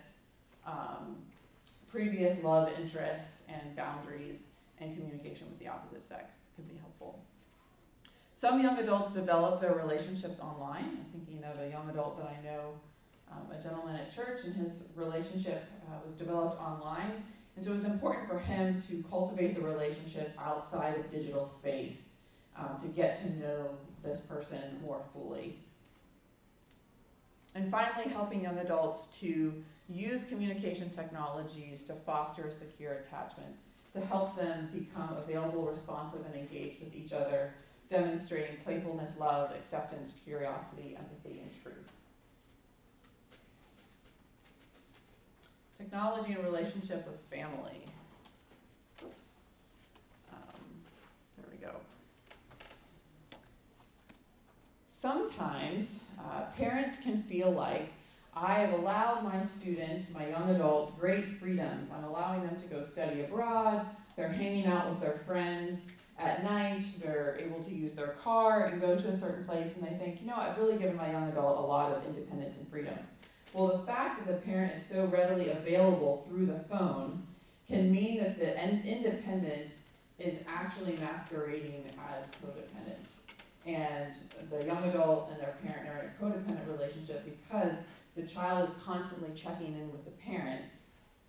um, 0.65 1.17
previous 1.91 2.43
love 2.43 2.69
interests 2.79 3.43
and 3.47 3.75
boundaries 3.75 4.47
and 4.79 4.95
communication 4.95 5.47
with 5.49 5.59
the 5.59 5.67
opposite 5.67 6.03
sex 6.03 6.47
can 6.55 6.65
be 6.65 6.75
helpful. 6.77 7.23
Some 8.33 8.61
young 8.61 8.77
adults 8.79 9.13
develop 9.13 9.61
their 9.61 9.73
relationships 9.73 10.41
online. 10.41 10.83
I'm 10.83 11.05
thinking 11.13 11.43
of 11.45 11.57
a 11.59 11.69
young 11.69 11.89
adult 11.89 12.17
that 12.17 12.27
I 12.27 12.43
know, 12.43 12.73
um, 13.32 13.51
a 13.51 13.61
gentleman 13.61 13.95
at 13.95 14.13
church, 14.13 14.41
and 14.45 14.55
his 14.55 14.84
relationship 14.95 15.65
uh, 15.88 15.95
was 16.05 16.15
developed 16.15 16.59
online. 16.61 17.23
And 17.55 17.63
so 17.63 17.71
it 17.71 17.76
was 17.76 17.86
important 17.86 18.28
for 18.28 18.39
him 18.39 18.82
to 18.89 19.03
cultivate 19.09 19.55
the 19.55 19.61
relationship 19.61 20.34
outside 20.39 20.97
of 20.97 21.09
digital 21.09 21.47
space 21.47 22.09
um, 22.57 22.78
to 22.82 22.88
get 22.88 23.19
to 23.21 23.39
know 23.39 23.69
this 24.03 24.19
person 24.21 24.59
more 24.84 25.01
fully. 25.13 25.59
And 27.53 27.71
finally, 27.71 28.09
helping 28.09 28.43
young 28.43 28.57
adults 28.57 29.07
to 29.19 29.63
use 29.88 30.26
communication 30.26 30.89
technologies 30.89 31.84
to 31.86 31.93
foster 31.93 32.47
a 32.47 32.51
secure 32.51 32.93
attachment 32.93 33.55
to 33.93 34.05
help 34.05 34.36
them 34.36 34.69
become 34.73 35.15
available, 35.17 35.63
responsive, 35.63 36.19
and 36.26 36.36
engaged 36.36 36.84
with 36.84 36.93
each 36.93 37.13
other, 37.13 37.53
demonstrating 37.89 38.57
playfulness, 38.63 39.13
love, 39.17 39.51
acceptance, 39.51 40.15
curiosity, 40.26 40.97
empathy, 40.97 41.39
and 41.39 41.63
truth. 41.63 41.94
Technology 45.78 46.34
and 46.34 46.43
relationship 46.43 47.05
with 47.07 47.19
family. 47.30 47.86
Oops. 49.03 49.23
Um, 50.32 50.59
there 51.38 51.45
we 51.51 51.57
go. 51.57 51.76
Sometimes 54.88 55.99
uh, 56.19 56.45
parents 56.57 56.99
can 57.01 57.17
feel 57.17 57.51
like 57.51 57.91
I 58.34 58.55
have 58.59 58.73
allowed 58.73 59.23
my 59.23 59.45
student, 59.45 60.13
my 60.13 60.28
young 60.28 60.49
adult, 60.49 60.99
great 60.99 61.26
freedoms. 61.39 61.89
I'm 61.95 62.03
allowing 62.03 62.41
them 62.41 62.59
to 62.59 62.67
go 62.67 62.84
study 62.84 63.21
abroad. 63.21 63.86
They're 64.15 64.32
hanging 64.32 64.65
out 64.65 64.89
with 64.89 64.99
their 64.99 65.21
friends 65.26 65.86
at 66.17 66.43
night. 66.43 66.84
They're 67.01 67.38
able 67.39 67.63
to 67.63 67.73
use 67.73 67.93
their 67.93 68.15
car 68.23 68.65
and 68.65 68.82
go 68.82 68.97
to 68.97 69.09
a 69.09 69.17
certain 69.17 69.45
place, 69.45 69.73
and 69.76 69.86
they 69.86 69.97
think, 70.03 70.21
you 70.21 70.28
know, 70.28 70.36
I've 70.36 70.57
really 70.57 70.78
given 70.78 70.95
my 70.95 71.11
young 71.11 71.30
adult 71.30 71.59
a 71.59 71.61
lot 71.61 71.91
of 71.91 72.05
independence 72.05 72.57
and 72.57 72.67
freedom. 72.69 72.97
Well, 73.56 73.78
the 73.78 73.86
fact 73.86 74.20
that 74.20 74.28
the 74.28 74.45
parent 74.45 74.74
is 74.78 74.86
so 74.86 75.06
readily 75.06 75.51
available 75.51 76.28
through 76.28 76.47
the 76.47 76.60
phone 76.70 77.26
can 77.70 77.89
mean 77.89 78.18
that 78.18 78.38
the 78.38 78.62
independence 78.62 79.86
is 80.20 80.39
actually 80.45 80.97
masquerading 80.97 81.86
as 81.97 82.26
codependence. 82.43 83.22
And 83.66 84.14
the 84.51 84.66
young 84.66 84.84
adult 84.84 85.32
and 85.32 85.39
their 85.39 85.56
parent 85.64 85.88
are 85.88 86.01
in 86.01 86.08
a 86.08 86.22
codependent 86.22 86.70
relationship 86.70 87.24
because 87.24 87.78
the 88.18 88.24
child 88.24 88.68
is 88.68 88.76
constantly 88.84 89.34
checking 89.34 89.68
in 89.68 89.89
with 89.89 90.03
the 90.03 90.12
parent, 90.12 90.66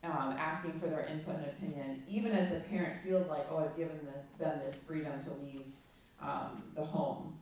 um, 0.02 0.34
asking 0.36 0.80
for 0.80 0.88
their 0.88 1.06
input 1.06 1.36
and 1.36 1.46
opinion, 1.46 2.02
even 2.08 2.32
as 2.32 2.50
the 2.50 2.58
parent 2.58 3.04
feels 3.04 3.28
like, 3.28 3.46
oh, 3.52 3.58
I've 3.58 3.76
given 3.76 4.00
the, 4.02 4.44
them 4.44 4.58
this 4.66 4.74
freedom 4.82 5.12
to 5.22 5.30
leave 5.44 5.66
um, 6.20 6.64
the 6.74 6.84
home. 6.84 7.38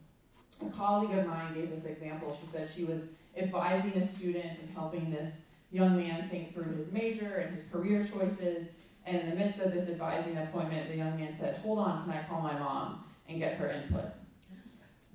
A 0.63 0.69
colleague 0.69 1.17
of 1.17 1.25
mine 1.25 1.55
gave 1.55 1.71
this 1.71 1.85
example. 1.85 2.37
She 2.39 2.45
said 2.45 2.69
she 2.69 2.83
was 2.83 3.01
advising 3.37 3.93
a 4.01 4.07
student 4.07 4.59
and 4.59 4.69
helping 4.73 5.11
this 5.11 5.33
young 5.71 5.97
man 5.97 6.29
think 6.29 6.53
through 6.53 6.75
his 6.75 6.91
major 6.91 7.35
and 7.35 7.55
his 7.55 7.65
career 7.67 8.03
choices. 8.03 8.67
And 9.05 9.17
in 9.17 9.29
the 9.29 9.35
midst 9.35 9.59
of 9.59 9.73
this 9.73 9.89
advising 9.89 10.37
appointment, 10.37 10.89
the 10.89 10.97
young 10.97 11.17
man 11.17 11.35
said, 11.37 11.57
Hold 11.57 11.79
on, 11.79 12.03
can 12.03 12.13
I 12.13 12.23
call 12.23 12.41
my 12.41 12.57
mom 12.57 13.03
and 13.27 13.39
get 13.39 13.55
her 13.57 13.69
input? 13.69 14.11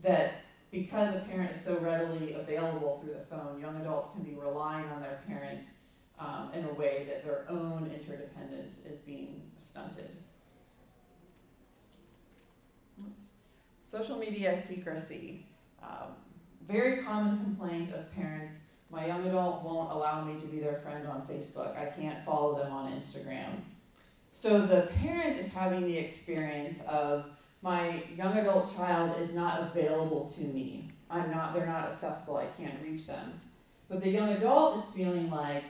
That 0.02 0.44
because 0.70 1.14
a 1.14 1.20
parent 1.20 1.56
is 1.56 1.64
so 1.64 1.78
readily 1.78 2.34
available 2.34 3.00
through 3.02 3.14
the 3.14 3.24
phone, 3.24 3.60
young 3.60 3.80
adults 3.80 4.12
can 4.12 4.22
be 4.22 4.34
relying 4.34 4.86
on 4.88 5.00
their 5.00 5.20
parents 5.26 5.66
um, 6.18 6.50
in 6.54 6.64
a 6.64 6.72
way 6.74 7.06
that 7.08 7.24
their 7.24 7.44
own 7.48 7.90
interdependence 7.92 8.84
is 8.86 8.98
being 9.00 9.50
stunted. 9.58 10.10
Oops. 13.00 13.20
Social 13.84 14.18
media 14.18 14.56
secrecy. 14.60 15.46
Um, 15.82 16.14
very 16.70 17.02
common 17.02 17.38
complaint 17.38 17.90
of 17.90 18.14
parents 18.14 18.56
my 18.90 19.06
young 19.06 19.26
adult 19.26 19.62
won't 19.62 19.92
allow 19.92 20.24
me 20.24 20.38
to 20.38 20.46
be 20.48 20.58
their 20.58 20.80
friend 20.80 21.06
on 21.06 21.22
Facebook. 21.22 21.78
I 21.78 21.86
can't 21.86 22.24
follow 22.24 22.58
them 22.58 22.72
on 22.72 22.92
Instagram. 22.92 23.60
So 24.32 24.66
the 24.66 24.90
parent 25.00 25.38
is 25.38 25.48
having 25.52 25.86
the 25.86 25.96
experience 25.96 26.80
of 26.88 27.26
my 27.62 28.02
young 28.16 28.36
adult 28.36 28.74
child 28.74 29.20
is 29.20 29.32
not 29.32 29.62
available 29.62 30.28
to 30.36 30.40
me. 30.42 30.88
I'm 31.08 31.30
not, 31.30 31.54
they're 31.54 31.66
not 31.66 31.92
accessible, 31.92 32.38
I 32.38 32.46
can't 32.60 32.82
reach 32.82 33.06
them. 33.06 33.40
But 33.88 34.00
the 34.00 34.10
young 34.10 34.30
adult 34.30 34.78
is 34.78 34.84
feeling 34.90 35.30
like, 35.30 35.64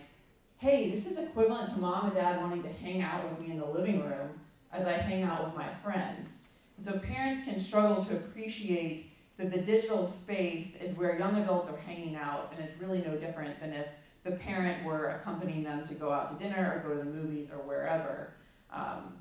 hey, 0.59 0.91
this 0.91 1.07
is 1.07 1.19
equivalent 1.19 1.75
to 1.75 1.81
mom 1.81 2.07
and 2.07 2.15
dad 2.15 2.41
wanting 2.41 2.63
to 2.63 2.73
hang 2.73 3.03
out 3.03 3.29
with 3.29 3.41
me 3.41 3.53
in 3.53 3.59
the 3.59 3.67
living 3.67 4.03
room 4.03 4.29
as 4.73 4.87
I 4.87 4.93
hang 4.93 5.25
out 5.25 5.45
with 5.45 5.57
my 5.57 5.69
friends. 5.83 6.39
So 6.79 6.99
parents 6.99 7.45
can 7.45 7.59
struggle 7.59 8.03
to 8.05 8.17
appreciate 8.17 9.10
that 9.41 9.51
the 9.51 9.59
digital 9.59 10.07
space 10.07 10.76
is 10.76 10.95
where 10.97 11.18
young 11.18 11.36
adults 11.36 11.70
are 11.70 11.76
hanging 11.78 12.14
out, 12.14 12.53
and 12.55 12.62
it's 12.62 12.78
really 12.78 12.99
no 12.99 13.16
different 13.16 13.59
than 13.59 13.72
if 13.72 13.86
the 14.22 14.32
parent 14.32 14.84
were 14.84 15.09
accompanying 15.09 15.64
them 15.64 15.86
to 15.88 15.95
go 15.95 16.12
out 16.12 16.30
to 16.30 16.45
dinner 16.45 16.74
or 16.74 16.88
go 16.88 16.95
to 16.95 17.03
the 17.03 17.11
movies 17.11 17.51
or 17.51 17.59
wherever. 17.66 18.34
Um, 18.70 19.14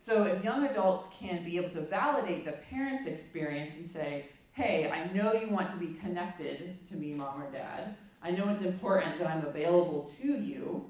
so 0.00 0.22
if 0.22 0.44
young 0.44 0.64
adults 0.66 1.08
can 1.18 1.42
be 1.44 1.56
able 1.56 1.70
to 1.70 1.80
validate 1.80 2.44
the 2.44 2.52
parent's 2.52 3.08
experience 3.08 3.74
and 3.74 3.84
say, 3.86 4.26
hey, 4.52 4.88
I 4.90 5.12
know 5.12 5.32
you 5.32 5.48
want 5.48 5.70
to 5.70 5.76
be 5.76 5.94
connected 5.94 6.78
to 6.88 6.96
me, 6.96 7.12
mom 7.12 7.42
or 7.42 7.50
dad. 7.50 7.96
I 8.22 8.30
know 8.30 8.48
it's 8.50 8.62
important 8.62 9.18
that 9.18 9.26
I'm 9.26 9.44
available 9.44 10.08
to 10.22 10.28
you. 10.28 10.84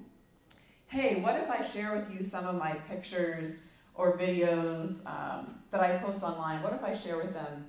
Hey, 0.89 1.23
what 1.23 1.37
if 1.37 1.51
I 1.51 1.63
share 1.63 1.97
with 1.97 2.13
you 2.13 2.23
some 2.23 2.47
of 2.47 2.57
my 2.57 2.73
pictures 2.73 3.61
or 3.95 4.19
videos 4.19 5.07
um, 5.07 5.55
that 5.71 5.81
I 5.81 5.97
post 5.97 6.23
online? 6.23 6.63
What 6.63 6.75
if 6.75 6.85
I 6.85 6.95
share 6.95 7.17
with 7.17 7.33
them 7.33 7.65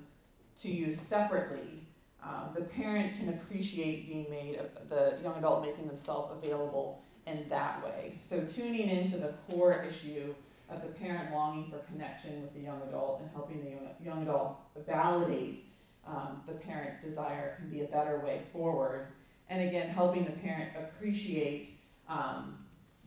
to 0.62 0.70
you 0.70 0.94
separately? 0.94 1.86
Um, 2.22 2.50
the 2.54 2.62
parent 2.62 3.18
can 3.18 3.28
appreciate 3.28 4.08
being 4.08 4.26
made, 4.30 4.60
the 4.88 5.18
young 5.22 5.36
adult 5.36 5.62
making 5.62 5.86
themselves 5.86 6.32
available 6.42 7.02
in 7.26 7.46
that 7.48 7.84
way. 7.84 8.18
So 8.22 8.40
tuning 8.40 8.88
into 8.88 9.18
the 9.18 9.34
core 9.48 9.84
issue 9.88 10.34
of 10.68 10.82
the 10.82 10.88
parent 10.88 11.32
longing 11.32 11.70
for 11.70 11.78
connection 11.90 12.42
with 12.42 12.52
the 12.54 12.60
young 12.60 12.80
adult 12.88 13.20
and 13.20 13.30
helping 13.30 13.62
the 13.64 13.70
young, 13.70 13.88
young 14.04 14.22
adult 14.22 14.58
validate 14.86 15.64
um, 16.06 16.42
the 16.46 16.54
parent's 16.54 17.02
desire 17.02 17.56
can 17.56 17.68
be 17.68 17.82
a 17.82 17.86
better 17.86 18.20
way 18.20 18.42
forward. 18.52 19.08
And 19.48 19.68
again, 19.68 19.88
helping 19.88 20.24
the 20.24 20.32
parent 20.32 20.70
appreciate 20.76 21.78
um, 22.08 22.58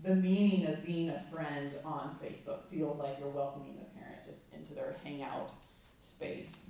the 0.03 0.15
meaning 0.15 0.67
of 0.67 0.85
being 0.85 1.09
a 1.09 1.23
friend 1.31 1.73
on 1.85 2.17
Facebook 2.23 2.59
feels 2.69 2.99
like 2.99 3.17
you're 3.19 3.29
welcoming 3.29 3.75
the 3.77 3.99
parent 3.99 4.19
just 4.29 4.53
into 4.53 4.73
their 4.73 4.95
hangout 5.03 5.53
space. 6.01 6.69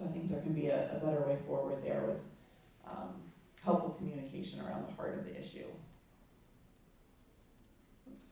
So 0.00 0.06
I 0.06 0.12
think 0.12 0.30
there 0.30 0.40
can 0.40 0.54
be 0.54 0.68
a, 0.68 0.96
a 0.96 1.04
better 1.04 1.20
way 1.26 1.36
forward 1.46 1.84
there 1.84 2.02
with 2.06 2.20
um, 2.88 3.20
helpful 3.62 3.90
communication 3.98 4.60
around 4.60 4.86
the 4.88 4.94
heart 4.94 5.18
of 5.18 5.26
the 5.26 5.38
issue. 5.38 5.66
Oops. 8.10 8.24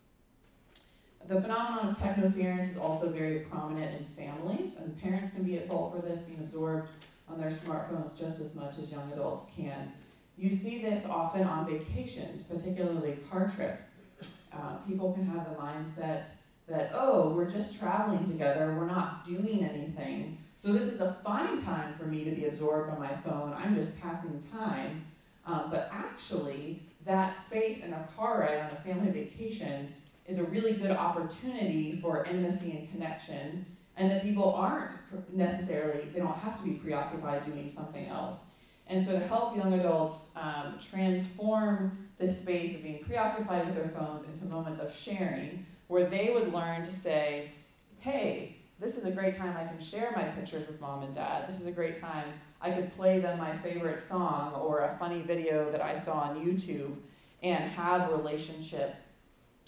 The 1.26 1.42
phenomenon 1.42 1.90
of 1.90 1.98
technoference 1.98 2.70
is 2.70 2.78
also 2.78 3.10
very 3.10 3.40
prominent 3.40 4.00
in 4.00 4.06
families, 4.16 4.76
and 4.78 4.98
parents 5.02 5.34
can 5.34 5.44
be 5.44 5.58
at 5.58 5.68
fault 5.68 5.94
for 5.94 6.00
this, 6.00 6.22
being 6.22 6.38
absorbed 6.38 6.88
on 7.28 7.38
their 7.38 7.50
smartphones 7.50 8.18
just 8.18 8.40
as 8.40 8.54
much 8.54 8.78
as 8.78 8.90
young 8.90 9.12
adults 9.12 9.46
can. 9.54 9.92
You 10.38 10.48
see 10.48 10.80
this 10.80 11.04
often 11.04 11.42
on 11.42 11.66
vacations, 11.66 12.44
particularly 12.44 13.18
car 13.30 13.52
trips. 13.54 13.90
Uh, 14.50 14.76
people 14.88 15.12
can 15.12 15.26
have 15.26 15.50
the 15.50 15.56
mindset 15.56 16.28
that, 16.66 16.92
oh, 16.94 17.34
we're 17.34 17.50
just 17.50 17.78
traveling 17.78 18.24
together, 18.24 18.74
we're 18.78 18.86
not 18.86 19.26
doing 19.26 19.62
anything. 19.62 20.38
So 20.58 20.72
this 20.72 20.92
is 20.92 21.00
a 21.00 21.16
fine 21.24 21.62
time 21.62 21.94
for 21.96 22.04
me 22.04 22.24
to 22.24 22.32
be 22.32 22.46
absorbed 22.46 22.90
on 22.90 22.98
my 22.98 23.14
phone. 23.18 23.54
I'm 23.56 23.76
just 23.76 23.98
passing 24.00 24.42
time. 24.52 25.04
Um, 25.46 25.68
but 25.70 25.88
actually, 25.92 26.82
that 27.06 27.34
space 27.34 27.84
in 27.84 27.92
a 27.92 28.08
car 28.16 28.40
ride 28.40 28.58
on 28.58 28.70
a 28.72 28.80
family 28.80 29.12
vacation 29.12 29.94
is 30.26 30.38
a 30.38 30.44
really 30.44 30.72
good 30.72 30.90
opportunity 30.90 32.00
for 32.02 32.24
intimacy 32.24 32.72
and 32.72 32.90
connection 32.90 33.64
and 33.96 34.10
that 34.10 34.24
people 34.24 34.52
aren't 34.52 34.90
necessarily, 35.32 36.02
they 36.12 36.18
don't 36.18 36.36
have 36.38 36.58
to 36.58 36.64
be 36.64 36.72
preoccupied 36.72 37.46
doing 37.46 37.70
something 37.70 38.08
else. 38.08 38.38
And 38.88 39.04
so 39.04 39.12
to 39.12 39.26
help 39.26 39.56
young 39.56 39.74
adults 39.74 40.30
um, 40.34 40.78
transform 40.90 42.08
the 42.18 42.32
space 42.32 42.74
of 42.74 42.82
being 42.82 43.04
preoccupied 43.04 43.66
with 43.66 43.76
their 43.76 43.88
phones 43.90 44.24
into 44.26 44.44
moments 44.46 44.80
of 44.80 44.92
sharing, 44.92 45.66
where 45.86 46.06
they 46.06 46.30
would 46.34 46.52
learn 46.52 46.84
to 46.84 46.92
say, 46.92 47.52
hey, 48.00 48.57
this 48.80 48.96
is 48.96 49.04
a 49.04 49.10
great 49.10 49.36
time 49.36 49.56
I 49.56 49.64
can 49.64 49.80
share 49.80 50.12
my 50.14 50.24
pictures 50.24 50.66
with 50.66 50.80
mom 50.80 51.02
and 51.02 51.14
dad. 51.14 51.48
This 51.48 51.60
is 51.60 51.66
a 51.66 51.72
great 51.72 52.00
time 52.00 52.26
I 52.60 52.70
could 52.70 52.94
play 52.96 53.20
them 53.20 53.38
my 53.38 53.56
favorite 53.58 54.02
song 54.02 54.54
or 54.54 54.80
a 54.80 54.96
funny 54.98 55.22
video 55.22 55.70
that 55.72 55.80
I 55.80 55.98
saw 55.98 56.20
on 56.20 56.44
YouTube 56.44 56.94
and 57.42 57.70
have 57.70 58.10
relationship 58.10 58.94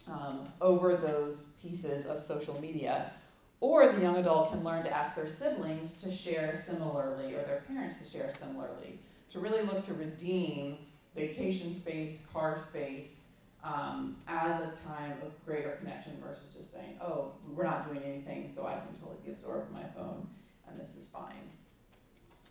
um, 0.08 0.48
over 0.60 0.96
those 0.96 1.46
pieces 1.62 2.06
of 2.06 2.22
social 2.22 2.60
media 2.60 3.12
or 3.60 3.92
the 3.92 4.00
young 4.00 4.16
adult 4.16 4.50
can 4.50 4.64
learn 4.64 4.82
to 4.84 4.90
ask 4.90 5.14
their 5.14 5.28
siblings 5.28 6.00
to 6.02 6.10
share 6.10 6.60
similarly 6.64 7.34
or 7.34 7.42
their 7.42 7.62
parents 7.68 8.00
to 8.00 8.08
share 8.08 8.32
similarly. 8.38 8.98
To 9.30 9.38
really 9.38 9.62
look 9.62 9.84
to 9.86 9.94
redeem 9.94 10.78
vacation 11.14 11.74
space, 11.74 12.24
car 12.32 12.58
space, 12.58 13.19
um, 13.62 14.16
as 14.26 14.60
a 14.60 14.72
time 14.86 15.14
of 15.22 15.32
greater 15.44 15.70
connection 15.80 16.12
versus 16.24 16.54
just 16.56 16.72
saying, 16.72 16.98
oh, 17.00 17.32
we're 17.54 17.64
not 17.64 17.86
doing 17.86 18.02
anything, 18.04 18.50
so 18.54 18.66
I 18.66 18.74
can 18.74 18.94
totally 19.00 19.32
absorb 19.32 19.70
my 19.72 19.84
phone 19.94 20.26
and 20.70 20.80
this 20.80 20.96
is 20.96 21.08
fine. 21.08 21.50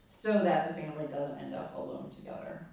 So 0.09 0.43
that 0.43 0.67
the 0.67 0.81
family 0.81 1.07
doesn't 1.07 1.39
end 1.39 1.55
up 1.55 1.77
alone 1.77 2.11
together. 2.15 2.65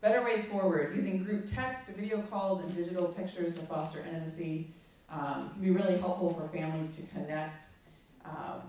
Better 0.00 0.22
ways 0.22 0.44
forward 0.44 0.94
using 0.94 1.22
group 1.22 1.46
text, 1.46 1.88
video 1.88 2.22
calls, 2.22 2.60
and 2.62 2.74
digital 2.74 3.06
pictures 3.06 3.54
to 3.54 3.60
foster 3.60 4.00
intimacy 4.00 4.72
um, 5.08 5.50
can 5.52 5.62
be 5.62 5.70
really 5.70 5.98
helpful 5.98 6.34
for 6.34 6.48
families 6.56 6.96
to 6.96 7.02
connect 7.14 7.64
um, 8.24 8.62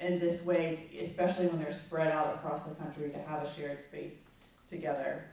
in 0.00 0.18
this 0.18 0.44
way, 0.44 0.88
especially 1.00 1.46
when 1.46 1.62
they're 1.62 1.72
spread 1.72 2.10
out 2.10 2.34
across 2.34 2.64
the 2.64 2.74
country 2.74 3.10
to 3.10 3.18
have 3.20 3.44
a 3.44 3.54
shared 3.54 3.80
space 3.80 4.24
together. 4.68 5.24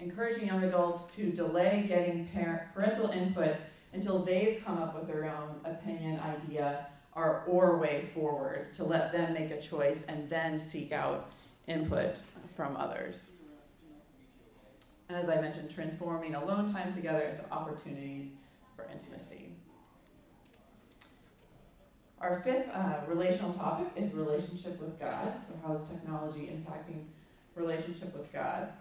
Encouraging 0.00 0.48
young 0.48 0.64
adults 0.64 1.14
to 1.14 1.30
delay 1.30 1.84
getting 1.88 2.26
parent, 2.28 2.62
parental 2.74 3.10
input 3.10 3.56
until 3.92 4.24
they've 4.24 4.62
come 4.64 4.78
up 4.78 4.94
with 4.94 5.06
their 5.06 5.24
own 5.24 5.54
opinion, 5.64 6.20
idea, 6.20 6.86
or, 7.14 7.44
or 7.46 7.78
way 7.78 8.08
forward, 8.12 8.74
to 8.74 8.84
let 8.84 9.12
them 9.12 9.32
make 9.32 9.50
a 9.50 9.60
choice 9.60 10.04
and 10.08 10.28
then 10.28 10.58
seek 10.58 10.90
out 10.92 11.30
input 11.68 12.20
from 12.56 12.76
others. 12.76 13.30
And 15.08 15.16
as 15.16 15.28
I 15.28 15.40
mentioned, 15.40 15.70
transforming 15.70 16.34
alone 16.34 16.70
time 16.72 16.92
together 16.92 17.20
into 17.20 17.44
opportunities 17.52 18.30
for 18.74 18.86
intimacy. 18.92 19.50
Our 22.20 22.40
fifth 22.40 22.68
uh, 22.72 23.00
relational 23.06 23.52
topic 23.52 23.88
is 23.96 24.14
relationship 24.14 24.80
with 24.80 24.98
God. 24.98 25.34
So, 25.46 25.54
how 25.64 25.74
is 25.76 25.88
technology 25.88 26.50
impacting 26.50 27.04
relationship 27.54 28.16
with 28.16 28.32
God? 28.32 28.72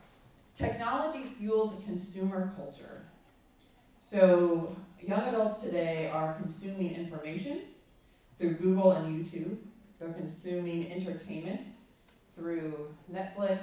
Technology 0.56 1.24
fuels 1.40 1.80
a 1.80 1.84
consumer 1.84 2.54
culture. 2.56 3.02
So, 4.00 4.76
young 5.02 5.22
adults 5.22 5.64
today 5.64 6.12
are 6.14 6.36
consuming 6.36 6.94
information 6.96 7.62
through 8.38 8.56
Google 8.56 8.92
and 8.92 9.26
YouTube. 9.26 9.58
They're 10.00 10.14
consuming 10.14 10.92
entertainment 10.92 11.62
through 12.36 12.94
Netflix, 13.12 13.60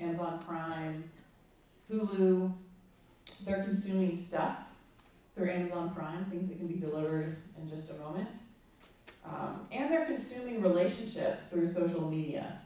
Amazon 0.00 0.42
Prime, 0.46 1.04
Hulu. 1.90 2.52
They're 3.44 3.64
consuming 3.64 4.16
stuff 4.16 4.58
through 5.34 5.50
Amazon 5.50 5.94
Prime, 5.94 6.24
things 6.26 6.48
that 6.48 6.58
can 6.58 6.68
be 6.68 6.78
delivered 6.78 7.36
in 7.60 7.68
just 7.68 7.90
a 7.90 7.94
moment. 7.94 8.30
Um, 9.26 9.66
and 9.72 9.90
they're 9.90 10.06
consuming 10.06 10.62
relationships 10.62 11.44
through 11.50 11.66
social 11.66 12.08
media, 12.08 12.60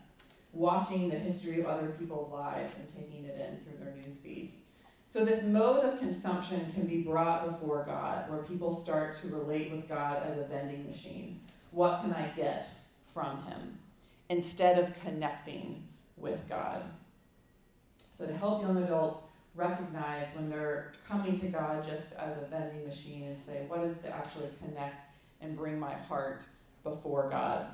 watching 0.58 1.08
the 1.08 1.16
history 1.16 1.60
of 1.60 1.66
other 1.66 1.88
people's 1.98 2.32
lives 2.32 2.74
and 2.78 2.88
taking 2.88 3.24
it 3.24 3.36
in 3.38 3.58
through 3.64 3.84
their 3.84 3.94
news 3.94 4.16
feeds. 4.16 4.56
So, 5.06 5.24
this 5.24 5.42
mode 5.44 5.84
of 5.84 5.98
consumption 5.98 6.70
can 6.74 6.84
be 6.84 7.02
brought 7.02 7.48
before 7.48 7.84
God, 7.86 8.28
where 8.28 8.42
people 8.42 8.74
start 8.74 9.18
to 9.22 9.28
relate 9.28 9.70
with 9.70 9.88
God 9.88 10.22
as 10.22 10.36
a 10.36 10.44
vending 10.44 10.86
machine. 10.90 11.40
What 11.70 12.02
can 12.02 12.12
I 12.12 12.28
get 12.36 12.68
from 13.14 13.42
Him? 13.44 13.78
Instead 14.28 14.78
of 14.78 14.92
connecting 15.00 15.84
with 16.18 16.46
God. 16.48 16.82
So, 17.96 18.26
to 18.26 18.36
help 18.36 18.62
young 18.62 18.82
adults 18.82 19.22
recognize 19.54 20.26
when 20.34 20.50
they're 20.50 20.92
coming 21.08 21.38
to 21.40 21.46
God 21.46 21.84
just 21.84 22.12
as 22.14 22.36
a 22.38 22.46
vending 22.46 22.86
machine 22.86 23.24
and 23.24 23.38
say, 23.38 23.64
what 23.68 23.80
is 23.80 23.98
to 23.98 24.14
actually 24.14 24.48
connect 24.64 25.10
and 25.40 25.56
bring 25.56 25.78
my 25.78 25.94
heart 25.94 26.42
before 26.84 27.28
God? 27.30 27.66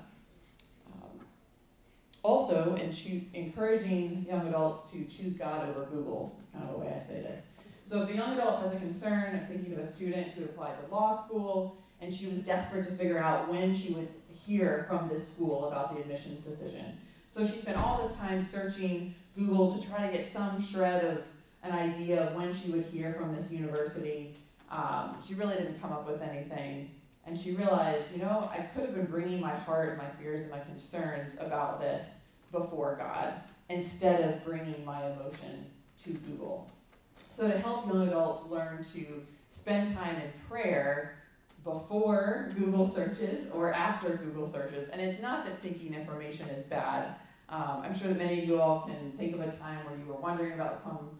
Also, 2.24 2.74
in 2.76 2.90
cho- 2.90 3.20
encouraging 3.34 4.24
young 4.26 4.48
adults 4.48 4.90
to 4.90 5.04
choose 5.04 5.34
God 5.34 5.68
over 5.68 5.84
Google. 5.84 6.34
That's 6.38 6.52
kind 6.52 6.64
of 6.64 6.72
the 6.72 6.86
way 6.86 6.94
I 6.96 7.06
say 7.06 7.20
this. 7.20 7.44
So, 7.86 8.00
if 8.00 8.08
a 8.08 8.14
young 8.14 8.32
adult 8.32 8.62
has 8.62 8.72
a 8.72 8.76
concern, 8.76 9.38
I'm 9.38 9.46
thinking 9.46 9.74
of 9.74 9.78
a 9.78 9.86
student 9.86 10.28
who 10.28 10.44
applied 10.44 10.82
to 10.82 10.94
law 10.94 11.22
school 11.22 11.76
and 12.00 12.12
she 12.12 12.26
was 12.26 12.38
desperate 12.38 12.86
to 12.86 12.92
figure 12.92 13.18
out 13.18 13.52
when 13.52 13.76
she 13.76 13.92
would 13.92 14.08
hear 14.32 14.86
from 14.88 15.10
this 15.10 15.28
school 15.28 15.68
about 15.68 15.94
the 15.94 16.00
admissions 16.00 16.40
decision. 16.40 16.96
So, 17.32 17.46
she 17.46 17.58
spent 17.58 17.76
all 17.76 18.02
this 18.02 18.16
time 18.16 18.42
searching 18.42 19.14
Google 19.36 19.78
to 19.78 19.86
try 19.86 20.06
to 20.06 20.16
get 20.16 20.26
some 20.26 20.62
shred 20.62 21.04
of 21.04 21.22
an 21.62 21.72
idea 21.72 22.22
of 22.24 22.34
when 22.34 22.54
she 22.54 22.70
would 22.70 22.86
hear 22.86 23.12
from 23.12 23.36
this 23.36 23.52
university. 23.52 24.34
Um, 24.70 25.16
she 25.22 25.34
really 25.34 25.56
didn't 25.56 25.78
come 25.78 25.92
up 25.92 26.08
with 26.10 26.22
anything. 26.22 26.90
And 27.26 27.38
she 27.38 27.52
realized, 27.52 28.12
you 28.12 28.18
know, 28.18 28.50
I 28.52 28.58
could 28.58 28.84
have 28.84 28.94
been 28.94 29.06
bringing 29.06 29.40
my 29.40 29.54
heart 29.54 29.90
and 29.90 29.98
my 29.98 30.08
fears 30.20 30.40
and 30.40 30.50
my 30.50 30.60
concerns 30.60 31.34
about 31.40 31.80
this 31.80 32.18
before 32.52 32.96
God 32.98 33.34
instead 33.70 34.20
of 34.22 34.44
bringing 34.44 34.84
my 34.84 35.06
emotion 35.06 35.66
to 36.04 36.10
Google. 36.10 36.70
So, 37.16 37.48
to 37.48 37.58
help 37.58 37.86
young 37.86 38.08
adults 38.08 38.48
learn 38.50 38.84
to 38.94 39.22
spend 39.52 39.94
time 39.96 40.16
in 40.16 40.30
prayer 40.48 41.16
before 41.62 42.52
Google 42.58 42.86
searches 42.86 43.50
or 43.52 43.72
after 43.72 44.10
Google 44.16 44.46
searches, 44.46 44.88
and 44.90 45.00
it's 45.00 45.22
not 45.22 45.46
that 45.46 45.60
seeking 45.60 45.94
information 45.94 46.48
is 46.50 46.64
bad. 46.66 47.14
Um, 47.48 47.82
I'm 47.82 47.96
sure 47.96 48.08
that 48.08 48.18
many 48.18 48.42
of 48.42 48.48
you 48.48 48.60
all 48.60 48.82
can 48.82 49.12
think 49.12 49.34
of 49.34 49.40
a 49.40 49.50
time 49.50 49.84
where 49.86 49.96
you 49.96 50.04
were 50.06 50.20
wondering 50.20 50.52
about 50.52 50.82
some 50.82 51.10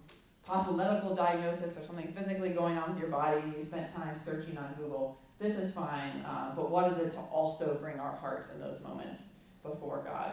possible 0.47 0.77
medical 0.77 1.15
diagnosis 1.15 1.79
or 1.79 1.85
something 1.85 2.13
physically 2.13 2.51
going 2.51 2.77
on 2.77 2.91
with 2.93 3.01
your 3.01 3.11
body, 3.11 3.41
and 3.41 3.55
you 3.57 3.65
spent 3.65 3.95
time 3.95 4.19
searching 4.19 4.59
on 4.59 4.75
Google. 4.77 5.19
This 5.39 5.59
is 5.59 5.75
fine, 5.75 6.25
uh, 6.27 6.53
but 6.55 6.71
what 6.71 6.93
is 6.93 6.99
it 6.99 7.13
to 7.13 7.19
also 7.19 7.77
bring 7.81 7.99
our 7.99 8.15
hearts 8.17 8.53
in 8.53 8.61
those 8.61 8.81
moments 8.81 9.31
before 9.63 10.03
God 10.07 10.33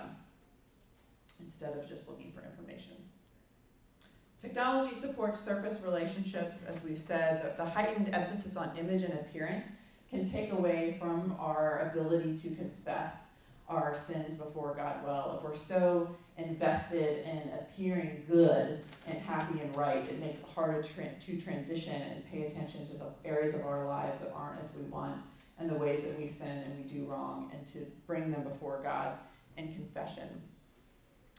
instead 1.39 1.75
of 1.77 1.87
just 1.87 2.07
looking 2.07 2.31
for 2.31 2.41
information? 2.43 2.93
Technology 4.41 4.95
supports 4.95 5.39
surface 5.39 5.81
relationships, 5.83 6.63
as 6.65 6.83
we've 6.83 7.01
said. 7.01 7.43
The, 7.43 7.63
the 7.63 7.69
heightened 7.69 8.13
emphasis 8.13 8.55
on 8.57 8.75
image 8.77 9.03
and 9.03 9.13
appearance 9.13 9.67
can 10.09 10.29
take 10.29 10.51
away 10.51 10.97
from 10.99 11.35
our 11.39 11.91
ability 11.91 12.37
to 12.39 12.55
confess 12.55 13.27
our 13.69 13.95
sins 13.97 14.35
before 14.35 14.73
God 14.75 15.03
well. 15.05 15.37
If 15.37 15.49
we're 15.49 15.57
so 15.57 16.15
invested 16.37 17.25
in 17.25 17.51
appearing 17.53 18.23
good 18.29 18.81
and 19.07 19.17
happy 19.19 19.59
and 19.59 19.75
right, 19.75 19.97
it 19.97 20.19
makes 20.19 20.39
it 20.39 20.45
harder 20.55 20.81
to 20.81 21.41
transition 21.41 22.01
and 22.01 22.31
pay 22.31 22.45
attention 22.45 22.87
to 22.87 22.93
the 22.93 23.07
areas 23.25 23.53
of 23.53 23.65
our 23.65 23.85
lives 23.85 24.19
that 24.21 24.31
aren't 24.33 24.61
as 24.61 24.69
we 24.75 24.83
want 24.83 25.21
and 25.59 25.69
the 25.69 25.75
ways 25.75 26.03
that 26.03 26.17
we 26.17 26.27
sin 26.27 26.63
and 26.65 26.77
we 26.77 26.83
do 26.91 27.05
wrong 27.05 27.51
and 27.53 27.67
to 27.67 27.79
bring 28.07 28.31
them 28.31 28.43
before 28.43 28.79
God 28.83 29.13
in 29.57 29.73
confession. 29.73 30.41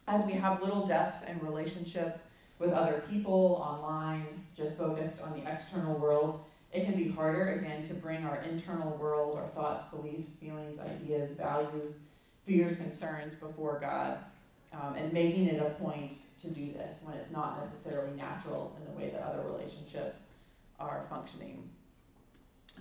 As 0.06 0.24
we 0.24 0.32
have 0.32 0.62
little 0.62 0.86
depth 0.86 1.24
and 1.26 1.42
relationship 1.42 2.20
with 2.58 2.72
other 2.72 3.02
people 3.10 3.62
online, 3.64 4.26
just 4.56 4.76
focused 4.76 5.22
on 5.22 5.32
the 5.32 5.50
external 5.50 5.96
world, 5.96 6.44
it 6.72 6.84
can 6.84 6.96
be 6.96 7.08
harder, 7.08 7.52
again, 7.52 7.82
to 7.84 7.94
bring 7.94 8.24
our 8.24 8.40
internal 8.42 8.96
world, 8.96 9.36
our 9.36 9.48
thoughts, 9.48 9.84
beliefs, 9.94 10.30
feelings, 10.40 10.78
ideas, 10.78 11.32
values, 11.32 11.98
fears, 12.46 12.76
concerns 12.78 13.34
before 13.34 13.78
God, 13.80 14.18
um, 14.72 14.94
and 14.94 15.12
making 15.12 15.46
it 15.46 15.60
a 15.60 15.70
point 15.82 16.12
to 16.40 16.48
do 16.48 16.72
this 16.72 17.02
when 17.04 17.16
it's 17.16 17.30
not 17.30 17.64
necessarily 17.64 18.16
natural 18.16 18.76
in 18.78 18.92
the 18.92 18.98
way 18.98 19.10
that 19.10 19.22
other 19.22 19.42
relationships 19.42 20.26
are 20.80 21.04
functioning. 21.08 21.68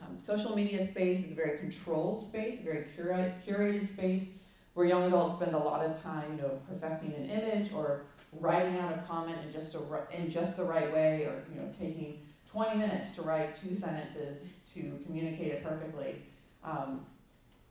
Um, 0.01 0.17
social 0.17 0.55
media 0.55 0.85
space 0.85 1.25
is 1.25 1.31
a 1.31 1.35
very 1.35 1.57
controlled 1.59 2.23
space, 2.23 2.61
a 2.61 2.63
very 2.63 2.85
cura- 2.95 3.33
curated 3.45 3.87
space 3.87 4.33
where 4.73 4.85
young 4.85 5.03
adults 5.03 5.35
spend 5.35 5.53
a 5.53 5.57
lot 5.57 5.85
of 5.85 6.01
time, 6.01 6.37
you 6.37 6.41
know, 6.41 6.59
perfecting 6.67 7.13
an 7.13 7.29
image 7.29 7.73
or 7.73 8.03
writing 8.39 8.77
out 8.77 8.93
a 8.93 9.01
comment 9.01 9.37
in 9.45 9.51
just 9.51 9.75
in 10.13 10.31
just 10.31 10.55
the 10.55 10.63
right 10.63 10.91
way, 10.93 11.25
or 11.25 11.43
you 11.53 11.59
know, 11.59 11.69
taking 11.77 12.19
20 12.51 12.77
minutes 12.79 13.13
to 13.15 13.21
write 13.21 13.55
two 13.55 13.75
sentences 13.75 14.53
to 14.73 14.99
communicate 15.05 15.51
it 15.51 15.63
perfectly. 15.63 16.15
Um, 16.63 17.05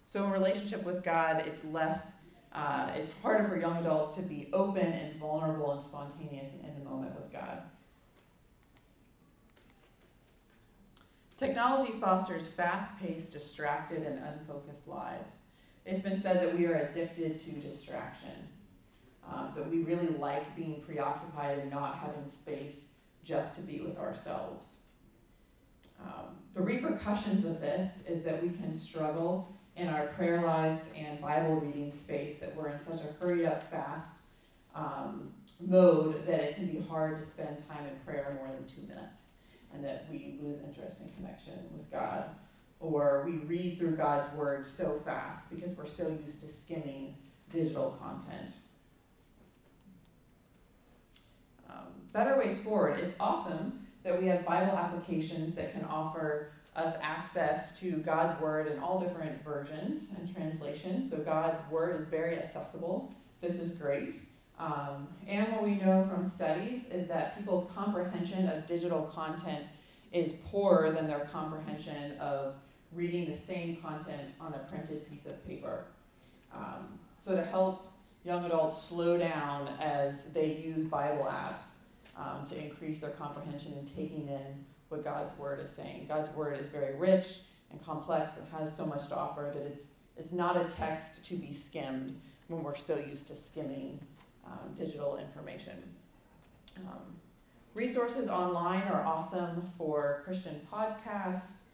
so 0.07 0.25
in 0.25 0.31
relationship 0.31 0.85
with 0.85 1.03
God, 1.03 1.45
it's 1.47 1.65
less. 1.65 2.15
Uh, 2.53 2.91
it's 2.97 3.13
harder 3.23 3.49
for 3.49 3.59
young 3.59 3.77
adults 3.77 4.17
to 4.17 4.23
be 4.23 4.49
open 4.53 4.87
and 4.87 5.15
vulnerable 5.21 5.73
and 5.73 5.83
spontaneous 5.83 6.49
and 6.53 6.65
in 6.65 6.83
the 6.83 6.91
moment 6.91 7.15
with 7.15 7.33
God. 7.33 7.63
Technology 11.37 11.93
fosters 11.93 12.47
fast 12.47 12.99
paced, 13.01 13.33
distracted, 13.33 14.03
and 14.03 14.19
unfocused 14.19 14.87
lives. 14.87 15.45
It's 15.87 16.03
been 16.03 16.21
said 16.21 16.43
that 16.43 16.59
we 16.59 16.67
are 16.67 16.75
addicted 16.75 17.41
to 17.41 17.51
distraction, 17.53 18.49
um, 19.27 19.53
that 19.57 19.71
we 19.71 19.83
really 19.83 20.09
like 20.19 20.55
being 20.55 20.83
preoccupied 20.83 21.59
and 21.59 21.71
not 21.71 21.99
having 21.99 22.29
space 22.29 22.91
just 23.25 23.55
to 23.55 23.63
be 23.63 23.81
with 23.81 23.97
ourselves. 23.97 24.81
Um, 26.03 26.37
the 26.55 26.61
repercussions 26.61 27.45
of 27.45 27.61
this 27.61 28.05
is 28.07 28.23
that 28.25 28.43
we 28.43 28.51
can 28.51 28.75
struggle 28.75 29.57
in 29.81 29.89
our 29.89 30.09
prayer 30.09 30.43
lives 30.43 30.91
and 30.97 31.21
Bible 31.21 31.57
reading 31.57 31.91
space, 31.91 32.39
that 32.41 32.55
we're 32.55 32.69
in 32.69 32.79
such 32.79 33.01
a 33.01 33.13
hurried 33.19 33.47
up, 33.47 33.69
fast 33.71 34.19
um, 34.75 35.33
mode 35.59 36.27
that 36.27 36.41
it 36.41 36.55
can 36.55 36.67
be 36.67 36.81
hard 36.81 37.19
to 37.19 37.27
spend 37.27 37.57
time 37.67 37.87
in 37.87 37.97
prayer 38.05 38.39
more 38.39 38.49
than 38.55 38.67
two 38.67 38.87
minutes, 38.87 39.23
and 39.73 39.83
that 39.85 40.07
we 40.11 40.39
lose 40.43 40.59
interest 40.63 41.01
and 41.01 41.15
connection 41.17 41.55
with 41.77 41.91
God 41.91 42.27
or 42.81 43.25
we 43.27 43.33
read 43.33 43.79
through 43.79 43.95
God's 43.95 44.33
word 44.35 44.67
so 44.67 45.01
fast 45.05 45.55
because 45.55 45.77
we're 45.77 45.87
so 45.87 46.09
used 46.27 46.41
to 46.41 46.49
skimming 46.49 47.15
digital 47.53 47.99
content. 48.03 48.51
Um, 51.69 51.87
better 52.13 52.39
ways 52.39 52.59
forward. 52.63 52.99
It's 52.99 53.15
awesome 53.21 53.87
that 54.03 54.21
we 54.21 54.27
have 54.29 54.47
Bible 54.47 54.77
applications 54.77 55.55
that 55.57 55.73
can 55.73 55.85
offer 55.85 56.53
us 56.77 56.97
access 57.03 57.81
to 57.81 57.93
God's 57.99 58.41
word 58.41 58.69
in 58.69 58.79
all 58.79 59.01
different 59.01 59.43
versions 59.45 60.09
and 60.17 60.33
translations. 60.33 61.11
So 61.11 61.19
God's 61.19 61.61
word 61.71 62.01
is 62.01 62.07
very 62.07 62.39
accessible. 62.39 63.13
This 63.41 63.55
is 63.57 63.73
great. 63.73 64.17
Um, 64.59 65.09
and 65.27 65.51
what 65.53 65.65
we 65.65 65.77
know 65.77 66.07
from 66.09 66.29
studies 66.29 66.91
is 66.91 67.09
that 67.09 67.37
people's 67.37 67.71
comprehension 67.75 68.49
of 68.49 68.67
digital 68.67 69.03
content 69.05 69.67
is 70.13 70.33
poorer 70.47 70.93
than 70.93 71.07
their 71.07 71.29
comprehension 71.33 72.19
of 72.19 72.55
reading 72.93 73.31
the 73.31 73.37
same 73.37 73.77
content 73.77 74.31
on 74.41 74.55
a 74.55 74.59
printed 74.59 75.09
piece 75.11 75.27
of 75.27 75.47
paper. 75.47 75.85
Um, 76.55 76.99
so 77.25 77.35
to 77.37 77.45
help 77.45 77.93
young 78.25 78.45
adults 78.45 78.83
slow 78.83 79.17
down 79.17 79.69
as 79.81 80.25
they 80.33 80.57
use 80.57 80.85
Bible 80.85 81.25
apps 81.25 81.77
um, 82.17 82.45
to 82.47 82.63
increase 82.63 83.01
their 83.01 83.11
comprehension 83.11 83.73
and 83.79 83.89
taking 83.97 84.29
in 84.29 84.65
what 84.91 85.05
God's 85.05 85.37
word 85.39 85.61
is 85.65 85.71
saying. 85.71 86.07
God's 86.09 86.29
word 86.31 86.59
is 86.59 86.69
very 86.69 86.95
rich 86.97 87.43
and 87.71 87.85
complex 87.85 88.37
and 88.37 88.47
has 88.61 88.77
so 88.77 88.85
much 88.85 89.09
to 89.09 89.17
offer 89.17 89.51
that 89.55 89.63
it's 89.63 89.85
it's 90.17 90.33
not 90.33 90.57
a 90.57 90.65
text 90.65 91.25
to 91.27 91.35
be 91.35 91.55
skimmed 91.55 92.21
when 92.49 92.63
we're 92.63 92.77
so 92.77 92.99
used 92.99 93.29
to 93.29 93.37
skimming 93.37 93.99
um, 94.45 94.75
digital 94.77 95.17
information. 95.17 95.83
Um, 96.79 97.17
resources 97.73 98.29
online 98.29 98.83
are 98.83 99.03
awesome 99.03 99.71
for 99.79 100.23
Christian 100.25 100.61
podcasts, 100.71 101.69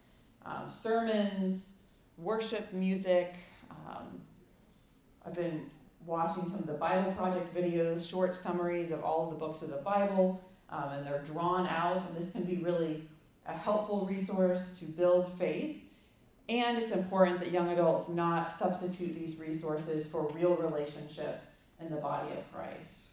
um, 0.45 0.71
sermons, 0.71 1.73
worship 2.17 2.71
music. 2.71 3.35
Um, 3.69 4.21
I've 5.25 5.33
been 5.33 5.67
watching 6.05 6.49
some 6.49 6.59
of 6.59 6.67
the 6.67 6.73
Bible 6.73 7.11
Project 7.13 7.53
videos, 7.53 8.09
short 8.09 8.33
summaries 8.33 8.91
of 8.91 9.03
all 9.03 9.25
of 9.25 9.31
the 9.31 9.45
books 9.45 9.61
of 9.61 9.69
the 9.69 9.77
Bible, 9.77 10.41
um, 10.69 10.89
and 10.91 11.05
they're 11.05 11.23
drawn 11.23 11.67
out, 11.67 12.03
and 12.07 12.17
this 12.17 12.31
can 12.31 12.43
be 12.43 12.57
really 12.57 13.03
a 13.45 13.53
helpful 13.53 14.05
resource 14.05 14.77
to 14.79 14.85
build 14.85 15.31
faith. 15.37 15.77
And 16.49 16.77
it's 16.77 16.91
important 16.91 17.39
that 17.39 17.51
young 17.51 17.69
adults 17.69 18.09
not 18.09 18.57
substitute 18.57 19.15
these 19.15 19.39
resources 19.39 20.07
for 20.07 20.29
real 20.29 20.55
relationships 20.55 21.45
in 21.79 21.89
the 21.89 21.97
body 21.97 22.31
of 22.31 22.51
Christ. 22.53 23.09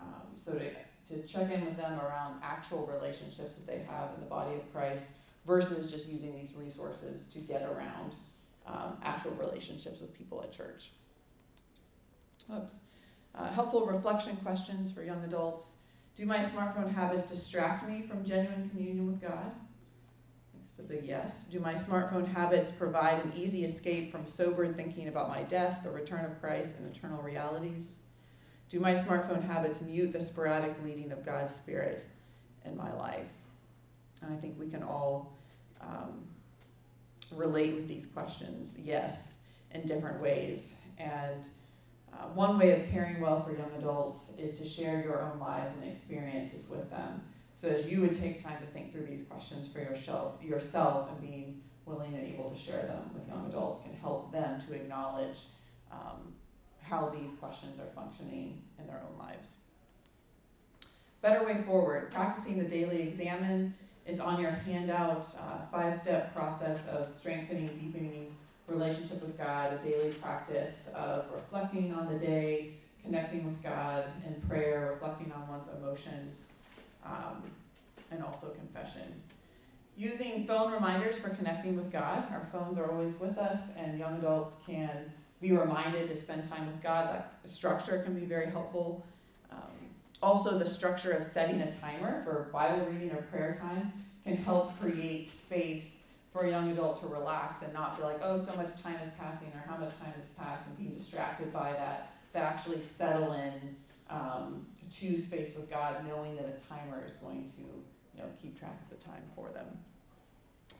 Um, 0.00 0.06
so 0.44 0.52
to, 0.52 0.70
to 1.14 1.26
check 1.26 1.50
in 1.50 1.64
with 1.64 1.76
them 1.76 1.98
around 2.00 2.40
actual 2.42 2.86
relationships 2.86 3.54
that 3.56 3.66
they 3.66 3.80
have 3.80 4.10
in 4.14 4.20
the 4.20 4.28
body 4.28 4.54
of 4.54 4.72
Christ 4.72 5.10
versus 5.46 5.90
just 5.90 6.08
using 6.08 6.34
these 6.34 6.54
resources 6.56 7.28
to 7.32 7.38
get 7.40 7.62
around 7.62 8.12
um, 8.66 8.96
actual 9.02 9.32
relationships 9.32 10.00
with 10.00 10.16
people 10.16 10.42
at 10.42 10.52
church. 10.52 10.90
Oops. 12.54 12.80
Uh, 13.34 13.50
helpful 13.52 13.86
reflection 13.86 14.36
questions 14.36 14.90
for 14.92 15.02
young 15.02 15.22
adults. 15.24 15.66
Do 16.14 16.26
my 16.26 16.38
smartphone 16.38 16.92
habits 16.92 17.30
distract 17.30 17.88
me 17.88 18.02
from 18.02 18.24
genuine 18.24 18.68
communion 18.68 19.06
with 19.06 19.22
God? 19.22 19.52
It's 20.68 20.78
a 20.78 20.82
big 20.82 21.04
yes. 21.04 21.46
Do 21.46 21.58
my 21.58 21.74
smartphone 21.74 22.32
habits 22.32 22.70
provide 22.70 23.24
an 23.24 23.32
easy 23.34 23.64
escape 23.64 24.12
from 24.12 24.28
sober 24.28 24.70
thinking 24.72 25.08
about 25.08 25.30
my 25.30 25.42
death, 25.42 25.80
the 25.82 25.90
return 25.90 26.24
of 26.24 26.38
Christ, 26.40 26.76
and 26.78 26.94
eternal 26.94 27.22
realities? 27.22 27.96
Do 28.68 28.78
my 28.78 28.92
smartphone 28.92 29.46
habits 29.46 29.80
mute 29.82 30.12
the 30.12 30.20
sporadic 30.20 30.74
leading 30.84 31.12
of 31.12 31.24
God's 31.24 31.54
Spirit 31.54 32.06
in 32.64 32.76
my 32.76 32.92
life? 32.92 33.28
And 34.22 34.32
I 34.32 34.36
think 34.36 34.58
we 34.58 34.68
can 34.68 34.82
all 34.82 35.32
um, 35.80 36.24
relate 37.30 37.74
with 37.74 37.88
these 37.88 38.06
questions, 38.06 38.76
yes, 38.78 39.38
in 39.72 39.86
different 39.86 40.20
ways. 40.20 40.74
And 40.98 41.42
uh, 42.12 42.26
one 42.34 42.58
way 42.58 42.80
of 42.80 42.90
caring 42.90 43.20
well 43.20 43.42
for 43.42 43.52
young 43.52 43.70
adults 43.78 44.32
is 44.38 44.58
to 44.58 44.68
share 44.68 45.02
your 45.02 45.22
own 45.22 45.38
lives 45.38 45.74
and 45.80 45.90
experiences 45.90 46.68
with 46.68 46.90
them. 46.90 47.22
So 47.56 47.68
as 47.68 47.90
you 47.90 48.00
would 48.00 48.18
take 48.18 48.42
time 48.42 48.60
to 48.60 48.66
think 48.66 48.92
through 48.92 49.06
these 49.06 49.24
questions 49.24 49.68
for 49.72 49.78
yourself, 49.78 50.42
yourself 50.42 51.08
and 51.10 51.20
being 51.20 51.62
willing 51.86 52.14
and 52.14 52.26
able 52.26 52.50
to 52.50 52.58
share 52.58 52.82
them 52.82 53.10
with 53.14 53.26
young 53.28 53.46
adults 53.48 53.82
can 53.82 53.94
help 53.94 54.32
them 54.32 54.60
to 54.66 54.74
acknowledge 54.74 55.38
um, 55.90 56.34
how 56.80 57.08
these 57.08 57.30
questions 57.38 57.78
are 57.80 57.90
functioning 57.94 58.62
in 58.78 58.86
their 58.86 59.00
own 59.08 59.18
lives. 59.18 59.56
Better 61.20 61.44
way 61.44 61.62
forward, 61.62 62.10
practicing 62.10 62.58
the 62.58 62.64
daily 62.64 63.02
examen. 63.02 63.74
It's 64.04 64.20
on 64.20 64.40
your 64.40 64.50
handout, 64.50 65.26
uh, 65.40 65.64
five-step 65.70 66.34
process 66.34 66.86
of 66.88 67.08
strengthening, 67.08 67.68
deepening 67.68 68.34
relationship 68.66 69.20
with 69.22 69.36
God, 69.36 69.72
a 69.72 69.82
daily 69.82 70.12
practice 70.14 70.88
of 70.94 71.26
reflecting 71.32 71.92
on 71.92 72.12
the 72.12 72.18
day, 72.18 72.74
connecting 73.04 73.44
with 73.44 73.62
God 73.62 74.04
in 74.26 74.40
prayer, 74.48 74.92
reflecting 74.92 75.32
on 75.32 75.48
one's 75.48 75.68
emotions, 75.76 76.52
um, 77.04 77.42
and 78.10 78.22
also 78.22 78.48
confession. 78.50 79.22
Using 79.96 80.46
phone 80.46 80.72
reminders 80.72 81.18
for 81.18 81.30
connecting 81.30 81.76
with 81.76 81.92
God. 81.92 82.24
Our 82.30 82.48
phones 82.50 82.78
are 82.78 82.90
always 82.90 83.18
with 83.20 83.36
us, 83.36 83.74
and 83.76 83.98
young 83.98 84.18
adults 84.18 84.56
can 84.66 85.12
be 85.40 85.52
reminded 85.52 86.08
to 86.08 86.16
spend 86.16 86.48
time 86.48 86.66
with 86.66 86.82
God. 86.82 87.08
That 87.08 87.32
structure 87.44 88.02
can 88.02 88.18
be 88.18 88.24
very 88.24 88.50
helpful. 88.50 89.04
Um, 89.50 89.58
also, 90.22 90.58
the 90.58 90.68
structure 90.68 91.10
of 91.10 91.26
setting 91.26 91.60
a 91.60 91.72
timer 91.72 92.22
for 92.24 92.48
Bible 92.52 92.86
reading 92.86 93.10
or 93.10 93.22
prayer 93.22 93.58
time 93.60 93.92
can 94.24 94.36
help 94.36 94.78
create 94.80 95.30
space 95.30 96.01
for 96.32 96.44
a 96.44 96.50
young 96.50 96.70
adult 96.70 97.00
to 97.00 97.06
relax 97.06 97.62
and 97.62 97.72
not 97.74 97.96
feel 97.96 98.06
like, 98.06 98.20
oh, 98.22 98.38
so 98.38 98.54
much 98.56 98.70
time 98.82 98.96
is 99.02 99.10
passing 99.18 99.48
or 99.48 99.62
how 99.68 99.76
much 99.76 99.96
time 99.98 100.12
has 100.16 100.26
passed 100.36 100.66
and 100.66 100.76
being 100.78 100.94
distracted 100.94 101.52
by 101.52 101.72
that, 101.72 102.14
but 102.32 102.40
actually 102.40 102.80
settle 102.80 103.32
in 103.32 103.76
um, 104.08 104.66
to 104.90 105.20
space 105.20 105.54
with 105.54 105.70
God, 105.70 106.06
knowing 106.06 106.36
that 106.36 106.46
a 106.46 106.68
timer 106.68 107.04
is 107.06 107.14
going 107.14 107.50
to 107.56 107.60
you 107.60 108.22
know, 108.22 108.28
keep 108.40 108.58
track 108.58 108.80
of 108.82 108.98
the 108.98 109.04
time 109.04 109.22
for 109.36 109.50
them. 109.50 109.66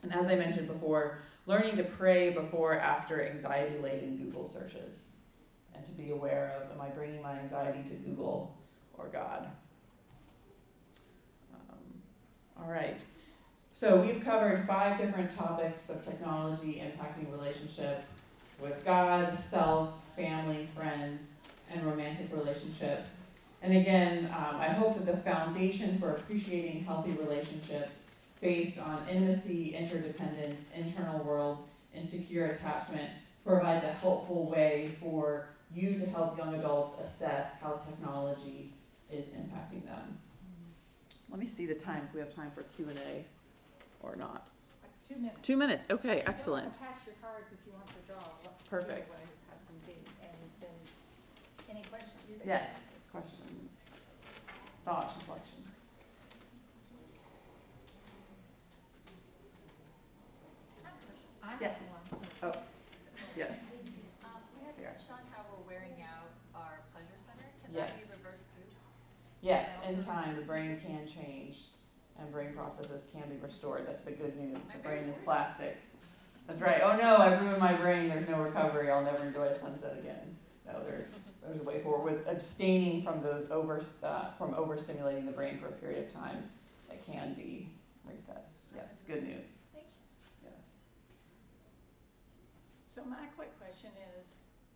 And 0.01 0.13
as 0.13 0.27
I 0.27 0.35
mentioned 0.35 0.67
before, 0.67 1.19
learning 1.45 1.75
to 1.75 1.83
pray 1.83 2.31
before 2.31 2.79
after 2.79 3.23
anxiety 3.23 3.77
laden 3.77 4.17
Google 4.17 4.49
searches 4.49 5.09
and 5.75 5.85
to 5.85 5.91
be 5.91 6.11
aware 6.11 6.61
of 6.61 6.71
am 6.75 6.81
I 6.81 6.89
bringing 6.89 7.21
my 7.21 7.37
anxiety 7.39 7.87
to 7.89 7.95
Google 7.95 8.57
or 8.97 9.07
God? 9.07 9.47
Um, 11.53 11.77
all 12.59 12.69
right. 12.69 12.99
So 13.75 13.99
we've 13.99 14.23
covered 14.23 14.65
five 14.67 14.99
different 14.99 15.35
topics 15.35 15.89
of 15.89 16.05
technology 16.05 16.81
impacting 16.85 17.31
relationship 17.31 18.03
with 18.61 18.85
God, 18.85 19.37
self, 19.43 19.95
family, 20.15 20.69
friends, 20.75 21.23
and 21.71 21.83
romantic 21.83 22.31
relationships. 22.31 23.17
And 23.63 23.75
again, 23.75 24.25
um, 24.25 24.57
I 24.57 24.67
hope 24.67 24.93
that 24.95 25.07
the 25.07 25.17
foundation 25.21 25.97
for 25.97 26.11
appreciating 26.11 26.83
healthy 26.83 27.13
relationships 27.13 28.03
based 28.41 28.77
on 28.77 29.07
intimacy, 29.09 29.75
interdependence, 29.75 30.69
internal 30.75 31.23
world, 31.23 31.65
and 31.95 32.07
secure 32.07 32.47
attachment 32.47 33.09
provides 33.43 33.83
a 33.83 33.91
helpful 33.91 34.51
way 34.51 34.95
for 35.01 35.47
you 35.73 35.97
to 35.97 36.05
help 36.11 36.37
young 36.37 36.53
adults 36.53 36.99
assess 36.99 37.59
how 37.59 37.73
technology 37.73 38.71
is 39.11 39.29
impacting 39.29 39.83
them. 39.85 40.19
Let 41.29 41.39
me 41.39 41.47
see 41.47 41.65
the 41.65 41.73
time, 41.73 42.03
if 42.07 42.13
we 42.13 42.19
have 42.19 42.35
time 42.35 42.51
for 42.53 42.61
Q 42.63 42.89
and 42.89 42.99
A 42.99 43.25
or 44.03 44.15
not. 44.15 44.51
Two 45.07 45.15
minutes. 45.15 45.39
Two 45.41 45.57
minutes, 45.57 45.87
okay, 45.89 46.19
If 46.19 46.27
you 46.27 46.33
excellent. 46.33 46.65
want 46.65 46.73
to 46.75 46.79
pass 46.79 46.97
your 47.05 47.15
cards 47.21 47.47
if 47.51 47.65
you 47.65 47.73
want 47.73 47.87
to 47.87 48.01
draw. 48.07 48.23
Perfect. 48.69 49.09
either 49.09 49.11
way, 49.11 49.27
Pass 49.49 49.65
them 49.65 49.79
to, 49.87 49.91
and 50.23 50.37
then, 50.61 50.69
any 51.69 51.83
questions? 51.89 52.41
Yes, 52.45 53.03
questions, 53.11 53.89
thoughts, 54.85 55.13
reflections? 55.17 55.67
I 61.43 61.51
have 61.51 61.61
Yes. 61.61 61.79
one. 62.41 62.53
Yes. 63.35 63.59
Um, 64.23 64.39
we 64.59 64.65
have 64.65 64.75
Sarah. 64.75 64.93
touched 64.93 65.11
on 65.11 65.19
how 65.35 65.43
we're 65.51 65.67
wearing 65.67 66.01
out 66.01 66.31
our 66.55 66.79
pleasure 66.93 67.19
center. 67.27 67.43
Can 67.65 67.73
that 67.73 67.93
be 67.95 68.01
Yes. 68.01 68.09
reversed 68.11 68.45
too? 68.55 68.63
Yes, 69.41 69.69
in 69.87 70.03
time, 70.05 70.35
the 70.37 70.43
brain 70.43 70.79
can 70.79 71.05
change 71.05 71.65
and 72.19 72.31
brain 72.31 72.53
processes 72.53 73.07
can 73.11 73.29
be 73.29 73.37
restored. 73.37 73.87
That's 73.87 74.01
the 74.01 74.11
good 74.11 74.37
news. 74.37 74.65
The 74.67 74.79
brain 74.79 75.03
is 75.09 75.15
plastic. 75.23 75.77
That's 76.47 76.61
right. 76.61 76.81
Oh 76.83 76.97
no, 76.97 77.17
I 77.17 77.39
ruined 77.39 77.59
my 77.59 77.73
brain. 77.73 78.09
There's 78.09 78.27
no 78.27 78.41
recovery. 78.41 78.91
I'll 78.91 79.03
never 79.03 79.23
enjoy 79.23 79.43
a 79.43 79.59
sunset 79.59 79.97
again. 79.99 80.35
No, 80.65 80.83
there's 80.83 81.09
there's 81.41 81.59
a 81.59 81.63
way 81.63 81.81
forward 81.81 82.03
with 82.03 82.27
abstaining 82.27 83.03
from 83.03 83.21
those 83.21 83.49
over 83.49 83.83
uh, 84.03 84.31
from 84.37 84.53
overstimulating 84.53 85.25
the 85.25 85.31
brain 85.31 85.57
for 85.57 85.67
a 85.67 85.71
period 85.71 86.07
of 86.07 86.13
time. 86.13 86.43
It 86.89 87.03
can 87.05 87.33
be 87.33 87.69
reset. 88.05 88.49
Yes, 88.75 89.03
good 89.07 89.23
news. 89.23 89.63
Thank 89.73 89.87
you. 89.87 90.49
Yes. 90.51 90.63
So 92.87 93.03
my 93.05 93.27
quick 93.35 93.57
question 93.59 93.91
is, 94.17 94.27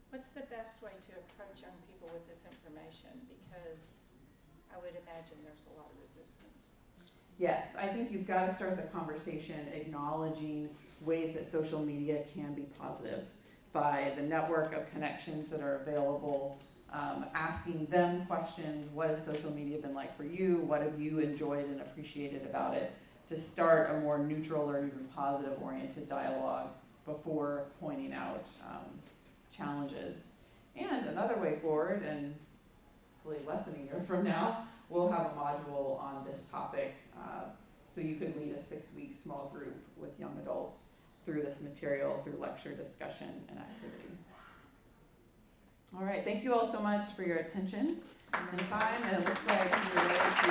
what's 0.10 0.30
the 0.30 0.48
best 0.48 0.82
way 0.82 0.96
to 1.08 1.12
approach 1.20 1.62
young 1.62 1.76
people 1.88 2.10
with 2.14 2.24
this 2.32 2.44
information? 2.48 3.12
Because 3.28 4.08
I 4.72 4.80
would 4.80 4.96
imagine 4.96 5.38
there's 5.44 5.68
a 5.68 5.76
lot 5.76 5.92
of. 5.92 5.97
Yes, 7.40 7.76
I 7.80 7.88
think 7.88 8.12
you've 8.12 8.28
got 8.28 8.48
to 8.48 8.56
start 8.56 8.78
the 8.78 8.84
conversation 8.84 9.68
acknowledging 9.74 10.70
ways 11.02 11.36
that 11.36 11.46
social 11.46 11.80
media 11.80 12.24
can 12.34 12.54
be 12.54 12.64
positive 12.80 13.26
by 13.72 14.12
the 14.16 14.24
network 14.24 14.74
of 14.74 14.90
connections 14.92 15.50
that 15.50 15.62
are 15.62 15.82
available, 15.82 16.58
um, 16.92 17.26
asking 17.36 17.86
them 17.88 18.26
questions. 18.26 18.92
What 18.92 19.12
has 19.12 19.24
social 19.24 19.52
media 19.52 19.78
been 19.78 19.94
like 19.94 20.18
for 20.18 20.24
you? 20.24 20.58
What 20.66 20.82
have 20.82 21.00
you 21.00 21.20
enjoyed 21.20 21.66
and 21.66 21.80
appreciated 21.82 22.44
about 22.44 22.74
it? 22.74 22.92
To 23.28 23.40
start 23.40 23.92
a 23.92 24.00
more 24.00 24.18
neutral 24.18 24.68
or 24.70 24.80
even 24.80 25.08
positive 25.16 25.62
oriented 25.62 26.10
dialogue 26.10 26.70
before 27.06 27.66
pointing 27.80 28.14
out 28.14 28.46
um, 28.68 28.86
challenges. 29.56 30.32
And 30.76 31.08
another 31.08 31.38
way 31.38 31.60
forward, 31.62 32.04
and 32.04 32.34
hopefully 33.24 33.46
less 33.48 33.66
than 33.66 33.76
a 33.76 33.84
year 33.84 34.04
from 34.08 34.24
now, 34.24 34.66
we'll 34.90 35.12
have 35.12 35.26
a 35.26 35.30
module 35.30 36.00
on 36.02 36.26
this 36.26 36.44
topic. 36.52 36.96
Uh, 37.20 37.46
so 37.94 38.02
you 38.02 38.16
could 38.16 38.36
lead 38.38 38.54
a 38.54 38.64
six-week 38.64 39.18
small 39.22 39.52
group 39.54 39.76
with 39.98 40.20
young 40.20 40.38
adults 40.42 40.90
through 41.26 41.42
this 41.42 41.62
material, 41.62 42.22
through 42.24 42.38
lecture, 42.40 42.72
discussion, 42.72 43.30
and 43.50 43.60
activity. 43.60 44.08
All 45.96 46.04
right, 46.04 46.24
thank 46.24 46.44
you 46.44 46.54
all 46.54 46.68
so 46.72 46.80
much 46.80 47.06
for 47.16 47.24
your 47.24 47.38
attention 47.38 47.98
and 48.34 48.70
time, 48.70 49.04
and 49.04 49.24
it 49.24 49.28
looks 49.28 49.48
like 49.48 50.38